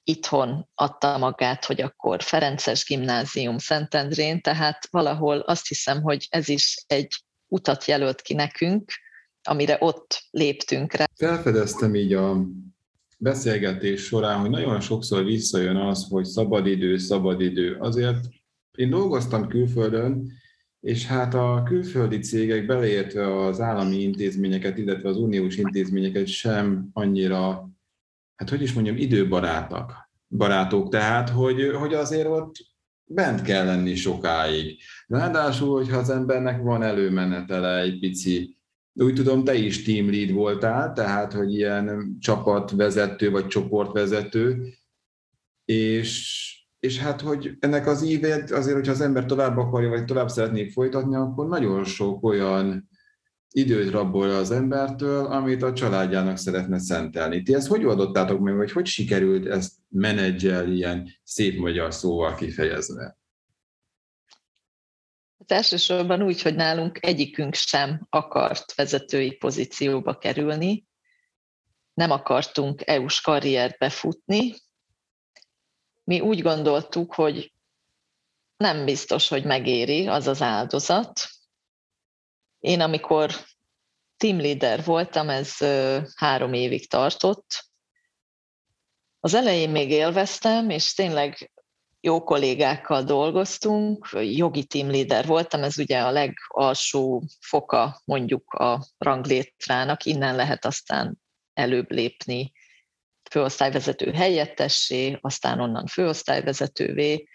itthon 0.04 0.70
adta 0.76 1.18
magát, 1.18 1.66
hogy 1.66 1.82
akkor 1.82 2.22
Ferences 2.22 2.86
gimnázium 2.86 3.58
Szentendrén, 3.58 4.42
tehát 4.42 4.88
valahol 4.90 5.40
azt 5.40 5.68
hiszem, 5.68 6.02
hogy 6.02 6.28
ez 6.30 6.48
is 6.50 6.84
egy 6.88 7.24
utat 7.48 7.86
jelölt 7.86 8.22
ki 8.22 8.34
nekünk, 8.34 8.92
amire 9.44 9.78
ott 9.80 10.24
léptünk 10.30 10.94
rá. 10.94 11.06
Felfedeztem 11.16 11.96
így 11.96 12.14
a 12.14 12.46
beszélgetés 13.18 14.02
során, 14.04 14.40
hogy 14.40 14.50
nagyon 14.50 14.80
sokszor 14.80 15.24
visszajön 15.24 15.76
az, 15.76 16.08
hogy 16.10 16.26
szabadidő, 16.26 16.98
szabadidő. 16.98 17.76
Azért 17.80 18.28
én 18.78 18.90
dolgoztam 18.90 19.48
külföldön, 19.48 20.32
és 20.80 21.06
hát 21.06 21.34
a 21.34 21.64
külföldi 21.66 22.20
cégek 22.20 22.66
beleértve 22.66 23.46
az 23.46 23.60
állami 23.60 24.02
intézményeket, 24.02 24.78
illetve 24.78 25.10
az 25.10 25.18
uniós 25.18 25.56
intézményeket 25.56 26.28
sem 26.28 26.90
annyira 26.94 27.71
hát 28.42 28.50
hogy 28.50 28.62
is 28.62 28.74
mondjam, 28.74 28.98
időbarátak, 28.98 30.12
barátok, 30.28 30.90
tehát, 30.90 31.30
hogy, 31.30 31.72
hogy 31.76 31.94
azért 31.94 32.28
ott 32.28 32.56
bent 33.04 33.42
kell 33.42 33.66
lenni 33.66 33.96
sokáig. 33.96 34.78
Ráadásul, 35.08 35.76
hogyha 35.78 35.98
az 35.98 36.10
embernek 36.10 36.62
van 36.62 36.84
előmenetele 36.84 37.80
egy 37.80 38.00
pici, 38.00 38.58
úgy 38.94 39.14
tudom, 39.14 39.44
te 39.44 39.54
is 39.54 39.84
team 39.84 40.12
lead 40.12 40.32
voltál, 40.32 40.94
tehát, 40.94 41.34
hogy 41.34 41.54
ilyen 41.54 42.16
csapatvezető 42.20 43.32
vagy 43.32 43.48
csoportvezető, 43.48 44.74
és, 45.66 46.46
és 46.80 47.00
hát, 47.00 47.22
hogy 47.22 47.58
ennek 47.60 47.88
az 47.88 48.02
ívét 48.04 48.52
azért, 48.52 48.76
hogyha 48.76 48.92
az 48.92 49.02
ember 49.02 49.26
tovább 49.26 49.58
akarja, 49.58 49.90
vagy 49.90 50.06
tovább 50.06 50.30
szeretnék 50.30 50.72
folytatni, 50.72 51.16
akkor 51.16 51.48
nagyon 51.48 51.84
sok 51.84 52.24
olyan 52.24 52.90
időt 53.52 53.92
rabolja 53.92 54.38
az 54.38 54.52
embertől, 54.52 55.26
amit 55.26 55.64
a 55.64 55.74
családjának 55.74 56.38
szeretne 56.38 56.80
szentelni. 56.80 57.42
Ti 57.42 57.54
ezt 57.54 57.68
hogy 57.68 57.86
oldottátok 57.86 58.40
meg, 58.40 58.56
vagy 58.56 58.72
hogy 58.72 58.86
sikerült 58.86 59.46
ezt 59.46 59.74
menedzsel 59.90 60.72
ilyen 60.72 61.10
szép 61.24 61.60
magyar 61.60 61.94
szóval 61.94 62.36
kifejezve? 62.36 63.18
Hát 65.40 65.52
elsősorban 65.52 66.22
úgy, 66.22 66.42
hogy 66.42 66.56
nálunk 66.56 66.98
egyikünk 67.02 67.54
sem 67.54 68.08
akart 68.10 68.76
vezetői 68.76 69.32
pozícióba 69.32 70.18
kerülni, 70.18 70.86
nem 71.94 72.12
akartunk 72.12 72.88
EU-s 72.88 73.22
karriert 73.22 73.78
befutni. 73.78 74.54
Mi 76.04 76.20
úgy 76.20 76.42
gondoltuk, 76.42 77.14
hogy 77.14 77.54
nem 78.58 78.86
biztos, 78.86 79.28
hogy 79.28 79.44
megéri 79.44 80.08
az 80.08 80.28
az 80.28 80.42
áldozat, 80.42 81.30
én 82.62 82.82
amikor 82.82 83.32
team 84.18 84.40
leader 84.40 84.84
voltam, 84.84 85.30
ez 85.30 85.58
három 86.16 86.54
évig 86.54 86.90
tartott. 86.90 87.70
Az 89.20 89.34
elején 89.34 89.70
még 89.70 89.92
élveztem, 89.92 90.70
és 90.70 90.94
tényleg 90.94 91.52
jó 92.00 92.24
kollégákkal 92.24 93.04
dolgoztunk, 93.04 94.10
jogi 94.12 94.64
team 94.64 94.92
leader 94.92 95.26
voltam, 95.26 95.64
ez 95.64 95.78
ugye 95.78 96.00
a 96.00 96.12
legalsó 96.12 97.24
foka 97.40 98.02
mondjuk 98.06 98.54
a 98.54 98.86
ranglétrának, 98.98 100.06
innen 100.06 100.36
lehet 100.36 100.66
aztán 100.66 101.22
előbb 101.54 101.92
lépni 101.92 102.52
főosztályvezető 103.32 104.12
helyettessé, 104.12 105.18
aztán 105.22 105.60
onnan 105.60 105.86
főosztályvezetővé, 105.86 107.28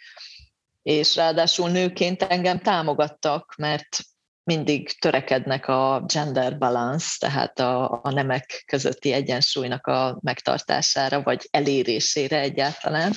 és 0.83 1.16
ráadásul 1.16 1.70
nőként 1.70 2.22
engem 2.22 2.59
támogattak, 2.59 3.55
mert 3.57 3.99
mindig 4.47 4.99
törekednek 4.99 5.68
a 5.68 6.05
gender 6.07 6.59
balance, 6.59 7.07
tehát 7.18 7.59
a, 7.59 8.01
a 8.03 8.11
nemek 8.11 8.62
közötti 8.66 9.12
egyensúlynak 9.12 9.86
a 9.86 10.18
megtartására, 10.22 11.22
vagy 11.22 11.49
elérésére 11.51 12.38
egyáltalán. 12.38 13.12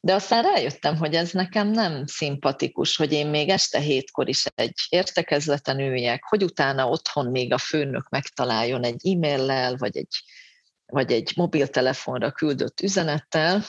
De 0.00 0.14
aztán 0.14 0.42
rájöttem, 0.42 0.96
hogy 0.96 1.14
ez 1.14 1.32
nekem 1.32 1.68
nem 1.68 2.06
szimpatikus, 2.06 2.96
hogy 2.96 3.12
én 3.12 3.26
még 3.26 3.48
este 3.48 3.78
hétkor 3.78 4.28
is 4.28 4.44
egy 4.54 4.74
értekezleten 4.88 5.80
üljek, 5.80 6.24
hogy 6.28 6.42
utána 6.42 6.88
otthon 6.88 7.26
még 7.30 7.52
a 7.52 7.58
főnök 7.58 8.08
megtaláljon 8.08 8.84
egy 8.84 9.08
e-maillel, 9.08 9.76
vagy 9.76 9.96
egy, 9.96 10.22
vagy 10.86 11.12
egy 11.12 11.32
mobiltelefonra 11.36 12.32
küldött 12.32 12.80
üzenettel, 12.80 13.64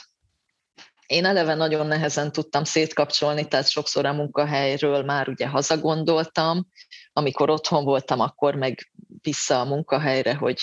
én 1.09 1.25
eleve 1.25 1.55
nagyon 1.55 1.87
nehezen 1.87 2.31
tudtam 2.31 2.63
szétkapcsolni, 2.63 3.47
tehát 3.47 3.69
sokszor 3.69 4.05
a 4.05 4.13
munkahelyről 4.13 5.03
már 5.03 5.29
ugye 5.29 5.47
hazagondoltam, 5.47 6.67
amikor 7.13 7.49
otthon 7.49 7.83
voltam, 7.83 8.19
akkor 8.19 8.55
meg 8.55 8.91
vissza 9.21 9.59
a 9.59 9.65
munkahelyre, 9.65 10.33
hogy 10.35 10.61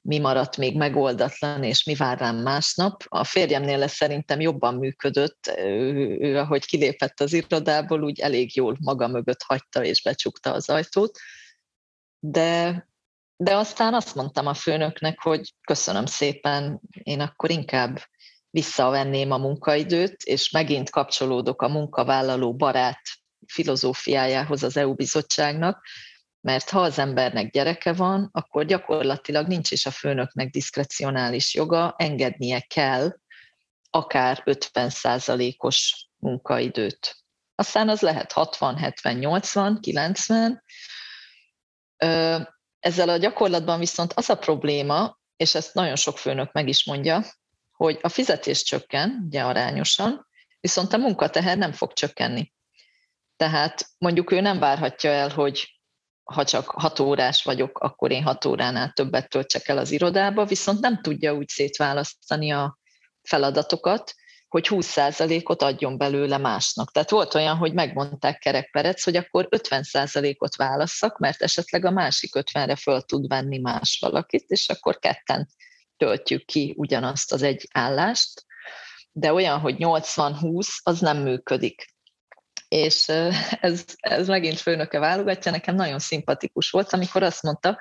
mi 0.00 0.18
maradt 0.18 0.56
még 0.56 0.76
megoldatlan, 0.76 1.64
és 1.64 1.84
mi 1.84 1.94
vár 1.94 2.18
rám 2.18 2.36
másnap. 2.36 3.04
A 3.08 3.24
férjemnél 3.24 3.82
ez 3.82 3.92
szerintem 3.92 4.40
jobban 4.40 4.74
működött, 4.74 5.52
ő, 5.56 6.18
ő 6.20 6.38
ahogy 6.38 6.66
kilépett 6.66 7.20
az 7.20 7.32
irodából, 7.32 8.02
úgy 8.02 8.20
elég 8.20 8.56
jól 8.56 8.76
maga 8.80 9.08
mögött 9.08 9.42
hagyta 9.42 9.84
és 9.84 10.02
becsukta 10.02 10.52
az 10.52 10.68
ajtót. 10.68 11.18
De, 12.18 12.86
de 13.36 13.56
aztán 13.56 13.94
azt 13.94 14.14
mondtam 14.14 14.46
a 14.46 14.54
főnöknek, 14.54 15.20
hogy 15.20 15.54
köszönöm 15.66 16.06
szépen, 16.06 16.80
én 17.02 17.20
akkor 17.20 17.50
inkább 17.50 18.00
visszavenném 18.50 19.30
a 19.30 19.38
munkaidőt, 19.38 20.22
és 20.22 20.50
megint 20.50 20.90
kapcsolódok 20.90 21.62
a 21.62 21.68
munkavállaló 21.68 22.54
barát 22.54 23.00
filozófiájához 23.46 24.62
az 24.62 24.76
EU 24.76 24.94
bizottságnak, 24.94 25.86
mert 26.40 26.70
ha 26.70 26.80
az 26.80 26.98
embernek 26.98 27.50
gyereke 27.50 27.92
van, 27.92 28.28
akkor 28.32 28.64
gyakorlatilag 28.64 29.46
nincs 29.46 29.70
is 29.70 29.86
a 29.86 29.90
főnöknek 29.90 30.50
diszkrecionális 30.50 31.54
joga, 31.54 31.94
engednie 31.98 32.60
kell 32.60 33.16
akár 33.90 34.42
50%-os 34.44 36.08
munkaidőt. 36.16 37.16
Aztán 37.54 37.88
az 37.88 38.00
lehet 38.00 38.32
60, 38.32 38.76
70, 38.76 39.16
80, 39.16 39.78
90. 39.80 40.62
Ezzel 42.78 43.08
a 43.08 43.16
gyakorlatban 43.16 43.78
viszont 43.78 44.12
az 44.12 44.30
a 44.30 44.38
probléma, 44.38 45.18
és 45.36 45.54
ezt 45.54 45.74
nagyon 45.74 45.96
sok 45.96 46.18
főnök 46.18 46.52
meg 46.52 46.68
is 46.68 46.84
mondja, 46.84 47.24
hogy 47.80 47.98
a 48.02 48.08
fizetés 48.08 48.62
csökken, 48.62 49.22
ugye 49.26 49.42
arányosan, 49.42 50.26
viszont 50.60 50.92
a 50.92 50.98
munkateher 50.98 51.58
nem 51.58 51.72
fog 51.72 51.92
csökkenni. 51.92 52.52
Tehát 53.36 53.86
mondjuk 53.98 54.32
ő 54.32 54.40
nem 54.40 54.58
várhatja 54.58 55.10
el, 55.10 55.28
hogy 55.28 55.80
ha 56.24 56.44
csak 56.44 56.70
hat 56.70 56.98
órás 56.98 57.44
vagyok, 57.44 57.78
akkor 57.78 58.10
én 58.10 58.22
hat 58.22 58.44
óránál 58.44 58.92
többet 58.92 59.28
töltsek 59.28 59.68
el 59.68 59.78
az 59.78 59.90
irodába, 59.90 60.44
viszont 60.44 60.80
nem 60.80 61.02
tudja 61.02 61.34
úgy 61.34 61.48
szétválasztani 61.48 62.50
a 62.50 62.78
feladatokat, 63.22 64.14
hogy 64.48 64.66
20%-ot 64.70 65.62
adjon 65.62 65.98
belőle 65.98 66.38
másnak. 66.38 66.92
Tehát 66.92 67.10
volt 67.10 67.34
olyan, 67.34 67.56
hogy 67.56 67.72
megmondták 67.72 68.38
kerekperec, 68.38 69.04
hogy 69.04 69.16
akkor 69.16 69.48
50%-ot 69.50 70.56
válasszak, 70.56 71.18
mert 71.18 71.42
esetleg 71.42 71.84
a 71.84 71.90
másik 71.90 72.30
50-re 72.34 72.76
föl 72.76 73.02
tud 73.02 73.28
venni 73.28 73.58
más 73.58 73.98
valakit, 74.00 74.50
és 74.50 74.68
akkor 74.68 74.98
ketten 74.98 75.48
töltjük 76.00 76.44
ki 76.44 76.74
ugyanazt 76.76 77.32
az 77.32 77.42
egy 77.42 77.68
állást, 77.72 78.44
de 79.12 79.32
olyan, 79.32 79.58
hogy 79.58 79.76
80-20, 79.78 80.68
az 80.82 81.00
nem 81.00 81.18
működik. 81.18 81.94
És 82.68 83.08
ez, 83.60 83.84
ez 83.96 84.28
megint 84.28 84.58
főnöke 84.58 84.98
válogatja, 84.98 85.50
nekem 85.50 85.74
nagyon 85.74 85.98
szimpatikus 85.98 86.70
volt, 86.70 86.92
amikor 86.92 87.22
azt 87.22 87.42
mondta, 87.42 87.80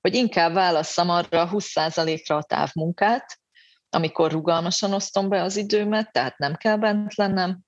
hogy 0.00 0.14
inkább 0.14 0.52
válasszam 0.52 1.10
arra 1.10 1.48
20%-ra 1.52 2.36
a 2.36 2.42
távmunkát, 2.42 3.40
amikor 3.90 4.30
rugalmasan 4.30 4.92
osztom 4.92 5.28
be 5.28 5.42
az 5.42 5.56
időmet, 5.56 6.12
tehát 6.12 6.38
nem 6.38 6.54
kell 6.54 6.76
bent 6.76 7.14
lennem, 7.14 7.60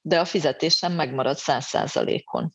de 0.00 0.20
a 0.20 0.24
fizetésem 0.24 0.92
megmarad 0.92 1.36
100%-on. 1.40 2.54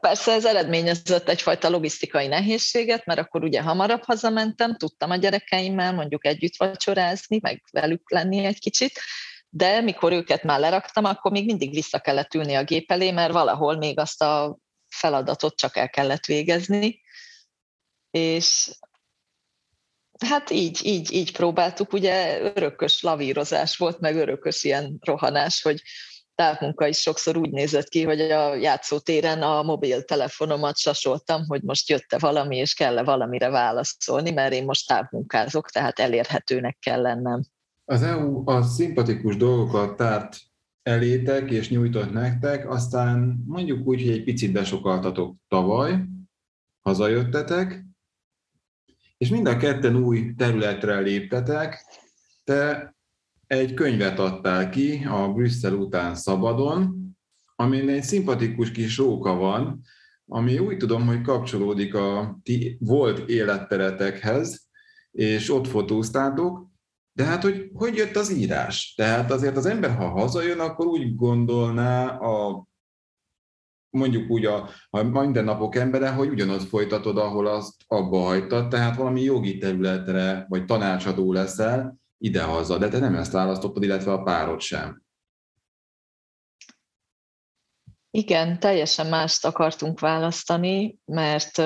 Persze 0.00 0.32
ez 0.32 0.44
eredményezett 0.44 1.28
egyfajta 1.28 1.68
logisztikai 1.68 2.26
nehézséget, 2.26 3.06
mert 3.06 3.18
akkor 3.18 3.44
ugye 3.44 3.62
hamarabb 3.62 4.02
hazamentem, 4.02 4.76
tudtam 4.76 5.10
a 5.10 5.16
gyerekeimmel 5.16 5.92
mondjuk 5.92 6.26
együtt 6.26 6.56
vacsorázni, 6.56 7.38
meg 7.42 7.62
velük 7.72 8.10
lenni 8.10 8.44
egy 8.44 8.58
kicsit, 8.58 9.00
de 9.48 9.80
mikor 9.80 10.12
őket 10.12 10.42
már 10.42 10.60
leraktam, 10.60 11.04
akkor 11.04 11.30
még 11.30 11.44
mindig 11.44 11.70
vissza 11.70 11.98
kellett 11.98 12.34
ülni 12.34 12.54
a 12.54 12.64
gép 12.64 12.90
elé, 12.90 13.10
mert 13.10 13.32
valahol 13.32 13.76
még 13.76 13.98
azt 13.98 14.22
a 14.22 14.58
feladatot 14.88 15.56
csak 15.56 15.76
el 15.76 15.90
kellett 15.90 16.24
végezni. 16.24 17.00
És 18.10 18.70
hát 20.26 20.50
így, 20.50 20.80
így, 20.82 21.12
így 21.12 21.32
próbáltuk, 21.32 21.92
ugye 21.92 22.40
örökös 22.40 23.02
lavírozás 23.02 23.76
volt, 23.76 24.00
meg 24.00 24.16
örökös 24.16 24.64
ilyen 24.64 24.98
rohanás, 25.00 25.62
hogy 25.62 25.82
távmunka 26.36 26.86
is 26.86 26.98
sokszor 26.98 27.36
úgy 27.36 27.50
nézett 27.50 27.88
ki, 27.88 28.02
hogy 28.02 28.20
a 28.20 28.54
játszótéren 28.54 29.42
a 29.42 29.62
mobiltelefonomat 29.62 30.76
sasoltam, 30.76 31.44
hogy 31.46 31.62
most 31.62 31.88
jött-e 31.88 32.18
valami, 32.18 32.56
és 32.56 32.74
kell-e 32.74 33.02
valamire 33.02 33.48
válaszolni, 33.48 34.30
mert 34.30 34.52
én 34.52 34.64
most 34.64 34.88
távmunkázok, 34.88 35.70
tehát 35.70 35.98
elérhetőnek 35.98 36.78
kell 36.80 37.00
lennem. 37.00 37.42
Az 37.84 38.02
EU 38.02 38.50
a 38.50 38.62
szimpatikus 38.62 39.36
dolgokat 39.36 39.96
tárt 39.96 40.36
elétek 40.82 41.50
és 41.50 41.70
nyújtott 41.70 42.12
nektek, 42.12 42.70
aztán 42.70 43.42
mondjuk 43.46 43.86
úgy, 43.86 44.02
hogy 44.02 44.10
egy 44.10 44.24
picit 44.24 44.52
besokaltatok 44.52 45.36
tavaly, 45.48 46.04
hazajöttetek, 46.80 47.84
és 49.18 49.28
mind 49.28 49.46
a 49.46 49.56
ketten 49.56 49.96
új 49.96 50.34
területre 50.36 50.98
léptetek. 50.98 51.84
Te 52.44 52.95
egy 53.46 53.74
könyvet 53.74 54.18
adtál 54.18 54.70
ki 54.70 55.04
a 55.10 55.32
Brüsszel 55.32 55.74
után 55.74 56.14
szabadon, 56.14 57.06
amin 57.56 57.88
egy 57.88 58.02
szimpatikus 58.02 58.70
kis 58.70 58.96
róka 58.96 59.34
van, 59.34 59.80
ami 60.26 60.58
úgy 60.58 60.76
tudom, 60.76 61.06
hogy 61.06 61.20
kapcsolódik 61.20 61.94
a 61.94 62.38
ti 62.42 62.76
volt 62.80 63.28
életteretekhez, 63.28 64.68
és 65.10 65.50
ott 65.50 65.66
fotóztátok, 65.66 66.66
de 67.12 67.24
hát, 67.24 67.42
hogy 67.42 67.70
hogy 67.72 67.96
jött 67.96 68.16
az 68.16 68.30
írás? 68.30 68.94
Tehát 68.96 69.30
azért 69.30 69.56
az 69.56 69.66
ember, 69.66 69.96
ha 69.96 70.08
hazajön, 70.08 70.60
akkor 70.60 70.86
úgy 70.86 71.14
gondolná 71.14 72.08
a 72.08 72.66
mondjuk 73.90 74.30
úgy 74.30 74.44
a, 74.44 74.68
a 74.90 75.02
mindennapok 75.02 75.74
embere, 75.74 76.10
hogy 76.10 76.28
ugyanaz 76.28 76.64
folytatod, 76.64 77.18
ahol 77.18 77.46
azt 77.46 77.74
abba 77.86 78.18
hagytad, 78.18 78.68
tehát 78.68 78.96
valami 78.96 79.22
jogi 79.22 79.58
területre, 79.58 80.46
vagy 80.48 80.64
tanácsadó 80.64 81.32
leszel, 81.32 81.98
idehaza, 82.18 82.78
de 82.78 82.88
te 82.88 82.98
nem 82.98 83.14
ezt 83.14 83.32
választottad, 83.32 83.82
illetve 83.82 84.12
a 84.12 84.22
párod 84.22 84.60
sem. 84.60 85.04
Igen, 88.10 88.60
teljesen 88.60 89.06
mást 89.06 89.44
akartunk 89.44 90.00
választani, 90.00 90.98
mert 91.04 91.58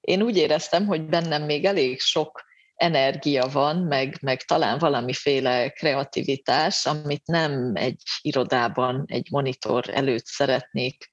én 0.00 0.22
úgy 0.22 0.36
éreztem, 0.36 0.86
hogy 0.86 1.06
bennem 1.06 1.42
még 1.42 1.64
elég 1.64 2.00
sok 2.00 2.42
energia 2.74 3.46
van, 3.46 3.76
meg, 3.76 4.18
meg 4.20 4.42
talán 4.42 4.78
valamiféle 4.78 5.70
kreativitás, 5.70 6.86
amit 6.86 7.26
nem 7.26 7.70
egy 7.74 8.02
irodában, 8.20 9.04
egy 9.06 9.28
monitor 9.30 9.88
előtt 9.88 10.26
szeretnék 10.26 11.10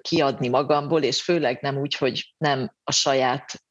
kiadni 0.00 0.48
magamból, 0.48 1.02
és 1.02 1.22
főleg 1.22 1.60
nem 1.60 1.76
úgy, 1.76 1.94
hogy 1.94 2.34
nem 2.38 2.74
a 2.84 2.92
saját 2.92 3.62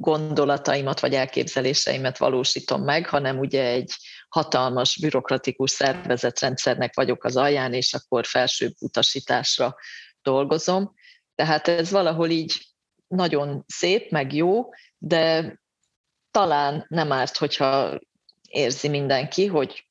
gondolataimat 0.00 1.00
vagy 1.00 1.14
elképzeléseimet 1.14 2.18
valósítom 2.18 2.82
meg, 2.82 3.08
hanem 3.08 3.38
ugye 3.38 3.64
egy 3.64 3.94
hatalmas 4.28 4.98
bürokratikus 5.00 5.70
szervezetrendszernek 5.70 6.94
vagyok 6.94 7.24
az 7.24 7.36
alján, 7.36 7.72
és 7.72 7.94
akkor 7.94 8.26
felsőbb 8.26 8.72
utasításra 8.80 9.76
dolgozom. 10.22 10.94
Tehát 11.34 11.68
ez 11.68 11.90
valahol 11.90 12.28
így 12.28 12.66
nagyon 13.06 13.64
szép, 13.66 14.10
meg 14.10 14.32
jó, 14.32 14.68
de 14.98 15.58
talán 16.30 16.84
nem 16.88 17.12
árt, 17.12 17.36
hogyha 17.36 17.98
érzi 18.48 18.88
mindenki, 18.88 19.46
hogy 19.46 19.88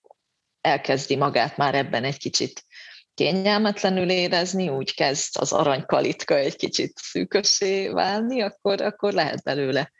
elkezdi 0.61 1.15
magát 1.15 1.57
már 1.57 1.75
ebben 1.75 2.03
egy 2.03 2.17
kicsit 2.17 2.65
kényelmetlenül 3.13 4.09
érezni, 4.09 4.69
úgy 4.69 4.93
kezd 4.93 5.37
az 5.39 5.53
aranykalitka 5.53 6.35
egy 6.35 6.55
kicsit 6.55 6.97
szűkössé 6.97 7.87
válni, 7.87 8.41
akkor, 8.41 8.81
akkor 8.81 9.13
lehet 9.13 9.43
belőle 9.43 9.91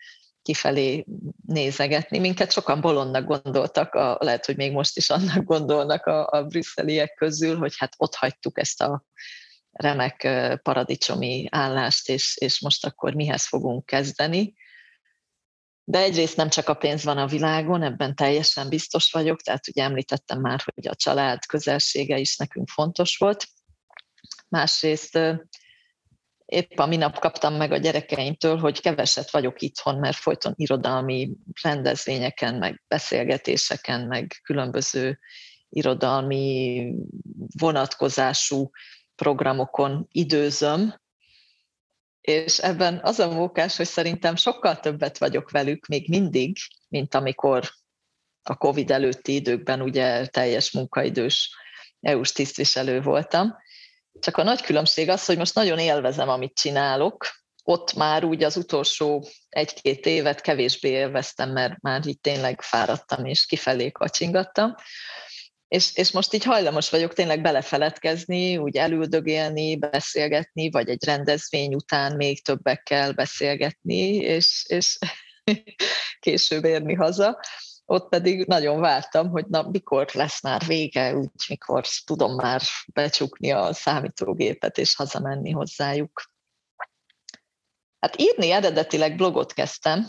kifelé 0.48 1.06
nézegetni. 1.46 2.20
Minket 2.20 2.52
sokan 2.52 2.82
bolondnak 2.82 3.26
gondoltak, 3.26 3.94
a, 3.94 4.18
lehet, 4.20 4.46
hogy 4.46 4.56
még 4.56 4.72
most 4.72 4.98
is 4.98 5.10
annak 5.10 5.44
gondolnak 5.44 6.06
a, 6.06 6.28
a 6.32 6.44
brüsszeliek 6.44 7.14
közül, 7.14 7.58
hogy 7.58 7.74
hát 7.78 7.94
ott 7.98 8.16
hagytuk 8.16 8.60
ezt 8.60 8.82
a 8.82 9.04
remek 9.72 10.28
paradicsomi 10.62 11.48
állást, 11.50 12.10
és, 12.10 12.38
és 12.40 12.62
most 12.62 12.86
akkor 12.86 13.14
mihez 13.14 13.48
fogunk 13.48 13.86
kezdeni. 13.86 14.54
De 15.84 16.00
egyrészt 16.00 16.38
nem 16.38 16.50
csak 16.50 16.70
a 16.70 16.74
pénz 16.74 17.04
van 17.04 17.18
a 17.18 17.28
világon, 17.28 17.84
ebben 17.84 18.16
teljesen 18.16 18.70
biztos 18.70 19.12
vagyok, 19.12 19.42
tehát 19.42 19.68
ugye 19.68 19.84
említettem 19.84 20.40
már, 20.40 20.62
hogy 20.74 20.88
a 20.88 20.96
család 20.96 21.46
közelsége 21.46 22.18
is 22.18 22.38
nekünk 22.38 22.70
fontos 22.70 23.18
volt. 23.18 23.48
Másrészt 24.50 25.20
épp 26.48 26.80
a 26.80 26.86
minap 26.86 27.20
kaptam 27.20 27.54
meg 27.54 27.72
a 27.72 27.78
gyerekeimtől, 27.78 28.58
hogy 28.58 28.82
keveset 28.82 29.32
vagyok 29.32 29.62
itthon, 29.62 29.98
mert 30.00 30.18
folyton 30.18 30.54
irodalmi 30.56 31.32
rendezvényeken, 31.62 32.56
meg 32.56 32.84
beszélgetéseken, 32.88 34.08
meg 34.08 34.40
különböző 34.44 35.20
irodalmi 35.70 36.94
vonatkozású 37.60 38.70
programokon 39.16 40.08
időzöm, 40.12 40.96
és 42.22 42.58
ebben 42.58 43.00
az 43.04 43.20
a 43.20 43.32
mókás, 43.32 43.78
hogy 43.78 43.86
szerintem 43.86 44.36
sokkal 44.36 44.80
többet 44.80 45.18
vagyok 45.18 45.52
velük 45.52 45.86
még 45.86 46.10
mindig, 46.10 46.58
mint 46.88 47.16
amikor 47.16 47.70
a 48.44 48.56
Covid 48.56 48.92
előtti 48.92 49.34
időkben 49.34 49.82
ugye 49.82 50.26
teljes 50.26 50.72
munkaidős 50.72 51.56
EU-s 52.02 52.32
tisztviselő 52.32 53.02
voltam. 53.02 53.56
Csak 54.20 54.38
a 54.38 54.44
nagy 54.44 54.62
különbség 54.62 55.10
az, 55.10 55.26
hogy 55.26 55.38
most 55.38 55.56
nagyon 55.56 55.80
élvezem, 55.80 56.30
amit 56.30 56.58
csinálok. 56.58 57.28
Ott 57.64 57.94
már 57.94 58.24
úgy 58.24 58.44
az 58.44 58.58
utolsó 58.58 59.28
egy-két 59.50 60.06
évet 60.06 60.42
kevésbé 60.42 60.90
élveztem, 60.90 61.52
mert 61.52 61.82
már 61.82 62.06
itt 62.06 62.22
tényleg 62.22 62.62
fáradtam 62.62 63.26
és 63.26 63.46
kifelé 63.46 63.92
kacsingattam. 63.92 64.76
És, 65.68 65.96
és 65.96 66.12
most 66.12 66.34
így 66.34 66.44
hajlamos 66.44 66.90
vagyok 66.90 67.14
tényleg 67.14 67.42
belefeledkezni, 67.42 68.58
úgy 68.58 68.78
elüldögélni, 68.78 69.76
beszélgetni, 69.76 70.70
vagy 70.70 70.90
egy 70.90 71.06
rendezvény 71.06 71.74
után 71.74 72.16
még 72.16 72.44
többekkel 72.44 73.14
beszélgetni, 73.14 74.16
és, 74.16 74.66
és 74.68 74.98
később 76.20 76.66
érni 76.66 76.94
haza. 76.94 77.40
Ott 77.90 78.10
pedig 78.10 78.48
nagyon 78.48 78.80
vártam, 78.80 79.30
hogy 79.30 79.46
na, 79.46 79.62
mikor 79.62 80.10
lesz 80.14 80.42
már 80.42 80.66
vége, 80.66 81.16
úgy 81.16 81.30
mikor 81.48 81.86
tudom 82.06 82.36
már 82.36 82.62
becsukni 82.94 83.52
a 83.52 83.74
számítógépet 83.74 84.78
és 84.78 84.96
hazamenni 84.96 85.52
hozzájuk. 85.52 86.32
Hát 88.00 88.22
írni 88.22 88.52
eredetileg 88.52 89.16
blogot 89.16 89.54
kezdtem, 89.54 90.08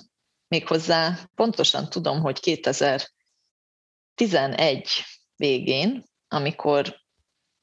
méghozzá 0.49 1.19
pontosan 1.35 1.89
tudom, 1.89 2.21
hogy 2.21 2.41
2011 2.41 5.05
végén, 5.37 6.05
amikor, 6.29 7.01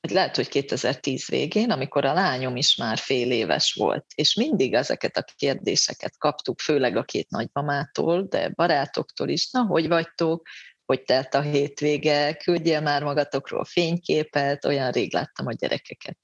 vagy 0.05 0.13
lehet, 0.13 0.35
hogy 0.35 0.47
2010 0.47 1.27
végén, 1.27 1.71
amikor 1.71 2.05
a 2.05 2.13
lányom 2.13 2.55
is 2.55 2.75
már 2.75 2.97
fél 2.97 3.31
éves 3.31 3.73
volt, 3.73 4.05
és 4.15 4.35
mindig 4.35 4.73
ezeket 4.73 5.17
a 5.17 5.25
kérdéseket 5.35 6.17
kaptuk, 6.17 6.59
főleg 6.59 6.95
a 6.95 7.03
két 7.03 7.29
nagymamától, 7.29 8.23
de 8.23 8.49
barátoktól 8.49 9.29
is, 9.29 9.51
na, 9.51 9.61
hogy 9.61 9.87
vagytok, 9.87 10.47
hogy 10.85 11.03
telt 11.03 11.33
a 11.33 11.41
hétvége, 11.41 12.33
küldjél 12.33 12.81
már 12.81 13.03
magatokról 13.03 13.65
fényképet, 13.65 14.65
olyan 14.65 14.91
rég 14.91 15.13
láttam 15.13 15.47
a 15.47 15.53
gyerekeket. 15.53 16.19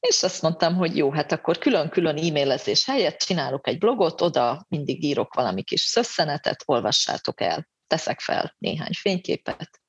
És 0.00 0.22
azt 0.22 0.42
mondtam, 0.42 0.74
hogy 0.74 0.96
jó, 0.96 1.12
hát 1.12 1.32
akkor 1.32 1.58
külön-külön 1.58 2.16
e-mailezés 2.16 2.84
helyett 2.84 3.18
csinálok 3.18 3.68
egy 3.68 3.78
blogot, 3.78 4.20
oda 4.20 4.66
mindig 4.68 5.04
írok 5.04 5.34
valami 5.34 5.62
kis 5.62 5.80
szösszenetet, 5.80 6.62
olvassátok 6.64 7.40
el. 7.40 7.68
Teszek 7.86 8.20
fel 8.20 8.54
néhány 8.58 8.92
fényképet, 8.92 9.82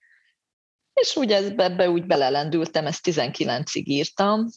és 1.01 1.15
úgy 1.15 1.31
ebbe 1.31 1.89
úgy 1.89 2.05
belelendültem, 2.05 2.85
ezt 2.85 3.07
19-ig 3.09 3.83
írtam, 3.83 4.47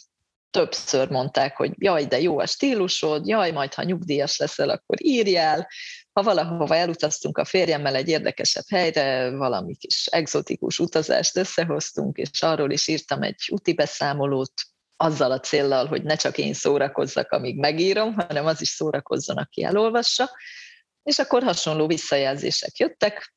többször 0.50 1.10
mondták, 1.10 1.56
hogy 1.56 1.72
jaj, 1.76 2.06
de 2.06 2.20
jó 2.20 2.38
a 2.38 2.46
stílusod, 2.46 3.26
jaj, 3.26 3.50
majd 3.50 3.74
ha 3.74 3.82
nyugdíjas 3.82 4.38
leszel, 4.38 4.70
akkor 4.70 4.96
írjál. 5.02 5.68
Ha 6.12 6.22
valahova 6.22 6.76
elutaztunk 6.76 7.38
a 7.38 7.44
férjemmel 7.44 7.94
egy 7.94 8.08
érdekesebb 8.08 8.64
helyre, 8.68 9.30
valami 9.30 9.76
kis 9.76 10.06
egzotikus 10.06 10.78
utazást 10.78 11.36
összehoztunk, 11.36 12.16
és 12.16 12.42
arról 12.42 12.70
is 12.70 12.88
írtam 12.88 13.22
egy 13.22 13.48
úti 13.48 13.74
beszámolót, 13.74 14.52
azzal 14.96 15.32
a 15.32 15.40
céllal, 15.40 15.86
hogy 15.86 16.02
ne 16.02 16.16
csak 16.16 16.38
én 16.38 16.54
szórakozzak, 16.54 17.30
amíg 17.30 17.58
megírom, 17.58 18.14
hanem 18.14 18.46
az 18.46 18.60
is 18.60 18.68
szórakozzon, 18.68 19.36
aki 19.36 19.62
elolvassa. 19.64 20.30
És 21.02 21.18
akkor 21.18 21.42
hasonló 21.42 21.86
visszajelzések 21.86 22.76
jöttek, 22.76 23.34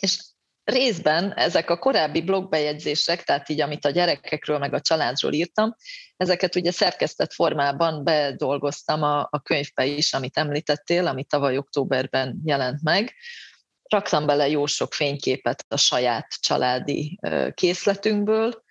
és 0.00 0.18
részben 0.64 1.32
ezek 1.32 1.70
a 1.70 1.78
korábbi 1.78 2.22
blogbejegyzések, 2.22 3.22
tehát 3.22 3.48
így 3.48 3.60
amit 3.60 3.84
a 3.84 3.90
gyerekekről 3.90 4.58
meg 4.58 4.74
a 4.74 4.80
családról 4.80 5.32
írtam, 5.32 5.76
ezeket 6.16 6.56
ugye 6.56 6.70
szerkesztett 6.70 7.32
formában 7.32 8.04
bedolgoztam 8.04 9.02
a, 9.02 9.20
a 9.30 9.40
könyvbe 9.42 9.84
is, 9.84 10.12
amit 10.12 10.38
említettél, 10.38 11.06
ami 11.06 11.24
tavaly 11.24 11.56
októberben 11.56 12.40
jelent 12.44 12.82
meg. 12.82 13.14
Raktam 13.88 14.26
bele 14.26 14.48
jó 14.48 14.66
sok 14.66 14.94
fényképet 14.94 15.64
a 15.68 15.76
saját 15.76 16.26
családi 16.40 17.18
készletünkből, 17.54 18.62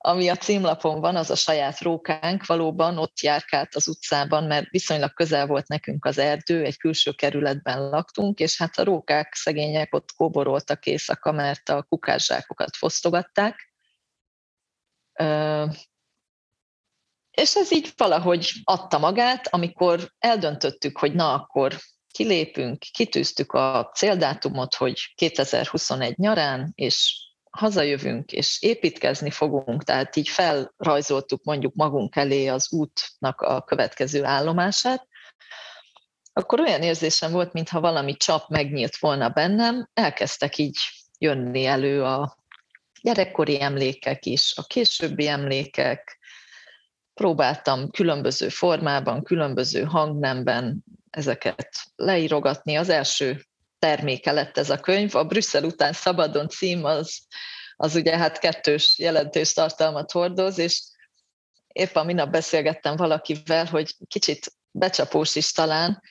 ami 0.00 0.28
a 0.28 0.36
címlapon 0.36 1.00
van, 1.00 1.16
az 1.16 1.30
a 1.30 1.34
saját 1.34 1.80
rókánk, 1.80 2.46
valóban 2.46 2.98
ott 2.98 3.20
járkált 3.20 3.74
az 3.74 3.88
utcában, 3.88 4.44
mert 4.44 4.70
viszonylag 4.70 5.12
közel 5.12 5.46
volt 5.46 5.68
nekünk 5.68 6.04
az 6.04 6.18
erdő, 6.18 6.64
egy 6.64 6.76
külső 6.76 7.12
kerületben 7.12 7.88
laktunk, 7.88 8.38
és 8.38 8.58
hát 8.58 8.78
a 8.78 8.84
rókák 8.84 9.34
szegények 9.34 9.94
ott 9.94 10.12
kóboroltak 10.16 10.86
éjszaka, 10.86 11.32
mert 11.32 11.68
a 11.68 11.82
kukászsákokat 11.82 12.76
fosztogatták. 12.76 13.72
És 17.30 17.56
ez 17.56 17.72
így 17.72 17.92
valahogy 17.96 18.52
adta 18.64 18.98
magát, 18.98 19.48
amikor 19.48 20.12
eldöntöttük, 20.18 20.98
hogy 20.98 21.14
na 21.14 21.32
akkor 21.32 21.78
kilépünk, 22.10 22.78
kitűztük 22.78 23.52
a 23.52 23.90
céldátumot, 23.94 24.74
hogy 24.74 25.12
2021 25.14 26.16
nyarán, 26.16 26.72
és 26.74 27.27
hazajövünk 27.58 28.32
és 28.32 28.62
építkezni 28.62 29.30
fogunk, 29.30 29.84
tehát 29.84 30.16
így 30.16 30.28
felrajzoltuk 30.28 31.44
mondjuk 31.44 31.74
magunk 31.74 32.16
elé 32.16 32.46
az 32.46 32.72
útnak 32.72 33.40
a 33.40 33.62
következő 33.62 34.24
állomását, 34.24 35.06
akkor 36.32 36.60
olyan 36.60 36.82
érzésem 36.82 37.32
volt, 37.32 37.52
mintha 37.52 37.80
valami 37.80 38.16
csap 38.16 38.48
megnyílt 38.48 38.96
volna 38.96 39.28
bennem, 39.28 39.88
elkezdtek 39.94 40.58
így 40.58 40.78
jönni 41.18 41.64
elő 41.64 42.04
a 42.04 42.36
gyerekkori 43.02 43.62
emlékek 43.62 44.26
is, 44.26 44.52
a 44.56 44.62
későbbi 44.62 45.26
emlékek, 45.28 46.18
próbáltam 47.14 47.90
különböző 47.90 48.48
formában, 48.48 49.22
különböző 49.22 49.82
hangnemben 49.84 50.84
ezeket 51.10 51.68
leírogatni. 51.96 52.76
Az 52.76 52.88
első 52.88 53.47
terméke 53.78 54.32
lett 54.32 54.58
ez 54.58 54.70
a 54.70 54.80
könyv. 54.80 55.14
A 55.14 55.24
Brüsszel 55.24 55.64
után 55.64 55.92
szabadon 55.92 56.48
cím 56.48 56.84
az, 56.84 57.18
az 57.76 57.94
ugye 57.94 58.16
hát 58.16 58.38
kettős 58.38 58.98
jelentős 58.98 59.52
tartalmat 59.52 60.12
hordoz, 60.12 60.58
és 60.58 60.82
épp 61.72 61.94
a 61.96 62.04
minap 62.04 62.30
beszélgettem 62.30 62.96
valakivel, 62.96 63.64
hogy 63.64 63.94
kicsit 64.06 64.52
becsapós 64.70 65.34
is 65.34 65.52
talán, 65.52 66.02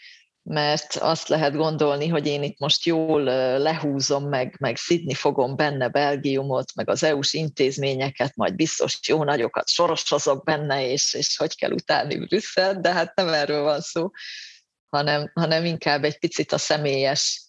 mert 0.50 0.96
azt 0.96 1.28
lehet 1.28 1.56
gondolni, 1.56 2.08
hogy 2.08 2.28
én 2.28 2.44
itt 2.44 2.60
most 2.60 2.86
jól 2.86 3.24
lehúzom, 3.60 4.30
meg, 4.30 4.56
meg 4.60 4.78
szidni 4.78 5.14
fogom 5.14 5.56
benne 5.56 5.90
Belgiumot, 5.90 6.76
meg 6.76 6.90
az 6.90 7.04
EU-s 7.04 7.34
intézményeket, 7.34 8.36
majd 8.36 8.56
biztos 8.56 9.00
jó 9.08 9.24
nagyokat 9.24 9.68
sorosozok 9.68 10.44
benne, 10.44 10.92
és, 10.92 11.14
és 11.14 11.38
hogy 11.38 11.56
kell 11.56 11.72
utálni 11.72 12.26
Brüsszel, 12.26 12.80
de 12.82 12.94
hát 12.94 13.16
nem 13.16 13.28
erről 13.28 13.64
van 13.64 13.82
szó, 13.82 14.10
hanem, 14.90 15.32
hanem 15.34 15.66
inkább 15.66 16.04
egy 16.04 16.20
picit 16.20 16.52
a 16.52 16.58
személyes 16.58 17.47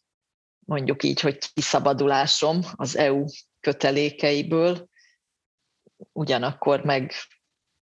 mondjuk 0.68 1.02
így, 1.02 1.20
hogy 1.20 1.38
kiszabadulásom 1.54 2.60
az 2.72 2.96
EU 2.96 3.24
kötelékeiből, 3.60 4.88
ugyanakkor 6.12 6.84
meg 6.84 7.12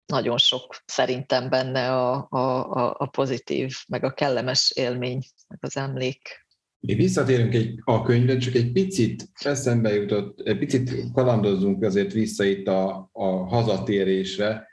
nagyon 0.07 0.39
sok 0.39 0.77
szerintem 0.85 1.49
benne 1.49 1.93
a, 1.93 2.27
a, 2.31 2.95
a 2.99 3.07
pozitív, 3.07 3.77
meg 3.89 4.05
a 4.05 4.13
kellemes 4.13 4.73
élmény, 4.75 5.23
meg 5.49 5.59
az 5.61 5.77
emlék. 5.77 6.47
Mi 6.81 6.95
visszatérünk 6.95 7.55
egy, 7.55 7.81
a 7.85 8.03
könyvre, 8.03 8.37
csak 8.37 8.55
egy 8.55 8.73
picit 8.73 9.29
eszembe 9.35 9.95
jutott, 9.95 10.41
egy 10.41 10.59
picit 10.59 11.13
kalandozzunk 11.13 11.83
azért 11.83 12.13
vissza 12.13 12.45
itt 12.45 12.67
a, 12.67 13.09
a 13.13 13.27
hazatérésre. 13.27 14.67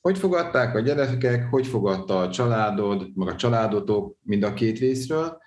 Hogy 0.00 0.18
fogadták 0.18 0.74
a 0.74 0.80
gyerekek, 0.80 1.50
hogy 1.50 1.66
fogadta 1.66 2.20
a 2.20 2.30
családod, 2.30 3.16
meg 3.16 3.28
a 3.28 3.36
családotok 3.36 4.16
mind 4.22 4.42
a 4.42 4.54
két 4.54 4.78
részről, 4.78 5.46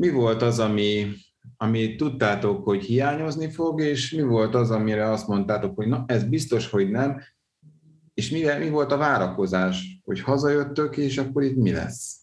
mi 0.00 0.10
volt 0.10 0.42
az, 0.42 0.58
ami, 0.58 1.12
ami 1.56 1.96
tudtátok, 1.96 2.64
hogy 2.64 2.84
hiányozni 2.84 3.50
fog, 3.50 3.80
és 3.80 4.12
mi 4.12 4.22
volt 4.22 4.54
az, 4.54 4.70
amire 4.70 5.10
azt 5.10 5.26
mondtátok, 5.26 5.76
hogy 5.76 5.86
na, 5.86 6.04
ez 6.06 6.24
biztos, 6.24 6.70
hogy 6.70 6.90
nem, 6.90 7.22
és 8.14 8.30
mi, 8.30 8.42
mi 8.58 8.68
volt 8.68 8.92
a 8.92 8.96
várakozás, 8.96 10.00
hogy 10.04 10.20
hazajöttök, 10.20 10.96
és 10.96 11.18
akkor 11.18 11.42
itt 11.42 11.56
mi 11.56 11.72
lesz? 11.72 12.16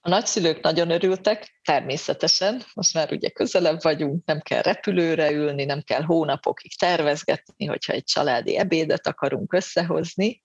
A 0.00 0.08
nagyszülők 0.08 0.60
nagyon 0.60 0.90
örültek, 0.90 1.60
természetesen, 1.64 2.62
most 2.74 2.94
már 2.94 3.12
ugye 3.12 3.28
közelebb 3.28 3.82
vagyunk, 3.82 4.24
nem 4.24 4.40
kell 4.40 4.62
repülőre 4.62 5.30
ülni, 5.32 5.64
nem 5.64 5.82
kell 5.82 6.02
hónapokig 6.02 6.78
tervezgetni, 6.78 7.64
hogyha 7.66 7.92
egy 7.92 8.04
családi 8.04 8.56
ebédet 8.56 9.06
akarunk 9.06 9.52
összehozni. 9.52 10.42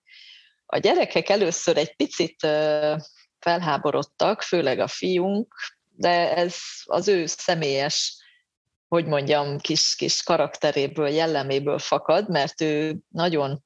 A 0.66 0.78
gyerekek 0.78 1.28
először 1.28 1.76
egy 1.76 1.96
picit 1.96 2.46
felháborodtak, 3.40 4.42
főleg 4.42 4.78
a 4.78 4.86
fiunk, 4.86 5.54
de 5.88 6.36
ez 6.36 6.56
az 6.84 7.08
ő 7.08 7.26
személyes, 7.26 8.16
hogy 8.88 9.06
mondjam, 9.06 9.58
kis, 9.58 9.94
kis 9.96 10.22
karakteréből, 10.22 11.08
jelleméből 11.08 11.78
fakad, 11.78 12.28
mert 12.28 12.60
ő 12.60 12.98
nagyon 13.08 13.64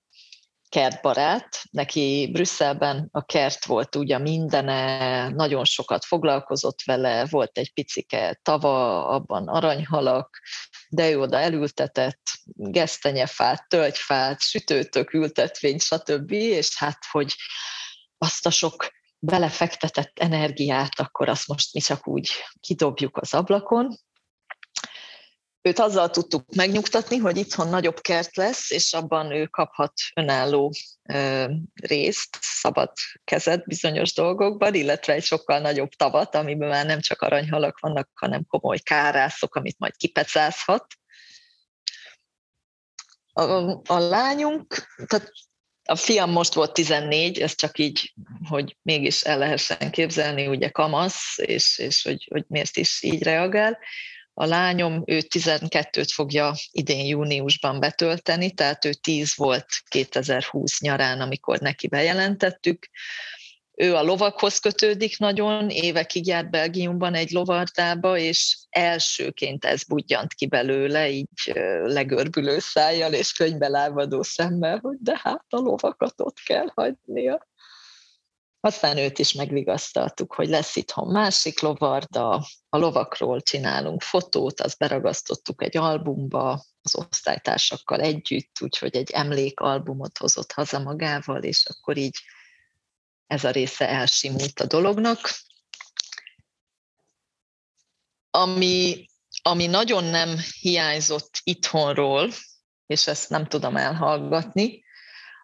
kertbarát, 0.75 1.63
neki 1.71 2.31
Brüsszelben 2.33 3.09
a 3.13 3.25
kert 3.25 3.65
volt 3.65 3.97
ugye 3.97 4.19
mindene, 4.19 5.29
nagyon 5.29 5.65
sokat 5.65 6.05
foglalkozott 6.05 6.79
vele, 6.85 7.27
volt 7.31 7.59
egy 7.59 7.73
picike 7.73 8.41
tava, 8.43 9.07
abban 9.07 9.49
aranyhalak, 9.49 10.41
de 10.89 11.11
ő 11.11 11.21
oda 11.21 11.39
elültetett 11.39 12.23
gesztenyefát, 12.55 13.69
tölgyfát, 13.69 14.41
sütőtök 14.41 15.13
ültetvényt, 15.13 15.83
stb. 15.83 16.33
És 16.33 16.79
hát, 16.79 16.99
hogy 17.11 17.35
azt 18.19 18.47
a 18.47 18.51
sok 18.51 18.93
belefektetett 19.25 20.19
energiát, 20.19 21.01
akkor 21.01 21.29
azt 21.29 21.49
most 21.49 21.75
mi 21.75 21.81
csak 21.81 22.09
úgy 22.09 22.31
kidobjuk 22.61 23.17
az 23.17 23.35
ablakon. 23.35 23.99
Őt 25.63 25.79
azzal 25.79 26.11
tudtuk 26.11 26.55
megnyugtatni, 26.55 27.17
hogy 27.17 27.37
itthon 27.37 27.69
nagyobb 27.69 28.01
kert 28.01 28.37
lesz, 28.37 28.71
és 28.71 28.93
abban 28.93 29.33
ő 29.33 29.47
kaphat 29.47 29.93
önálló 30.15 30.73
részt, 31.75 32.39
szabad 32.41 32.93
kezet 33.25 33.67
bizonyos 33.67 34.15
dolgokban, 34.15 34.75
illetve 34.75 35.13
egy 35.13 35.23
sokkal 35.23 35.59
nagyobb 35.59 35.91
tavat, 35.91 36.35
amiben 36.35 36.69
már 36.69 36.87
nem 36.87 37.01
csak 37.01 37.23
aranyhalak 37.23 37.79
vannak, 37.79 38.11
hanem 38.15 38.47
komoly 38.47 38.79
kárászok, 38.79 39.55
amit 39.55 39.79
majd 39.79 39.97
kipecázhat. 39.97 40.87
A, 43.33 43.43
a 43.93 43.99
lányunk, 43.99 44.67
tehát 45.07 45.33
a 45.85 45.97
fiam 45.97 46.31
most 46.31 46.55
volt 46.55 46.73
14, 46.73 47.39
ez 47.39 47.55
csak 47.55 47.79
így, 47.79 48.15
hogy 48.49 48.77
mégis 48.83 49.23
el 49.23 49.39
lehessen 49.39 49.91
képzelni, 49.91 50.47
ugye 50.47 50.69
kamasz, 50.69 51.39
és, 51.39 51.79
és 51.79 52.03
hogy, 52.03 52.29
hogy 52.31 52.45
miért 52.49 52.77
is 52.77 53.03
így 53.03 53.23
reagál. 53.23 53.79
A 54.35 54.45
lányom, 54.45 55.03
ő 55.07 55.21
12-t 55.29 56.09
fogja 56.13 56.55
idén 56.71 57.07
júniusban 57.07 57.81
betölteni, 57.81 58.51
tehát 58.51 58.85
ő 58.85 58.93
10 58.93 59.33
volt 59.37 59.67
2020 59.89 60.81
nyarán, 60.81 61.21
amikor 61.21 61.59
neki 61.59 61.89
bejelentettük. 61.89 62.89
Ő 63.77 63.95
a 63.95 64.03
lovakhoz 64.03 64.59
kötődik 64.59 65.19
nagyon, 65.19 65.71
évekig 65.71 66.27
járt 66.27 66.51
Belgiumban 66.51 67.15
egy 67.15 67.31
lovardába, 67.31 68.19
és 68.19 68.59
elsőként 68.71 69.65
ez 69.65 69.85
budjant 69.85 70.35
ki 70.35 70.47
belőle, 70.47 71.11
így 71.11 71.53
legörbülő 71.83 72.59
szájjal 72.59 73.13
és 73.13 73.33
könyvbe 73.33 73.69
lábadó 73.69 74.23
szemmel, 74.23 74.79
hogy 74.83 74.97
de 75.01 75.21
hát 75.23 75.45
a 75.49 75.57
lovakat 75.57 76.21
ott 76.21 76.39
kell 76.45 76.71
hagynia. 76.75 77.47
Aztán 78.61 78.97
őt 78.97 79.19
is 79.19 79.33
megvigasztaltuk, 79.33 80.35
hogy 80.35 80.49
lesz 80.49 80.77
itthon 80.77 81.13
másik 81.13 81.61
lovarda, 81.61 82.47
a 82.69 82.79
lovakról 82.79 83.41
csinálunk 83.41 84.03
fotót, 84.03 84.61
azt 84.61 84.79
beragasztottuk 84.79 85.63
egy 85.63 85.77
albumba 85.77 86.65
az 86.83 86.97
osztálytársakkal 86.97 88.01
együtt, 88.01 88.57
úgyhogy 88.61 88.97
egy 88.97 89.11
emlékalbumot 89.11 90.19
hozott 90.19 90.53
haza 90.53 90.79
magával, 90.79 91.43
és 91.43 91.65
akkor 91.67 91.97
így 91.97 92.17
ez 93.27 93.45
a 93.45 93.51
része 93.51 93.89
elsimult 93.89 94.61
a 94.61 94.67
dolognak. 94.67 95.31
Ami, 98.31 99.07
ami 99.43 99.67
nagyon 99.67 100.05
nem 100.05 100.37
hiányzott 100.61 101.41
itthonról, 101.43 102.31
és 102.87 103.07
ezt 103.07 103.31
nem 103.31 103.47
tudom 103.47 103.77
elhallgatni, 103.77 104.85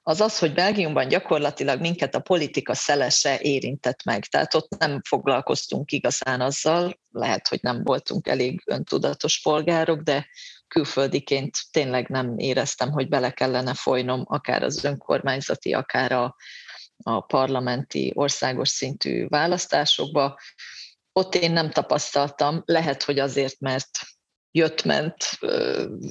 az 0.02 0.20
az, 0.20 0.38
hogy 0.38 0.54
Belgiumban 0.54 1.08
gyakorlatilag 1.08 1.80
minket 1.80 2.14
a 2.14 2.20
politika 2.20 2.74
szelese 2.74 3.38
érintett 3.38 4.04
meg. 4.04 4.24
Tehát 4.24 4.54
ott 4.54 4.78
nem 4.78 5.00
foglalkoztunk 5.08 5.92
igazán 5.92 6.40
azzal, 6.40 7.00
lehet, 7.10 7.48
hogy 7.48 7.58
nem 7.62 7.84
voltunk 7.84 8.26
elég 8.26 8.62
öntudatos 8.66 9.40
polgárok, 9.40 10.00
de 10.00 10.28
külföldiként 10.68 11.56
tényleg 11.70 12.08
nem 12.08 12.38
éreztem, 12.38 12.90
hogy 12.90 13.08
bele 13.08 13.30
kellene 13.30 13.74
folynom 13.74 14.24
akár 14.26 14.62
az 14.62 14.84
önkormányzati, 14.84 15.72
akár 15.72 16.12
a, 16.12 16.36
a 17.02 17.20
parlamenti 17.20 18.12
országos 18.14 18.68
szintű 18.68 19.26
választásokba. 19.28 20.38
Ott 21.12 21.34
én 21.34 21.52
nem 21.52 21.70
tapasztaltam, 21.70 22.62
lehet, 22.64 23.02
hogy 23.02 23.18
azért, 23.18 23.60
mert 23.60 23.88
jött-ment 24.50 25.38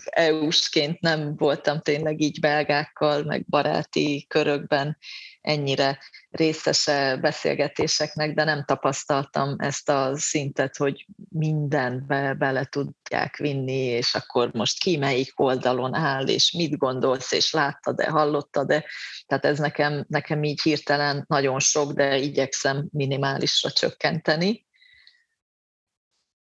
EU-sként 0.04 1.00
nem 1.00 1.36
voltam 1.36 1.80
tényleg 1.80 2.22
így 2.22 2.40
belgákkal, 2.40 3.24
meg 3.24 3.46
baráti 3.46 4.26
körökben 4.28 4.98
ennyire 5.50 6.00
részese 6.30 7.18
beszélgetéseknek, 7.22 8.34
de 8.34 8.44
nem 8.44 8.64
tapasztaltam 8.66 9.56
ezt 9.58 9.90
a 9.90 10.12
szintet, 10.16 10.78
hogy 10.78 11.06
mindenbe 11.30 12.34
bele 12.34 12.66
tudják 12.66 13.38
vinni, 13.38 13.84
és 13.84 14.14
akkor 14.16 14.54
most 14.54 14.80
ki 14.80 14.98
melyik 14.98 15.40
oldalon 15.40 15.94
áll, 15.94 16.28
és 16.28 16.52
mit 16.52 16.78
gondolsz, 16.78 17.32
és 17.32 17.54
láttad-e, 17.54 18.10
hallottad-e. 18.10 18.86
Tehát 19.26 19.46
ez 19.46 19.60
nekem, 19.60 20.06
nekem 20.08 20.44
így 20.44 20.62
hirtelen 20.62 21.24
nagyon 21.28 21.60
sok, 21.60 21.92
de 21.92 22.18
igyekszem 22.18 22.88
minimálisra 22.92 23.72
csökkenteni 23.72 24.68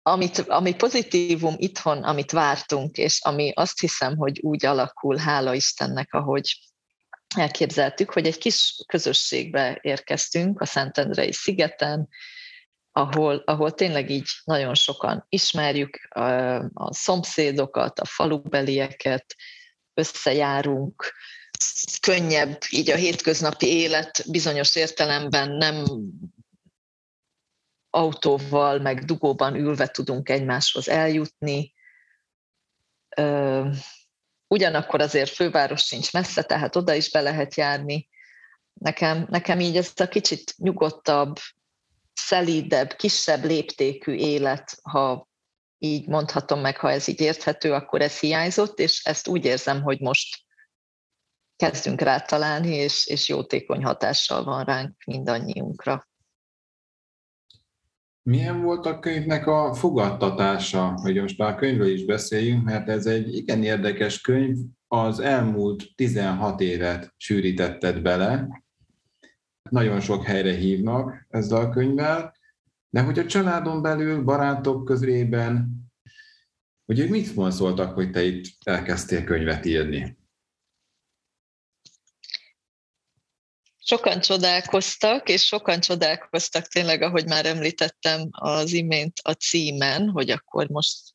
amit, 0.03 0.37
ami 0.37 0.75
pozitívum 0.75 1.55
itthon, 1.57 2.03
amit 2.03 2.31
vártunk, 2.31 2.97
és 2.97 3.19
ami 3.23 3.51
azt 3.55 3.79
hiszem, 3.79 4.17
hogy 4.17 4.39
úgy 4.39 4.65
alakul, 4.65 5.17
hála 5.17 5.53
Istennek, 5.53 6.13
ahogy 6.13 6.70
elképzeltük, 7.35 8.11
hogy 8.11 8.25
egy 8.25 8.37
kis 8.37 8.83
közösségbe 8.87 9.79
érkeztünk 9.81 10.61
a 10.61 10.65
Szentendrei 10.65 11.31
szigeten, 11.33 12.09
ahol, 12.91 13.43
ahol 13.45 13.71
tényleg 13.71 14.09
így 14.09 14.27
nagyon 14.43 14.75
sokan 14.75 15.25
ismerjük 15.29 16.07
a, 16.09 16.21
a 16.73 16.93
szomszédokat, 16.93 17.99
a 17.99 18.05
falubelieket, 18.05 19.35
összejárunk, 19.93 21.13
könnyebb 21.99 22.57
így 22.69 22.89
a 22.89 22.95
hétköznapi 22.95 23.67
élet 23.67 24.23
bizonyos 24.31 24.75
értelemben 24.75 25.51
nem 25.51 25.83
autóval, 27.89 28.79
meg 28.79 29.05
dugóban 29.05 29.55
ülve 29.55 29.87
tudunk 29.87 30.29
egymáshoz 30.29 30.89
eljutni. 30.89 31.73
Ugyanakkor 34.51 35.01
azért 35.01 35.29
főváros 35.29 35.83
sincs 35.85 36.13
messze, 36.13 36.43
tehát 36.43 36.75
oda 36.75 36.93
is 36.93 37.11
be 37.11 37.21
lehet 37.21 37.55
járni. 37.55 38.09
Nekem, 38.73 39.27
nekem 39.29 39.59
így 39.59 39.77
ez 39.77 39.91
a 39.95 40.07
kicsit 40.07 40.53
nyugodtabb, 40.57 41.37
szelídebb, 42.13 42.93
kisebb 42.93 43.43
léptékű 43.43 44.13
élet, 44.13 44.79
ha 44.81 45.29
így 45.77 46.07
mondhatom 46.07 46.59
meg, 46.59 46.77
ha 46.77 46.91
ez 46.91 47.07
így 47.07 47.21
érthető, 47.21 47.73
akkor 47.73 48.01
ez 48.01 48.19
hiányzott, 48.19 48.79
és 48.79 49.03
ezt 49.03 49.27
úgy 49.27 49.45
érzem, 49.45 49.81
hogy 49.81 49.99
most 49.99 50.39
kezdünk 51.55 52.01
rá 52.01 52.19
találni, 52.19 52.75
és, 52.75 53.05
és 53.05 53.29
jótékony 53.29 53.83
hatással 53.83 54.43
van 54.43 54.63
ránk 54.63 55.03
mindannyiunkra. 55.05 56.09
Milyen 58.23 58.61
volt 58.61 58.85
a 58.85 58.99
könyvnek 58.99 59.47
a 59.47 59.73
fogadtatása, 59.73 60.93
hogy 61.01 61.21
most 61.21 61.37
már 61.37 61.53
a 61.53 61.55
könyvről 61.55 61.87
is 61.87 62.05
beszéljünk, 62.05 62.63
mert 62.63 62.89
ez 62.89 63.05
egy 63.05 63.35
igen 63.35 63.63
érdekes 63.63 64.21
könyv, 64.21 64.57
az 64.87 65.19
elmúlt 65.19 65.95
16 65.95 66.61
évet 66.61 67.13
sűrítetted 67.17 68.01
bele, 68.01 68.47
nagyon 69.69 69.99
sok 69.99 70.23
helyre 70.23 70.53
hívnak 70.53 71.25
ezzel 71.29 71.61
a 71.61 71.69
könyvvel, 71.69 72.33
de 72.89 73.01
hogy 73.01 73.19
a 73.19 73.25
családon 73.25 73.81
belül, 73.81 74.23
barátok 74.23 74.85
közében, 74.85 75.81
hogy 76.85 76.99
ők 76.99 77.09
mit 77.09 77.51
szóltak, 77.51 77.93
hogy 77.93 78.11
te 78.11 78.23
itt 78.23 78.45
elkezdtél 78.63 79.23
könyvet 79.23 79.65
írni? 79.65 80.17
Sokan 83.83 84.19
csodálkoztak, 84.19 85.29
és 85.29 85.45
sokan 85.45 85.79
csodálkoztak 85.79 86.67
tényleg, 86.67 87.01
ahogy 87.01 87.27
már 87.27 87.45
említettem 87.45 88.27
az 88.31 88.73
imént 88.73 89.19
a 89.23 89.31
címen, 89.31 90.09
hogy 90.09 90.29
akkor 90.29 90.67
most 90.67 91.13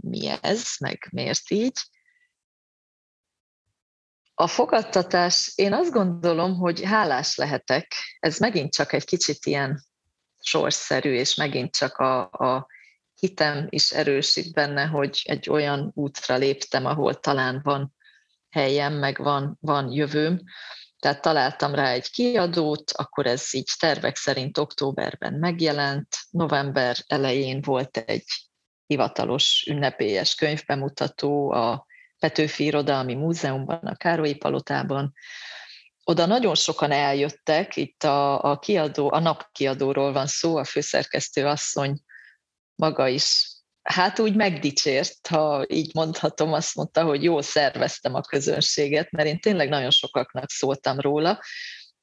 mi 0.00 0.28
ez, 0.40 0.64
meg 0.80 1.08
miért 1.10 1.50
így. 1.50 1.78
A 4.34 4.46
fogadtatás, 4.46 5.52
én 5.54 5.72
azt 5.72 5.90
gondolom, 5.90 6.56
hogy 6.56 6.82
hálás 6.82 7.36
lehetek. 7.36 7.92
Ez 8.18 8.38
megint 8.38 8.72
csak 8.72 8.92
egy 8.92 9.04
kicsit 9.04 9.46
ilyen 9.46 9.84
sorszerű, 10.38 11.12
és 11.12 11.34
megint 11.34 11.76
csak 11.76 11.96
a, 11.96 12.20
a 12.20 12.66
hitem 13.14 13.66
is 13.68 13.90
erősít 13.90 14.52
benne, 14.52 14.86
hogy 14.86 15.22
egy 15.24 15.50
olyan 15.50 15.90
útra 15.94 16.36
léptem, 16.36 16.86
ahol 16.86 17.20
talán 17.20 17.60
van 17.62 17.94
helyem, 18.50 18.92
meg 18.94 19.18
van, 19.18 19.56
van 19.60 19.90
jövőm 19.92 20.42
Tehát 20.98 21.20
találtam 21.20 21.74
rá 21.74 21.90
egy 21.90 22.10
kiadót, 22.10 22.90
akkor 22.90 23.26
ez 23.26 23.54
így 23.54 23.70
tervek 23.78 24.16
szerint 24.16 24.58
októberben 24.58 25.34
megjelent, 25.34 26.08
november 26.30 26.96
elején 27.06 27.60
volt 27.60 27.96
egy 27.96 28.24
hivatalos 28.86 29.66
ünnepélyes 29.68 30.34
könyvbemutató 30.34 31.50
a 31.50 31.86
Petőfi 32.18 32.64
Irodalmi 32.64 33.14
Múzeumban, 33.14 33.78
a 33.78 33.96
Károlyi 33.96 34.34
Palotában. 34.34 35.12
Oda 36.04 36.26
nagyon 36.26 36.54
sokan 36.54 36.90
eljöttek, 36.90 37.76
itt 37.76 38.04
a, 38.04 38.42
a 38.50 38.58
kiadó, 38.58 39.12
a 39.12 39.18
napkiadóról 39.18 40.12
van 40.12 40.26
szó, 40.26 40.56
a 40.56 40.64
főszerkesztő 40.64 41.46
asszony 41.46 42.00
maga 42.74 43.08
is 43.08 43.57
hát 43.88 44.18
úgy 44.18 44.34
megdicsért, 44.34 45.26
ha 45.26 45.64
így 45.68 45.94
mondhatom, 45.94 46.52
azt 46.52 46.74
mondta, 46.74 47.04
hogy 47.04 47.22
jól 47.22 47.42
szerveztem 47.42 48.14
a 48.14 48.20
közönséget, 48.20 49.10
mert 49.10 49.28
én 49.28 49.40
tényleg 49.40 49.68
nagyon 49.68 49.90
sokaknak 49.90 50.50
szóltam 50.50 51.00
róla, 51.00 51.40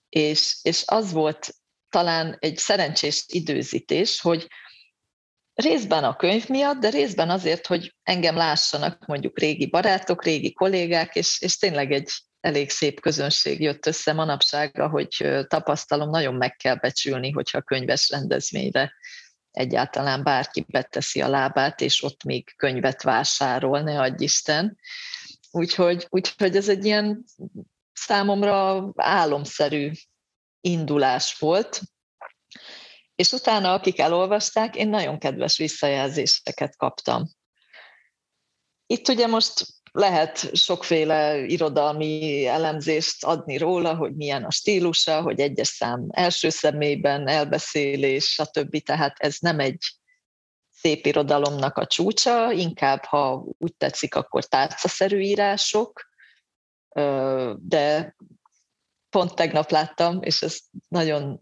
és, 0.10 0.58
és 0.62 0.84
az 0.86 1.12
volt 1.12 1.56
talán 1.90 2.38
egy 2.40 2.58
szerencsés 2.58 3.26
időzítés, 3.28 4.22
hogy 4.22 4.48
részben 5.54 6.04
a 6.04 6.16
könyv 6.16 6.48
miatt, 6.48 6.80
de 6.80 6.90
részben 6.90 7.30
azért, 7.30 7.68
hogy 7.68 7.96
engem 8.04 8.36
lássanak 8.36 9.06
mondjuk 9.06 9.40
régi 9.40 9.70
barátok, 9.70 10.24
régi 10.24 10.54
kollégák, 10.54 11.16
és, 11.16 11.42
és 11.42 11.58
tényleg 11.58 11.92
egy 11.92 12.12
elég 12.40 12.70
szép 12.70 13.00
közönség 13.00 13.62
jött 13.62 13.86
össze 13.86 14.14
manapság, 14.14 14.80
ahogy 14.80 15.28
tapasztalom, 15.48 16.10
nagyon 16.10 16.34
meg 16.34 16.56
kell 16.56 16.76
becsülni, 16.76 17.32
hogyha 17.32 17.62
könyves 17.62 18.10
rendezvényre 18.10 18.94
egyáltalán 19.56 20.24
bárki 20.24 20.66
beteszi 20.68 21.22
a 21.22 21.28
lábát, 21.28 21.82
és 21.82 22.04
ott 22.04 22.24
még 22.24 22.54
könyvet 22.56 23.02
vásárol, 23.02 23.80
ne 23.82 24.00
adj 24.00 24.24
Isten. 24.24 24.78
Úgyhogy, 25.52 26.08
úgyhogy 26.10 26.56
ez 26.56 26.70
egy 26.70 26.86
ilyen 26.86 27.24
számomra 27.94 28.92
álomszerű 28.96 29.92
indulás 30.62 31.38
volt, 31.38 31.82
és 33.16 33.32
utána, 33.32 33.74
akik 33.74 34.00
elolvasták, 34.00 34.76
én 34.76 34.90
nagyon 34.90 35.20
kedves 35.20 35.58
visszajelzéseket 35.58 36.78
kaptam. 36.78 37.30
Itt 38.86 39.08
ugye 39.08 39.28
most 39.28 39.66
lehet 39.96 40.56
sokféle 40.56 41.38
irodalmi 41.38 42.46
elemzést 42.46 43.24
adni 43.24 43.58
róla, 43.58 43.96
hogy 43.96 44.16
milyen 44.16 44.44
a 44.44 44.52
stílusa, 44.52 45.22
hogy 45.22 45.40
egyes 45.40 45.68
szám 45.68 46.08
első 46.10 46.50
személyben, 46.50 47.28
elbeszélés, 47.28 48.26
stb. 48.26 48.84
Tehát 48.84 49.16
ez 49.20 49.38
nem 49.40 49.60
egy 49.60 49.84
szép 50.72 51.06
irodalomnak 51.06 51.78
a 51.78 51.86
csúcsa, 51.86 52.52
inkább, 52.52 53.04
ha 53.04 53.46
úgy 53.58 53.76
tetszik, 53.76 54.16
akkor 54.16 54.46
tárcaszerű 54.46 55.20
írások, 55.20 56.10
de 57.58 58.16
pont 59.10 59.36
tegnap 59.36 59.70
láttam, 59.70 60.22
és 60.22 60.42
ezt 60.42 60.64
nagyon 60.88 61.38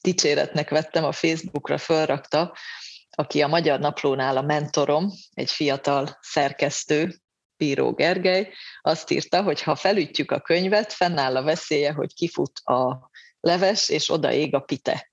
dicséretnek 0.00 0.70
vettem, 0.70 1.04
a 1.04 1.12
Facebookra 1.12 1.78
felrakta, 1.78 2.56
aki 3.10 3.42
a 3.42 3.48
Magyar 3.48 3.78
Naplónál 3.78 4.36
a 4.36 4.42
mentorom, 4.42 5.10
egy 5.30 5.50
fiatal 5.50 6.18
szerkesztő, 6.20 7.20
Bíró 7.60 7.92
Gergely, 7.92 8.52
azt 8.82 9.10
írta, 9.10 9.42
hogy 9.42 9.62
ha 9.62 9.74
felütjük 9.74 10.30
a 10.30 10.40
könyvet, 10.40 10.92
fennáll 10.92 11.36
a 11.36 11.42
veszélye, 11.42 11.92
hogy 11.92 12.14
kifut 12.14 12.58
a 12.58 13.10
leves, 13.40 13.88
és 13.88 14.10
oda 14.10 14.32
ég 14.32 14.54
a 14.54 14.60
pite. 14.60 15.12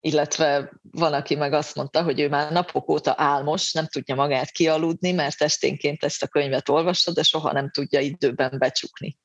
Illetve 0.00 0.72
van, 0.90 1.12
aki 1.12 1.34
meg 1.34 1.52
azt 1.52 1.74
mondta, 1.74 2.02
hogy 2.02 2.20
ő 2.20 2.28
már 2.28 2.52
napok 2.52 2.88
óta 2.88 3.14
álmos, 3.16 3.72
nem 3.72 3.86
tudja 3.86 4.14
magát 4.14 4.50
kialudni, 4.50 5.12
mert 5.12 5.42
esténként 5.42 6.04
ezt 6.04 6.22
a 6.22 6.28
könyvet 6.28 6.68
olvassa, 6.68 7.12
de 7.12 7.22
soha 7.22 7.52
nem 7.52 7.70
tudja 7.70 8.00
időben 8.00 8.58
becsukni. 8.58 9.18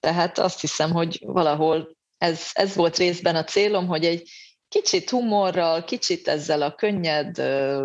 Tehát 0.00 0.38
azt 0.38 0.60
hiszem, 0.60 0.90
hogy 0.90 1.18
valahol 1.22 1.96
ez, 2.18 2.50
ez 2.52 2.74
volt 2.74 2.96
részben 2.96 3.36
a 3.36 3.44
célom, 3.44 3.86
hogy 3.86 4.04
egy 4.04 4.30
kicsit 4.72 5.10
humorral, 5.10 5.84
kicsit 5.84 6.28
ezzel 6.28 6.62
a 6.62 6.74
könnyed, 6.74 7.36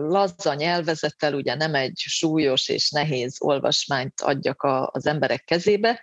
laza 0.09 0.53
nyelvezettel, 0.53 1.33
ugye 1.33 1.55
nem 1.55 1.75
egy 1.75 1.97
súlyos 1.97 2.69
és 2.69 2.89
nehéz 2.89 3.35
olvasmányt 3.39 4.21
adjak 4.21 4.61
a, 4.61 4.89
az 4.93 5.05
emberek 5.05 5.43
kezébe. 5.43 6.01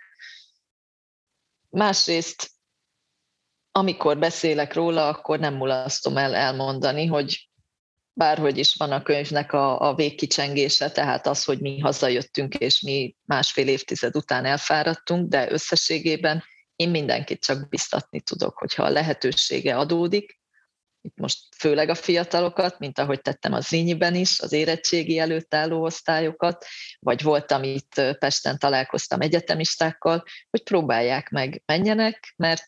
Másrészt, 1.69 2.49
amikor 3.71 4.17
beszélek 4.17 4.73
róla, 4.73 5.07
akkor 5.07 5.39
nem 5.39 5.53
mulasztom 5.53 6.17
el 6.17 6.35
elmondani, 6.35 7.05
hogy 7.05 7.49
bárhogy 8.13 8.57
is 8.57 8.75
van 8.75 8.91
a 8.91 9.01
könyvnek 9.01 9.53
a, 9.53 9.89
a 9.89 9.95
végkicsengése, 9.95 10.91
tehát 10.91 11.27
az, 11.27 11.43
hogy 11.43 11.59
mi 11.59 11.79
hazajöttünk, 11.79 12.55
és 12.55 12.81
mi 12.81 13.15
másfél 13.25 13.67
évtized 13.67 14.15
után 14.15 14.45
elfáradtunk, 14.45 15.29
de 15.29 15.51
összességében 15.51 16.43
én 16.75 16.89
mindenkit 16.89 17.43
csak 17.43 17.69
biztatni 17.69 18.21
tudok, 18.21 18.57
hogyha 18.57 18.83
a 18.83 18.89
lehetősége 18.89 19.77
adódik, 19.77 20.43
itt 21.05 21.17
most 21.17 21.55
főleg 21.57 21.89
a 21.89 21.95
fiatalokat, 21.95 22.79
mint 22.79 22.99
ahogy 22.99 23.21
tettem 23.21 23.53
az 23.53 23.67
Zrínyiben 23.67 24.15
is, 24.15 24.39
az 24.39 24.51
érettségi 24.51 25.19
előtt 25.19 25.53
álló 25.53 25.83
osztályokat, 25.83 26.65
vagy 26.99 27.23
voltam 27.23 27.63
itt 27.63 27.93
Pesten, 28.19 28.57
találkoztam 28.57 29.21
egyetemistákkal, 29.21 30.23
hogy 30.49 30.63
próbálják 30.63 31.29
meg, 31.29 31.63
menjenek, 31.65 32.33
mert 32.35 32.65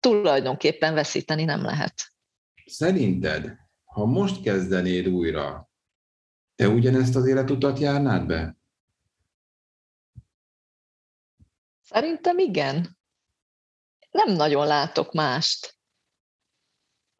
tulajdonképpen 0.00 0.94
veszíteni 0.94 1.44
nem 1.44 1.62
lehet. 1.62 1.94
Szerinted, 2.66 3.56
ha 3.84 4.04
most 4.04 4.42
kezdenéd 4.42 5.08
újra, 5.08 5.70
te 6.54 6.68
ugyanezt 6.68 7.16
az 7.16 7.26
életutat 7.26 7.78
járnád 7.78 8.26
be? 8.26 8.56
Szerintem 11.82 12.38
igen. 12.38 12.98
Nem 14.10 14.32
nagyon 14.36 14.66
látok 14.66 15.12
mást 15.12 15.79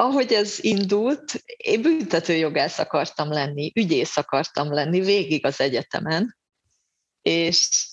ahogy 0.01 0.33
ez 0.33 0.59
indult, 0.61 1.43
én 1.57 1.83
büntetőjogász 1.83 2.79
akartam 2.79 3.33
lenni, 3.33 3.73
ügyész 3.75 4.17
akartam 4.17 4.73
lenni 4.73 5.01
végig 5.01 5.47
az 5.47 5.61
egyetemen, 5.61 6.37
és, 7.23 7.89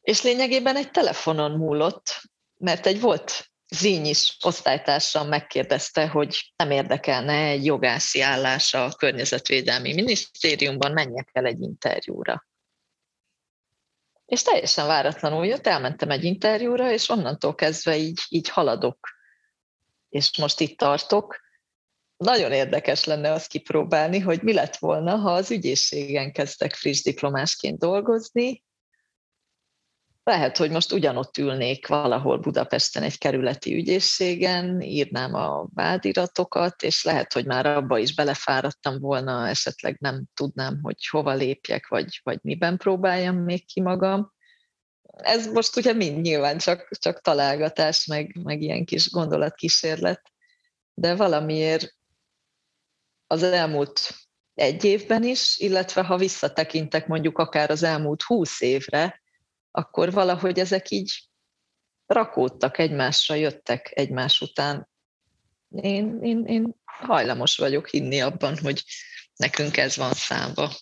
és 0.00 0.22
lényegében 0.22 0.76
egy 0.76 0.90
telefonon 0.90 1.50
múlott, 1.50 2.20
mert 2.56 2.86
egy 2.86 3.00
volt 3.00 3.50
zínyis 3.74 4.36
osztálytársam 4.40 5.28
megkérdezte, 5.28 6.08
hogy 6.08 6.52
nem 6.56 6.70
érdekelne 6.70 7.44
egy 7.44 7.64
jogászi 7.64 8.20
állás 8.20 8.74
a 8.74 8.92
környezetvédelmi 8.96 9.94
minisztériumban, 9.94 10.92
menjek 10.92 11.28
el 11.32 11.44
egy 11.44 11.60
interjúra. 11.60 12.46
És 14.26 14.42
teljesen 14.42 14.86
váratlanul 14.86 15.46
jött, 15.46 15.66
elmentem 15.66 16.10
egy 16.10 16.24
interjúra, 16.24 16.90
és 16.90 17.08
onnantól 17.08 17.54
kezdve 17.54 17.96
így, 17.96 18.20
így 18.28 18.48
haladok 18.48 19.20
és 20.12 20.38
most 20.38 20.60
itt 20.60 20.78
tartok. 20.78 21.40
Nagyon 22.16 22.52
érdekes 22.52 23.04
lenne 23.04 23.32
azt 23.32 23.48
kipróbálni, 23.48 24.18
hogy 24.18 24.42
mi 24.42 24.52
lett 24.52 24.76
volna, 24.76 25.16
ha 25.16 25.32
az 25.32 25.50
ügyészségen 25.50 26.32
kezdtek 26.32 26.74
friss 26.74 27.02
diplomásként 27.02 27.78
dolgozni. 27.78 28.64
Lehet, 30.24 30.56
hogy 30.56 30.70
most 30.70 30.92
ugyanott 30.92 31.38
ülnék 31.38 31.86
valahol 31.86 32.38
Budapesten 32.38 33.02
egy 33.02 33.18
kerületi 33.18 33.74
ügyészségen, 33.74 34.80
írnám 34.80 35.34
a 35.34 35.66
vádiratokat, 35.74 36.82
és 36.82 37.04
lehet, 37.04 37.32
hogy 37.32 37.46
már 37.46 37.66
abba 37.66 37.98
is 37.98 38.14
belefáradtam 38.14 38.98
volna, 38.98 39.48
esetleg 39.48 39.96
nem 40.00 40.24
tudnám, 40.34 40.78
hogy 40.82 41.06
hova 41.06 41.32
lépjek, 41.32 41.88
vagy, 41.88 42.20
vagy 42.22 42.38
miben 42.42 42.76
próbáljam 42.76 43.36
még 43.36 43.66
ki 43.66 43.80
magam 43.80 44.32
ez 45.12 45.46
most 45.46 45.76
ugye 45.76 45.92
mind 45.92 46.20
nyilván 46.20 46.58
csak, 46.58 46.88
csak 46.98 47.20
találgatás, 47.20 48.06
meg, 48.06 48.38
meg 48.42 48.62
ilyen 48.62 48.84
kis 48.84 49.10
gondolatkísérlet, 49.10 50.32
de 50.94 51.14
valamiért 51.14 51.94
az 53.26 53.42
elmúlt 53.42 54.14
egy 54.54 54.84
évben 54.84 55.24
is, 55.24 55.58
illetve 55.58 56.02
ha 56.02 56.16
visszatekintek 56.16 57.06
mondjuk 57.06 57.38
akár 57.38 57.70
az 57.70 57.82
elmúlt 57.82 58.22
húsz 58.22 58.60
évre, 58.60 59.22
akkor 59.70 60.12
valahogy 60.12 60.58
ezek 60.58 60.90
így 60.90 61.28
rakódtak 62.06 62.78
egymásra, 62.78 63.34
jöttek 63.34 63.90
egymás 63.94 64.40
után. 64.40 64.88
Én, 65.68 66.18
én, 66.22 66.44
én 66.44 66.74
hajlamos 66.84 67.56
vagyok 67.56 67.88
hinni 67.88 68.20
abban, 68.20 68.58
hogy 68.58 68.84
nekünk 69.36 69.76
ez 69.76 69.96
van 69.96 70.12
számba. 70.12 70.72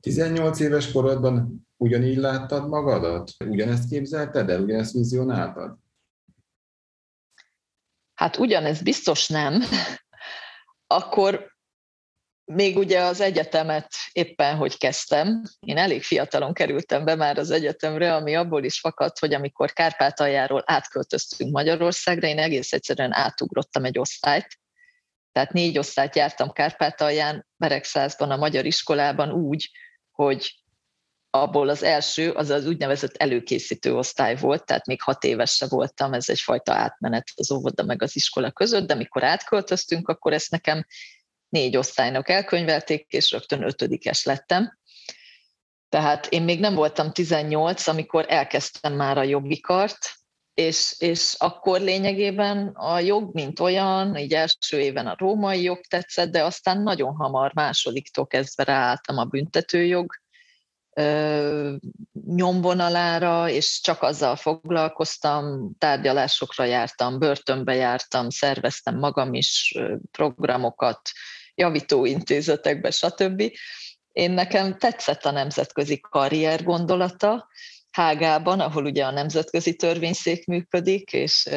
18 0.00 0.60
éves 0.60 0.92
korodban 0.92 1.65
ugyanígy 1.76 2.16
láttad 2.16 2.68
magadat? 2.68 3.30
Ugyanezt 3.44 3.88
képzelted 3.88 4.50
el? 4.50 4.60
Ugyanezt 4.60 4.92
vizionáltad? 4.92 5.76
Hát 8.14 8.36
ugyanez 8.36 8.82
biztos 8.82 9.28
nem. 9.28 9.62
Akkor 10.86 11.54
még 12.44 12.76
ugye 12.76 13.00
az 13.00 13.20
egyetemet 13.20 13.88
éppen, 14.12 14.56
hogy 14.56 14.78
kezdtem, 14.78 15.42
én 15.60 15.76
elég 15.76 16.02
fiatalon 16.02 16.52
kerültem 16.52 17.04
be 17.04 17.14
már 17.14 17.38
az 17.38 17.50
egyetemre, 17.50 18.14
ami 18.14 18.34
abból 18.34 18.64
is 18.64 18.80
fakadt, 18.80 19.18
hogy 19.18 19.34
amikor 19.34 19.72
Kárpátaljáról 19.72 20.62
átköltöztünk 20.66 21.50
Magyarországra, 21.50 22.26
én 22.26 22.38
egész 22.38 22.72
egyszerűen 22.72 23.12
átugrottam 23.12 23.84
egy 23.84 23.98
osztályt. 23.98 24.58
Tehát 25.32 25.52
négy 25.52 25.78
osztályt 25.78 26.16
jártam 26.16 26.52
Kárpátalján, 26.52 27.46
Beregszázban, 27.56 28.30
a 28.30 28.36
magyar 28.36 28.64
iskolában 28.64 29.32
úgy, 29.32 29.70
hogy 30.10 30.65
abból 31.42 31.68
az 31.68 31.82
első, 31.82 32.30
az 32.30 32.50
az 32.50 32.66
úgynevezett 32.66 33.16
előkészítő 33.16 33.94
osztály 33.94 34.36
volt, 34.36 34.64
tehát 34.64 34.86
még 34.86 35.02
hat 35.02 35.24
éves 35.24 35.50
se 35.50 35.66
voltam, 35.68 36.12
ez 36.12 36.28
egyfajta 36.28 36.72
átmenet 36.72 37.28
az 37.34 37.50
óvoda 37.50 37.82
meg 37.84 38.02
az 38.02 38.16
iskola 38.16 38.50
között, 38.50 38.86
de 38.86 38.94
mikor 38.94 39.24
átköltöztünk, 39.24 40.08
akkor 40.08 40.32
ezt 40.32 40.50
nekem 40.50 40.86
négy 41.48 41.76
osztálynak 41.76 42.28
elkönyvelték, 42.28 43.06
és 43.08 43.30
rögtön 43.30 43.62
ötödikes 43.62 44.24
lettem. 44.24 44.78
Tehát 45.88 46.26
én 46.26 46.42
még 46.42 46.60
nem 46.60 46.74
voltam 46.74 47.12
18, 47.12 47.86
amikor 47.86 48.24
elkezdtem 48.28 48.94
már 48.94 49.18
a 49.18 49.22
jobbikart, 49.22 49.98
és, 50.54 50.94
és 50.98 51.34
akkor 51.38 51.80
lényegében 51.80 52.68
a 52.74 52.98
jog, 52.98 53.34
mint 53.34 53.60
olyan, 53.60 54.16
így 54.16 54.32
első 54.32 54.80
éven 54.80 55.06
a 55.06 55.14
római 55.18 55.62
jog 55.62 55.80
tetszett, 55.80 56.30
de 56.30 56.44
aztán 56.44 56.82
nagyon 56.82 57.14
hamar 57.14 57.54
másodiktól 57.54 58.26
kezdve 58.26 58.64
ráálltam 58.64 59.18
a 59.18 59.24
büntetőjog 59.24 60.14
nyomvonalára, 62.26 63.48
és 63.48 63.80
csak 63.80 64.02
azzal 64.02 64.36
foglalkoztam, 64.36 65.70
tárgyalásokra 65.78 66.64
jártam, 66.64 67.18
börtönbe 67.18 67.74
jártam, 67.74 68.30
szerveztem 68.30 68.98
magam 68.98 69.34
is 69.34 69.74
programokat, 70.10 71.00
javítóintézetekbe, 71.54 72.90
stb. 72.90 73.42
Én 74.12 74.30
nekem 74.30 74.78
tetszett 74.78 75.24
a 75.24 75.30
nemzetközi 75.30 76.00
karrier 76.00 76.62
gondolata, 76.62 77.48
Hágában, 77.96 78.60
ahol 78.60 78.84
ugye 78.84 79.04
a 79.04 79.10
nemzetközi 79.10 79.74
törvényszék 79.74 80.46
működik, 80.46 81.12
és 81.12 81.48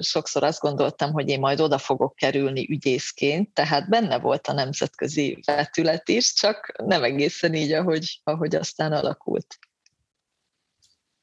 sokszor 0.00 0.42
azt 0.42 0.60
gondoltam, 0.60 1.12
hogy 1.12 1.28
én 1.28 1.38
majd 1.38 1.60
oda 1.60 1.78
fogok 1.78 2.14
kerülni 2.14 2.66
ügyészként, 2.70 3.52
tehát 3.52 3.88
benne 3.88 4.18
volt 4.18 4.46
a 4.46 4.52
nemzetközi 4.52 5.38
vetület 5.46 6.08
is, 6.08 6.32
csak 6.32 6.72
nem 6.84 7.02
egészen 7.02 7.54
így, 7.54 7.72
ahogy, 7.72 8.20
ahogy 8.24 8.54
aztán 8.54 8.92
alakult. 8.92 9.58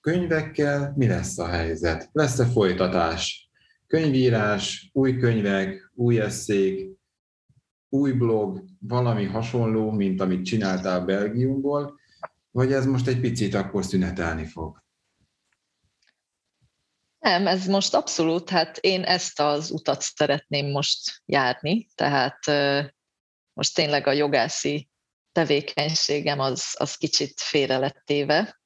Könyvekkel 0.01 0.93
mi 0.95 1.07
lesz 1.07 1.37
a 1.37 1.47
helyzet? 1.47 2.09
Lesz-e 2.11 2.45
folytatás? 2.45 3.49
Könyvírás, 3.87 4.89
új 4.93 5.17
könyvek, 5.17 5.91
új 5.95 6.19
eszék, 6.19 6.89
új 7.89 8.11
blog, 8.11 8.63
valami 8.79 9.25
hasonló, 9.25 9.91
mint 9.91 10.21
amit 10.21 10.45
csináltál 10.45 11.05
Belgiumból, 11.05 11.99
vagy 12.51 12.73
ez 12.73 12.85
most 12.85 13.07
egy 13.07 13.19
picit 13.19 13.53
akkor 13.53 13.85
szünetelni 13.85 14.45
fog? 14.45 14.83
Nem, 17.19 17.47
ez 17.47 17.65
most 17.65 17.93
abszolút, 17.93 18.49
hát 18.49 18.77
én 18.77 19.03
ezt 19.03 19.39
az 19.39 19.71
utat 19.71 20.01
szeretném 20.01 20.71
most 20.71 21.21
járni, 21.25 21.87
tehát 21.95 22.45
most 23.53 23.75
tényleg 23.75 24.07
a 24.07 24.11
jogászi 24.11 24.89
tevékenységem 25.31 26.39
az, 26.39 26.75
az 26.77 26.95
kicsit 26.95 27.41
félre. 27.41 28.59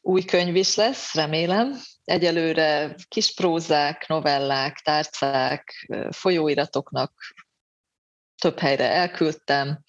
Új 0.00 0.24
könyv 0.24 0.56
is 0.56 0.74
lesz, 0.74 1.14
remélem. 1.14 1.80
Egyelőre 2.04 2.94
kis 3.08 3.34
prózák, 3.34 4.06
novellák, 4.06 4.76
tárcák, 4.76 5.88
folyóiratoknak 6.10 7.12
több 8.36 8.58
helyre 8.58 8.90
elküldtem, 8.90 9.84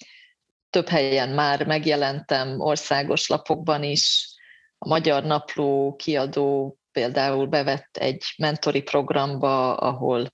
több 0.76 0.88
helyen 0.88 1.30
már 1.30 1.66
megjelentem 1.66 2.60
országos 2.60 3.28
lapokban 3.28 3.84
is. 3.84 4.30
A 4.78 4.88
Magyar 4.88 5.24
Napló 5.24 5.96
kiadó 5.96 6.78
például 6.92 7.48
bevett 7.48 7.98
egy 7.98 8.24
mentori 8.38 8.82
programba, 8.82 9.76
ahol 9.76 10.34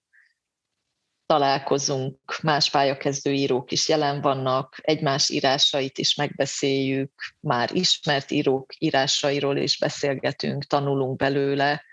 találkozunk, 1.26 2.40
más 2.42 2.70
pályakezdő 2.70 3.32
írók 3.32 3.72
is 3.72 3.90
jelen 3.90 4.22
vannak, 4.22 4.78
egymás 4.82 5.30
írásait 5.30 5.98
is 5.98 6.16
megbeszéljük, 6.16 7.12
már 7.40 7.76
ismert 7.76 8.32
írók 8.32 8.74
írásairól 8.78 9.58
is 9.58 9.80
beszélgetünk, 9.80 10.64
tanulunk 10.64 11.18
belőle. 11.18 11.84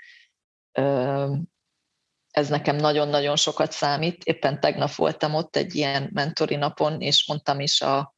Ez 2.31 2.49
nekem 2.49 2.77
nagyon-nagyon 2.77 3.37
sokat 3.37 3.73
számít. 3.73 4.25
Éppen 4.25 4.61
tegnap 4.61 4.95
voltam 4.95 5.35
ott 5.35 5.57
egy 5.57 5.75
ilyen 5.75 6.11
mentori 6.13 6.57
napon, 6.57 7.01
és 7.01 7.27
mondtam 7.27 7.61
is 7.61 7.81
a 7.81 8.17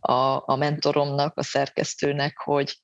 a, 0.00 0.52
a 0.52 0.56
mentoromnak, 0.56 1.38
a 1.38 1.42
szerkesztőnek, 1.42 2.38
hogy 2.38 2.76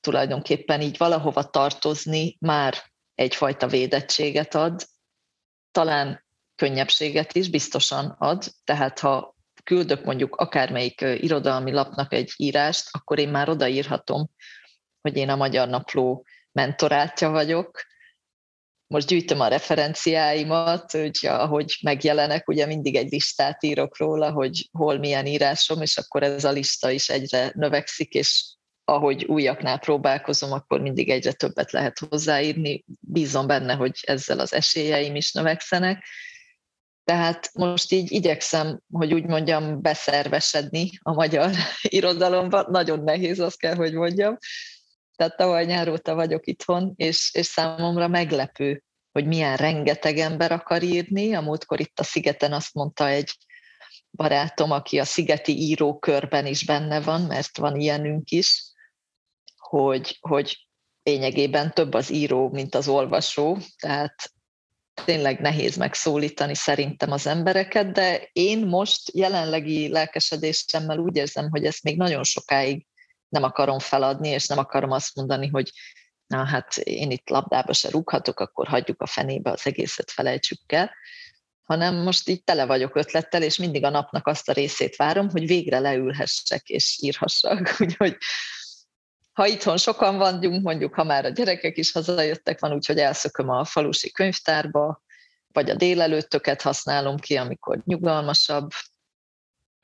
tulajdonképpen 0.00 0.80
így 0.80 0.96
valahova 0.96 1.42
tartozni 1.50 2.36
már 2.40 2.74
egyfajta 3.14 3.66
védettséget 3.66 4.54
ad, 4.54 4.86
talán 5.70 6.24
könnyebbséget 6.56 7.34
is 7.34 7.50
biztosan 7.50 8.14
ad, 8.18 8.44
tehát 8.64 8.98
ha 8.98 9.36
küldök 9.64 10.04
mondjuk 10.04 10.36
akármelyik 10.36 11.00
irodalmi 11.00 11.72
lapnak 11.72 12.12
egy 12.12 12.32
írást, 12.36 12.88
akkor 12.90 13.18
én 13.18 13.28
már 13.28 13.48
odaírhatom, 13.48 14.30
hogy 15.00 15.16
én 15.16 15.28
a 15.28 15.36
Magyar 15.36 15.68
Napló 15.68 16.26
mentorátja 16.52 17.30
vagyok, 17.30 17.82
most 18.92 19.06
gyűjtöm 19.06 19.40
a 19.40 19.48
referenciáimat, 19.48 20.92
hogy 20.92 21.18
ahogy 21.22 21.78
megjelenek, 21.82 22.48
ugye 22.48 22.66
mindig 22.66 22.96
egy 22.96 23.10
listát 23.10 23.62
írok 23.62 23.98
róla, 23.98 24.30
hogy 24.30 24.68
hol 24.72 24.98
milyen 24.98 25.26
írásom, 25.26 25.82
és 25.82 25.96
akkor 25.96 26.22
ez 26.22 26.44
a 26.44 26.50
lista 26.50 26.90
is 26.90 27.08
egyre 27.08 27.52
növekszik, 27.54 28.12
és 28.12 28.44
ahogy 28.84 29.24
újaknál 29.24 29.78
próbálkozom, 29.78 30.52
akkor 30.52 30.80
mindig 30.80 31.10
egyre 31.10 31.32
többet 31.32 31.72
lehet 31.72 31.98
hozzáírni. 31.98 32.84
Bízom 33.00 33.46
benne, 33.46 33.74
hogy 33.74 33.98
ezzel 34.02 34.38
az 34.38 34.52
esélyeim 34.52 35.14
is 35.14 35.32
növekszenek. 35.32 36.04
Tehát 37.04 37.50
most 37.52 37.92
így 37.92 38.12
igyekszem, 38.12 38.80
hogy 38.90 39.14
úgy 39.14 39.24
mondjam, 39.24 39.82
beszervesedni 39.82 40.90
a 41.02 41.12
magyar 41.12 41.50
irodalomba. 41.82 42.66
Nagyon 42.70 43.02
nehéz, 43.02 43.40
azt 43.40 43.58
kell, 43.58 43.74
hogy 43.74 43.92
mondjam 43.92 44.38
tehát 45.22 45.36
tavaly 45.36 45.64
nyár 45.64 45.88
óta 45.88 46.14
vagyok 46.14 46.46
itthon, 46.46 46.92
és, 46.96 47.30
és 47.34 47.46
számomra 47.46 48.08
meglepő, 48.08 48.82
hogy 49.12 49.26
milyen 49.26 49.56
rengeteg 49.56 50.18
ember 50.18 50.52
akar 50.52 50.82
írni. 50.82 51.34
A 51.34 51.40
múltkor 51.40 51.80
itt 51.80 52.00
a 52.00 52.02
Szigeten 52.02 52.52
azt 52.52 52.74
mondta 52.74 53.08
egy 53.08 53.36
barátom, 54.10 54.70
aki 54.70 54.98
a 54.98 55.04
szigeti 55.04 55.56
írókörben 55.56 56.46
is 56.46 56.64
benne 56.64 57.00
van, 57.00 57.20
mert 57.20 57.58
van 57.58 57.80
ilyenünk 57.80 58.30
is, 58.30 58.62
hogy, 59.56 60.18
hogy 60.20 60.68
lényegében 61.02 61.72
több 61.72 61.94
az 61.94 62.10
író, 62.10 62.48
mint 62.48 62.74
az 62.74 62.88
olvasó, 62.88 63.58
tehát 63.78 64.32
tényleg 65.04 65.40
nehéz 65.40 65.76
megszólítani 65.76 66.54
szerintem 66.54 67.10
az 67.10 67.26
embereket, 67.26 67.92
de 67.92 68.28
én 68.32 68.66
most 68.66 69.10
jelenlegi 69.14 69.88
lelkesedésemmel 69.88 70.98
úgy 70.98 71.16
érzem, 71.16 71.50
hogy 71.50 71.64
ezt 71.64 71.82
még 71.82 71.96
nagyon 71.96 72.24
sokáig 72.24 72.86
nem 73.32 73.42
akarom 73.42 73.78
feladni, 73.78 74.28
és 74.28 74.46
nem 74.46 74.58
akarom 74.58 74.90
azt 74.90 75.14
mondani, 75.14 75.48
hogy 75.48 75.72
na 76.26 76.44
hát 76.44 76.76
én 76.76 77.10
itt 77.10 77.28
labdába 77.28 77.72
se 77.72 77.90
rúghatok, 77.90 78.40
akkor 78.40 78.68
hagyjuk 78.68 79.00
a 79.02 79.06
fenébe, 79.06 79.50
az 79.50 79.66
egészet 79.66 80.10
felejtsük 80.10 80.72
el, 80.72 80.90
hanem 81.62 81.94
most 81.94 82.28
így 82.28 82.44
tele 82.44 82.66
vagyok 82.66 82.96
ötlettel, 82.96 83.42
és 83.42 83.56
mindig 83.56 83.84
a 83.84 83.90
napnak 83.90 84.26
azt 84.26 84.48
a 84.48 84.52
részét 84.52 84.96
várom, 84.96 85.30
hogy 85.30 85.46
végre 85.46 85.78
leülhessek 85.78 86.68
és 86.68 86.98
írhassak. 87.00 87.76
Úgyhogy 87.80 88.16
ha 89.32 89.46
itthon 89.46 89.76
sokan 89.76 90.16
vagyunk, 90.16 90.62
mondjuk 90.62 90.94
ha 90.94 91.04
már 91.04 91.24
a 91.24 91.28
gyerekek 91.28 91.76
is 91.76 91.92
hazajöttek, 91.92 92.60
van 92.60 92.72
úgy, 92.72 92.86
hogy 92.86 92.98
elszököm 92.98 93.48
a 93.48 93.64
falusi 93.64 94.10
könyvtárba, 94.10 95.02
vagy 95.52 95.70
a 95.70 95.74
délelőttöket 95.74 96.62
használom 96.62 97.16
ki, 97.16 97.36
amikor 97.36 97.82
nyugalmasabb, 97.84 98.70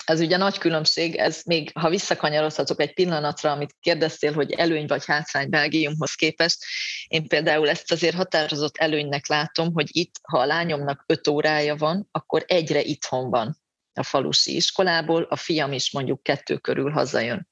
ez 0.08 0.20
ugye 0.20 0.36
nagy 0.36 0.58
különbség, 0.58 1.14
ez 1.14 1.42
még, 1.44 1.70
ha 1.74 1.88
visszakanyarodhatok 1.88 2.80
egy 2.80 2.94
pillanatra, 2.94 3.50
amit 3.50 3.76
kérdeztél, 3.80 4.32
hogy 4.32 4.52
előny 4.52 4.86
vagy 4.86 5.04
hátrány 5.04 5.50
Belgiumhoz 5.50 6.14
képest, 6.14 6.64
én 7.08 7.28
például 7.28 7.68
ezt 7.68 7.92
azért 7.92 8.14
határozott 8.14 8.76
előnynek 8.76 9.26
látom, 9.26 9.72
hogy 9.72 9.88
itt, 9.92 10.14
ha 10.22 10.38
a 10.38 10.46
lányomnak 10.46 11.04
öt 11.06 11.28
órája 11.28 11.76
van, 11.76 12.08
akkor 12.10 12.44
egyre 12.46 12.82
itthon 12.82 13.30
van 13.30 13.58
a 13.94 14.02
falusi 14.02 14.54
iskolából, 14.54 15.22
a 15.22 15.36
fiam 15.36 15.72
is 15.72 15.92
mondjuk 15.92 16.22
kettő 16.22 16.56
körül 16.56 16.90
hazajön. 16.90 17.48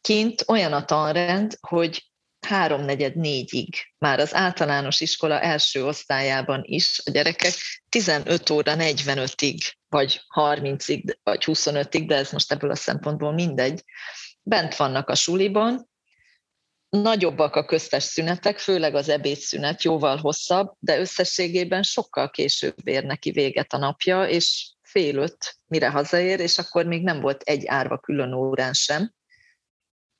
Kint 0.00 0.44
olyan 0.46 0.72
a 0.72 0.84
tanrend, 0.84 1.56
hogy 1.60 2.04
háromnegyed 2.44 3.16
négyig, 3.16 3.74
már 3.98 4.20
az 4.20 4.34
általános 4.34 5.00
iskola 5.00 5.40
első 5.40 5.86
osztályában 5.86 6.62
is 6.64 7.00
a 7.04 7.10
gyerekek 7.10 7.54
15 7.88 8.50
óra 8.50 8.74
45-ig, 8.76 9.58
vagy 9.88 10.20
30-ig, 10.34 11.16
vagy 11.22 11.44
25-ig, 11.46 12.04
de 12.06 12.16
ez 12.16 12.30
most 12.30 12.52
ebből 12.52 12.70
a 12.70 12.76
szempontból 12.76 13.32
mindegy, 13.32 13.84
bent 14.42 14.76
vannak 14.76 15.08
a 15.08 15.14
suliban, 15.14 15.92
nagyobbak 16.88 17.56
a 17.56 17.64
köztes 17.64 18.02
szünetek, 18.02 18.58
főleg 18.58 18.94
az 18.94 19.08
ebédszünet 19.08 19.82
jóval 19.82 20.16
hosszabb, 20.16 20.72
de 20.78 20.98
összességében 20.98 21.82
sokkal 21.82 22.30
később 22.30 22.88
ér 22.88 23.04
neki 23.04 23.30
véget 23.30 23.72
a 23.72 23.78
napja, 23.78 24.24
és 24.28 24.72
fél 24.82 25.16
öt, 25.16 25.56
mire 25.66 25.90
hazaér, 25.90 26.40
és 26.40 26.58
akkor 26.58 26.86
még 26.86 27.02
nem 27.02 27.20
volt 27.20 27.42
egy 27.42 27.66
árva 27.66 27.98
külön 27.98 28.32
órán 28.32 28.72
sem. 28.72 29.12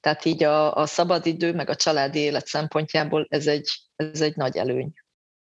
Tehát 0.05 0.25
így 0.25 0.43
a, 0.43 0.75
a 0.75 0.87
szabadidő, 0.87 1.55
meg 1.55 1.69
a 1.69 1.75
családi 1.75 2.19
élet 2.19 2.47
szempontjából 2.47 3.27
ez 3.29 3.47
egy, 3.47 3.69
ez 3.97 4.21
egy 4.21 4.37
nagy 4.37 4.57
előny. 4.57 4.93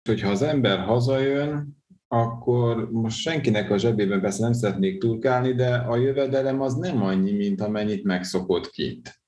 Hogyha 0.09 0.29
az 0.29 0.41
ember 0.41 0.79
hazajön, 0.79 1.77
akkor 2.07 2.91
most 2.91 3.17
senkinek 3.17 3.71
a 3.71 3.77
zsebében 3.77 4.21
persze 4.21 4.43
nem 4.43 4.53
szeretnék 4.53 4.99
turkálni, 4.99 5.53
de 5.53 5.75
a 5.75 5.95
jövedelem 5.95 6.61
az 6.61 6.73
nem 6.73 7.03
annyi, 7.03 7.31
mint 7.31 7.61
amennyit 7.61 8.03
megszokott 8.03 8.69
kint. 8.69 9.21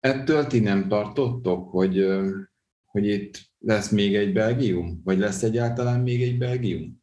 Ettől 0.00 0.46
ti 0.46 0.60
nem 0.60 0.88
tartottok, 0.88 1.70
hogy, 1.70 2.06
hogy 2.84 3.06
itt 3.06 3.40
lesz 3.58 3.90
még 3.90 4.16
egy 4.16 4.32
Belgium? 4.32 5.00
Vagy 5.04 5.18
lesz 5.18 5.42
egyáltalán 5.42 6.00
még 6.00 6.22
egy 6.22 6.38
Belgium? 6.38 6.97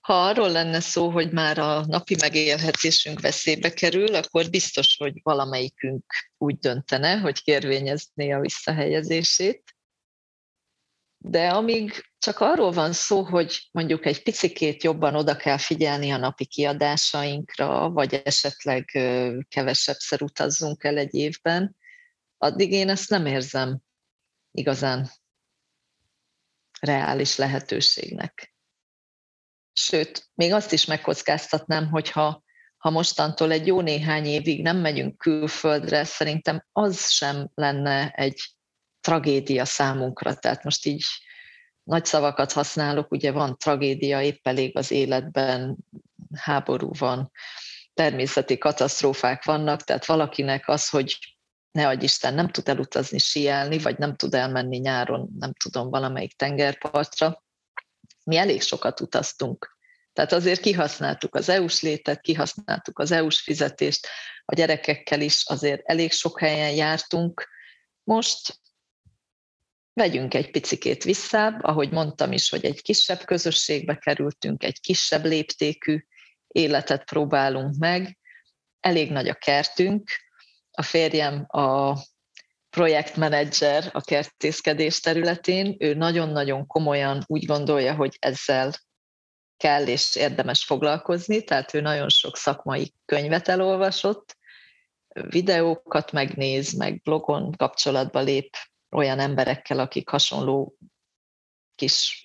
Ha 0.00 0.26
arról 0.26 0.50
lenne 0.50 0.80
szó, 0.80 1.10
hogy 1.10 1.32
már 1.32 1.58
a 1.58 1.86
napi 1.86 2.16
megélhetésünk 2.20 3.20
veszélybe 3.20 3.72
kerül, 3.72 4.14
akkor 4.14 4.50
biztos, 4.50 4.96
hogy 4.98 5.20
valamelyikünk 5.22 6.04
úgy 6.38 6.58
döntene, 6.58 7.18
hogy 7.18 7.42
kérvényezné 7.42 8.30
a 8.30 8.40
visszahelyezését. 8.40 9.74
De 11.18 11.48
amíg 11.48 12.04
csak 12.18 12.38
arról 12.38 12.70
van 12.70 12.92
szó, 12.92 13.22
hogy 13.22 13.68
mondjuk 13.70 14.06
egy 14.06 14.22
picikét 14.22 14.82
jobban 14.82 15.14
oda 15.14 15.36
kell 15.36 15.58
figyelni 15.58 16.10
a 16.10 16.16
napi 16.16 16.46
kiadásainkra, 16.46 17.90
vagy 17.90 18.14
esetleg 18.24 18.84
kevesebbszer 19.48 20.22
utazzunk 20.22 20.84
el 20.84 20.96
egy 20.96 21.14
évben, 21.14 21.76
addig 22.38 22.72
én 22.72 22.88
ezt 22.88 23.10
nem 23.10 23.26
érzem 23.26 23.80
igazán 24.50 25.10
reális 26.80 27.36
lehetőségnek. 27.36 28.54
Sőt, 29.82 30.30
még 30.34 30.52
azt 30.52 30.72
is 30.72 30.84
megkockáztatnám, 30.84 31.88
hogyha 31.88 32.42
ha 32.76 32.90
mostantól 32.90 33.52
egy 33.52 33.66
jó 33.66 33.80
néhány 33.80 34.24
évig 34.26 34.62
nem 34.62 34.76
megyünk 34.76 35.18
külföldre, 35.18 36.04
szerintem 36.04 36.64
az 36.72 37.10
sem 37.10 37.50
lenne 37.54 38.10
egy 38.10 38.40
tragédia 39.00 39.64
számunkra. 39.64 40.34
Tehát 40.34 40.64
most 40.64 40.86
így 40.86 41.04
nagy 41.82 42.04
szavakat 42.04 42.52
használok, 42.52 43.10
ugye 43.10 43.32
van 43.32 43.56
tragédia 43.58 44.22
épp 44.22 44.46
elég 44.46 44.76
az 44.76 44.90
életben, 44.90 45.76
háború 46.34 46.90
van, 46.98 47.30
természeti 47.94 48.58
katasztrófák 48.58 49.44
vannak, 49.44 49.82
tehát 49.82 50.06
valakinek 50.06 50.68
az, 50.68 50.88
hogy 50.88 51.18
ne 51.70 51.88
adj 51.88 52.04
Isten, 52.04 52.34
nem 52.34 52.48
tud 52.48 52.68
elutazni 52.68 53.18
sielni, 53.18 53.78
vagy 53.78 53.98
nem 53.98 54.16
tud 54.16 54.34
elmenni 54.34 54.76
nyáron, 54.76 55.30
nem 55.38 55.52
tudom, 55.52 55.90
valamelyik 55.90 56.36
tengerpartra. 56.36 57.42
Mi 58.30 58.36
elég 58.36 58.62
sokat 58.62 59.00
utaztunk. 59.00 59.76
Tehát 60.12 60.32
azért 60.32 60.60
kihasználtuk 60.60 61.34
az 61.34 61.48
EU-s 61.48 61.82
létet, 61.82 62.20
kihasználtuk 62.20 62.98
az 62.98 63.10
EU-s 63.10 63.40
fizetést, 63.40 64.06
a 64.44 64.54
gyerekekkel 64.54 65.20
is 65.20 65.44
azért 65.46 65.80
elég 65.84 66.12
sok 66.12 66.40
helyen 66.40 66.70
jártunk. 66.70 67.48
Most 68.02 68.60
vegyünk 69.92 70.34
egy 70.34 70.50
picikét 70.50 71.04
visszább, 71.04 71.64
ahogy 71.64 71.90
mondtam 71.90 72.32
is, 72.32 72.50
hogy 72.50 72.64
egy 72.64 72.82
kisebb 72.82 73.24
közösségbe 73.24 73.96
kerültünk, 73.96 74.62
egy 74.62 74.80
kisebb 74.80 75.24
léptékű 75.24 76.04
életet 76.48 77.04
próbálunk 77.04 77.76
meg, 77.78 78.18
elég 78.80 79.10
nagy 79.10 79.28
a 79.28 79.34
kertünk, 79.34 80.10
a 80.70 80.82
férjem 80.82 81.44
a 81.48 81.98
projektmenedzser 82.70 83.90
a 83.92 84.00
kertészkedés 84.00 85.00
területén, 85.00 85.76
ő 85.78 85.94
nagyon-nagyon 85.94 86.66
komolyan 86.66 87.24
úgy 87.26 87.44
gondolja, 87.44 87.94
hogy 87.94 88.16
ezzel 88.18 88.72
kell 89.56 89.86
és 89.86 90.16
érdemes 90.16 90.64
foglalkozni, 90.64 91.44
tehát 91.44 91.74
ő 91.74 91.80
nagyon 91.80 92.08
sok 92.08 92.36
szakmai 92.36 92.94
könyvet 93.04 93.48
elolvasott, 93.48 94.38
videókat 95.28 96.12
megnéz, 96.12 96.72
meg 96.72 97.02
blogon 97.02 97.52
kapcsolatba 97.52 98.20
lép 98.20 98.56
olyan 98.90 99.18
emberekkel, 99.18 99.78
akik 99.78 100.08
hasonló 100.08 100.76
kis 101.74 102.24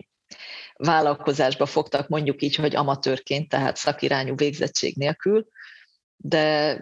vállalkozásba 0.73 1.65
fogtak, 1.65 2.07
mondjuk 2.07 2.41
így, 2.41 2.55
hogy 2.55 2.75
amatőrként, 2.75 3.49
tehát 3.49 3.77
szakirányú 3.77 4.35
végzettség 4.35 4.95
nélkül, 4.95 5.47
de 6.17 6.75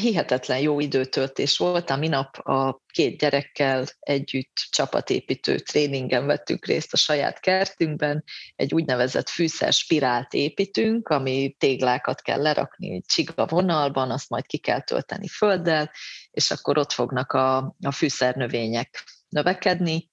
hihetetlen 0.00 0.58
jó 0.58 0.80
időtöltés 0.80 1.58
volt. 1.58 1.90
A 1.90 1.96
minap 1.96 2.38
a 2.38 2.80
két 2.86 3.18
gyerekkel 3.18 3.86
együtt 4.00 4.52
csapatépítő 4.70 5.58
tréningen 5.58 6.26
vettünk 6.26 6.66
részt 6.66 6.92
a 6.92 6.96
saját 6.96 7.40
kertünkben. 7.40 8.24
Egy 8.56 8.74
úgynevezett 8.74 9.28
fűszer 9.28 9.72
spirált 9.72 10.32
építünk, 10.32 11.08
ami 11.08 11.54
téglákat 11.58 12.20
kell 12.20 12.42
lerakni 12.42 13.02
csiga 13.02 13.46
vonalban, 13.46 14.10
azt 14.10 14.28
majd 14.28 14.46
ki 14.46 14.58
kell 14.58 14.80
tölteni 14.80 15.28
földdel, 15.28 15.90
és 16.30 16.50
akkor 16.50 16.78
ott 16.78 16.92
fognak 16.92 17.32
a, 17.32 17.56
a 17.80 17.92
fűszernövények 17.92 19.04
növekedni. 19.28 20.10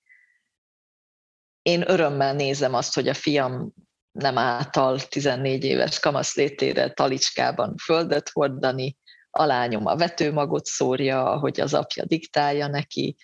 Én 1.62 1.90
örömmel 1.90 2.34
nézem 2.34 2.74
azt, 2.74 2.94
hogy 2.94 3.08
a 3.08 3.14
fiam 3.14 3.74
nem 4.12 4.38
által 4.38 4.99
14 4.99 5.64
éves 5.64 5.99
kamasz 5.99 6.36
létére 6.36 6.90
talicskában 6.90 7.76
földet 7.78 8.30
hordani, 8.30 8.98
a 9.32 9.45
lányom 9.45 9.86
a 9.86 9.95
vetőmagot 9.95 10.66
szórja, 10.66 11.40
hogy 11.40 11.60
az 11.60 11.74
apja 11.74 12.06
diktálja 12.06 12.68
neki, 12.68 13.16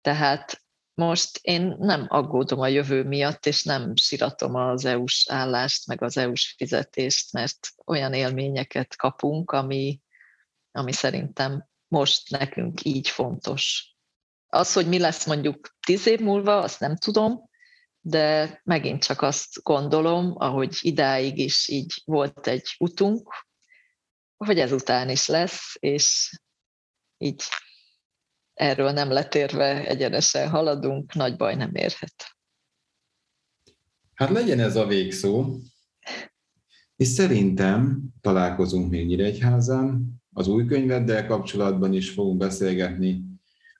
tehát 0.00 0.64
most 0.94 1.38
én 1.42 1.76
nem 1.78 2.06
aggódom 2.08 2.60
a 2.60 2.68
jövő 2.68 3.02
miatt, 3.04 3.46
és 3.46 3.62
nem 3.62 3.96
siratom 3.96 4.54
az 4.54 4.84
EU-s 4.84 5.26
állást, 5.28 5.86
meg 5.86 6.02
az 6.02 6.16
EU-s 6.16 6.54
fizetést, 6.56 7.32
mert 7.32 7.68
olyan 7.86 8.12
élményeket 8.12 8.96
kapunk, 8.96 9.50
ami, 9.50 10.00
ami 10.72 10.92
szerintem 10.92 11.68
most 11.88 12.30
nekünk 12.30 12.84
így 12.84 13.08
fontos. 13.08 13.94
Az, 14.46 14.72
hogy 14.72 14.88
mi 14.88 14.98
lesz 14.98 15.26
mondjuk 15.26 15.76
tíz 15.86 16.06
év 16.06 16.20
múlva, 16.20 16.58
azt 16.58 16.80
nem 16.80 16.96
tudom, 16.96 17.50
de 18.00 18.60
megint 18.64 19.04
csak 19.04 19.22
azt 19.22 19.62
gondolom, 19.62 20.34
ahogy 20.36 20.76
idáig 20.80 21.38
is 21.38 21.68
így 21.68 22.02
volt 22.04 22.46
egy 22.46 22.74
utunk, 22.78 23.45
hogy 24.36 24.58
ezután 24.58 25.08
is 25.10 25.26
lesz, 25.26 25.76
és 25.78 26.36
így 27.18 27.42
erről 28.54 28.90
nem 28.90 29.10
letérve 29.10 29.86
egyenesen 29.86 30.48
haladunk, 30.48 31.14
nagy 31.14 31.36
baj 31.36 31.54
nem 31.54 31.74
érhet. 31.74 32.36
Hát 34.14 34.30
legyen 34.30 34.60
ez 34.60 34.76
a 34.76 34.86
végszó, 34.86 35.58
és 36.96 37.08
szerintem 37.08 38.02
találkozunk 38.20 38.90
még 38.90 39.06
Nyíregyházán, 39.06 40.14
az 40.32 40.48
új 40.48 40.66
könyveddel 40.66 41.26
kapcsolatban 41.26 41.92
is 41.92 42.10
fogunk 42.10 42.38
beszélgetni, 42.38 43.24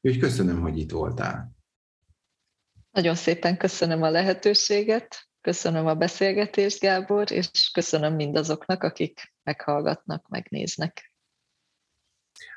úgyhogy 0.00 0.20
köszönöm, 0.20 0.60
hogy 0.60 0.78
itt 0.78 0.90
voltál. 0.90 1.56
Nagyon 2.90 3.14
szépen 3.14 3.56
köszönöm 3.56 4.02
a 4.02 4.10
lehetőséget, 4.10 5.25
köszönöm 5.46 5.86
a 5.86 5.94
beszélgetést, 5.94 6.80
Gábor, 6.80 7.32
és 7.32 7.70
köszönöm 7.72 8.14
mindazoknak, 8.14 8.82
akik 8.82 9.34
meghallgatnak, 9.42 10.28
megnéznek. 10.28 11.12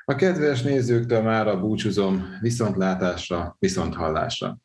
A 0.04 0.14
kedves 0.14 0.62
nézőktől 0.62 1.22
már 1.22 1.48
a 1.48 1.60
búcsúzom 1.60 2.38
viszontlátásra, 2.40 3.56
viszonthallásra. 3.58 4.58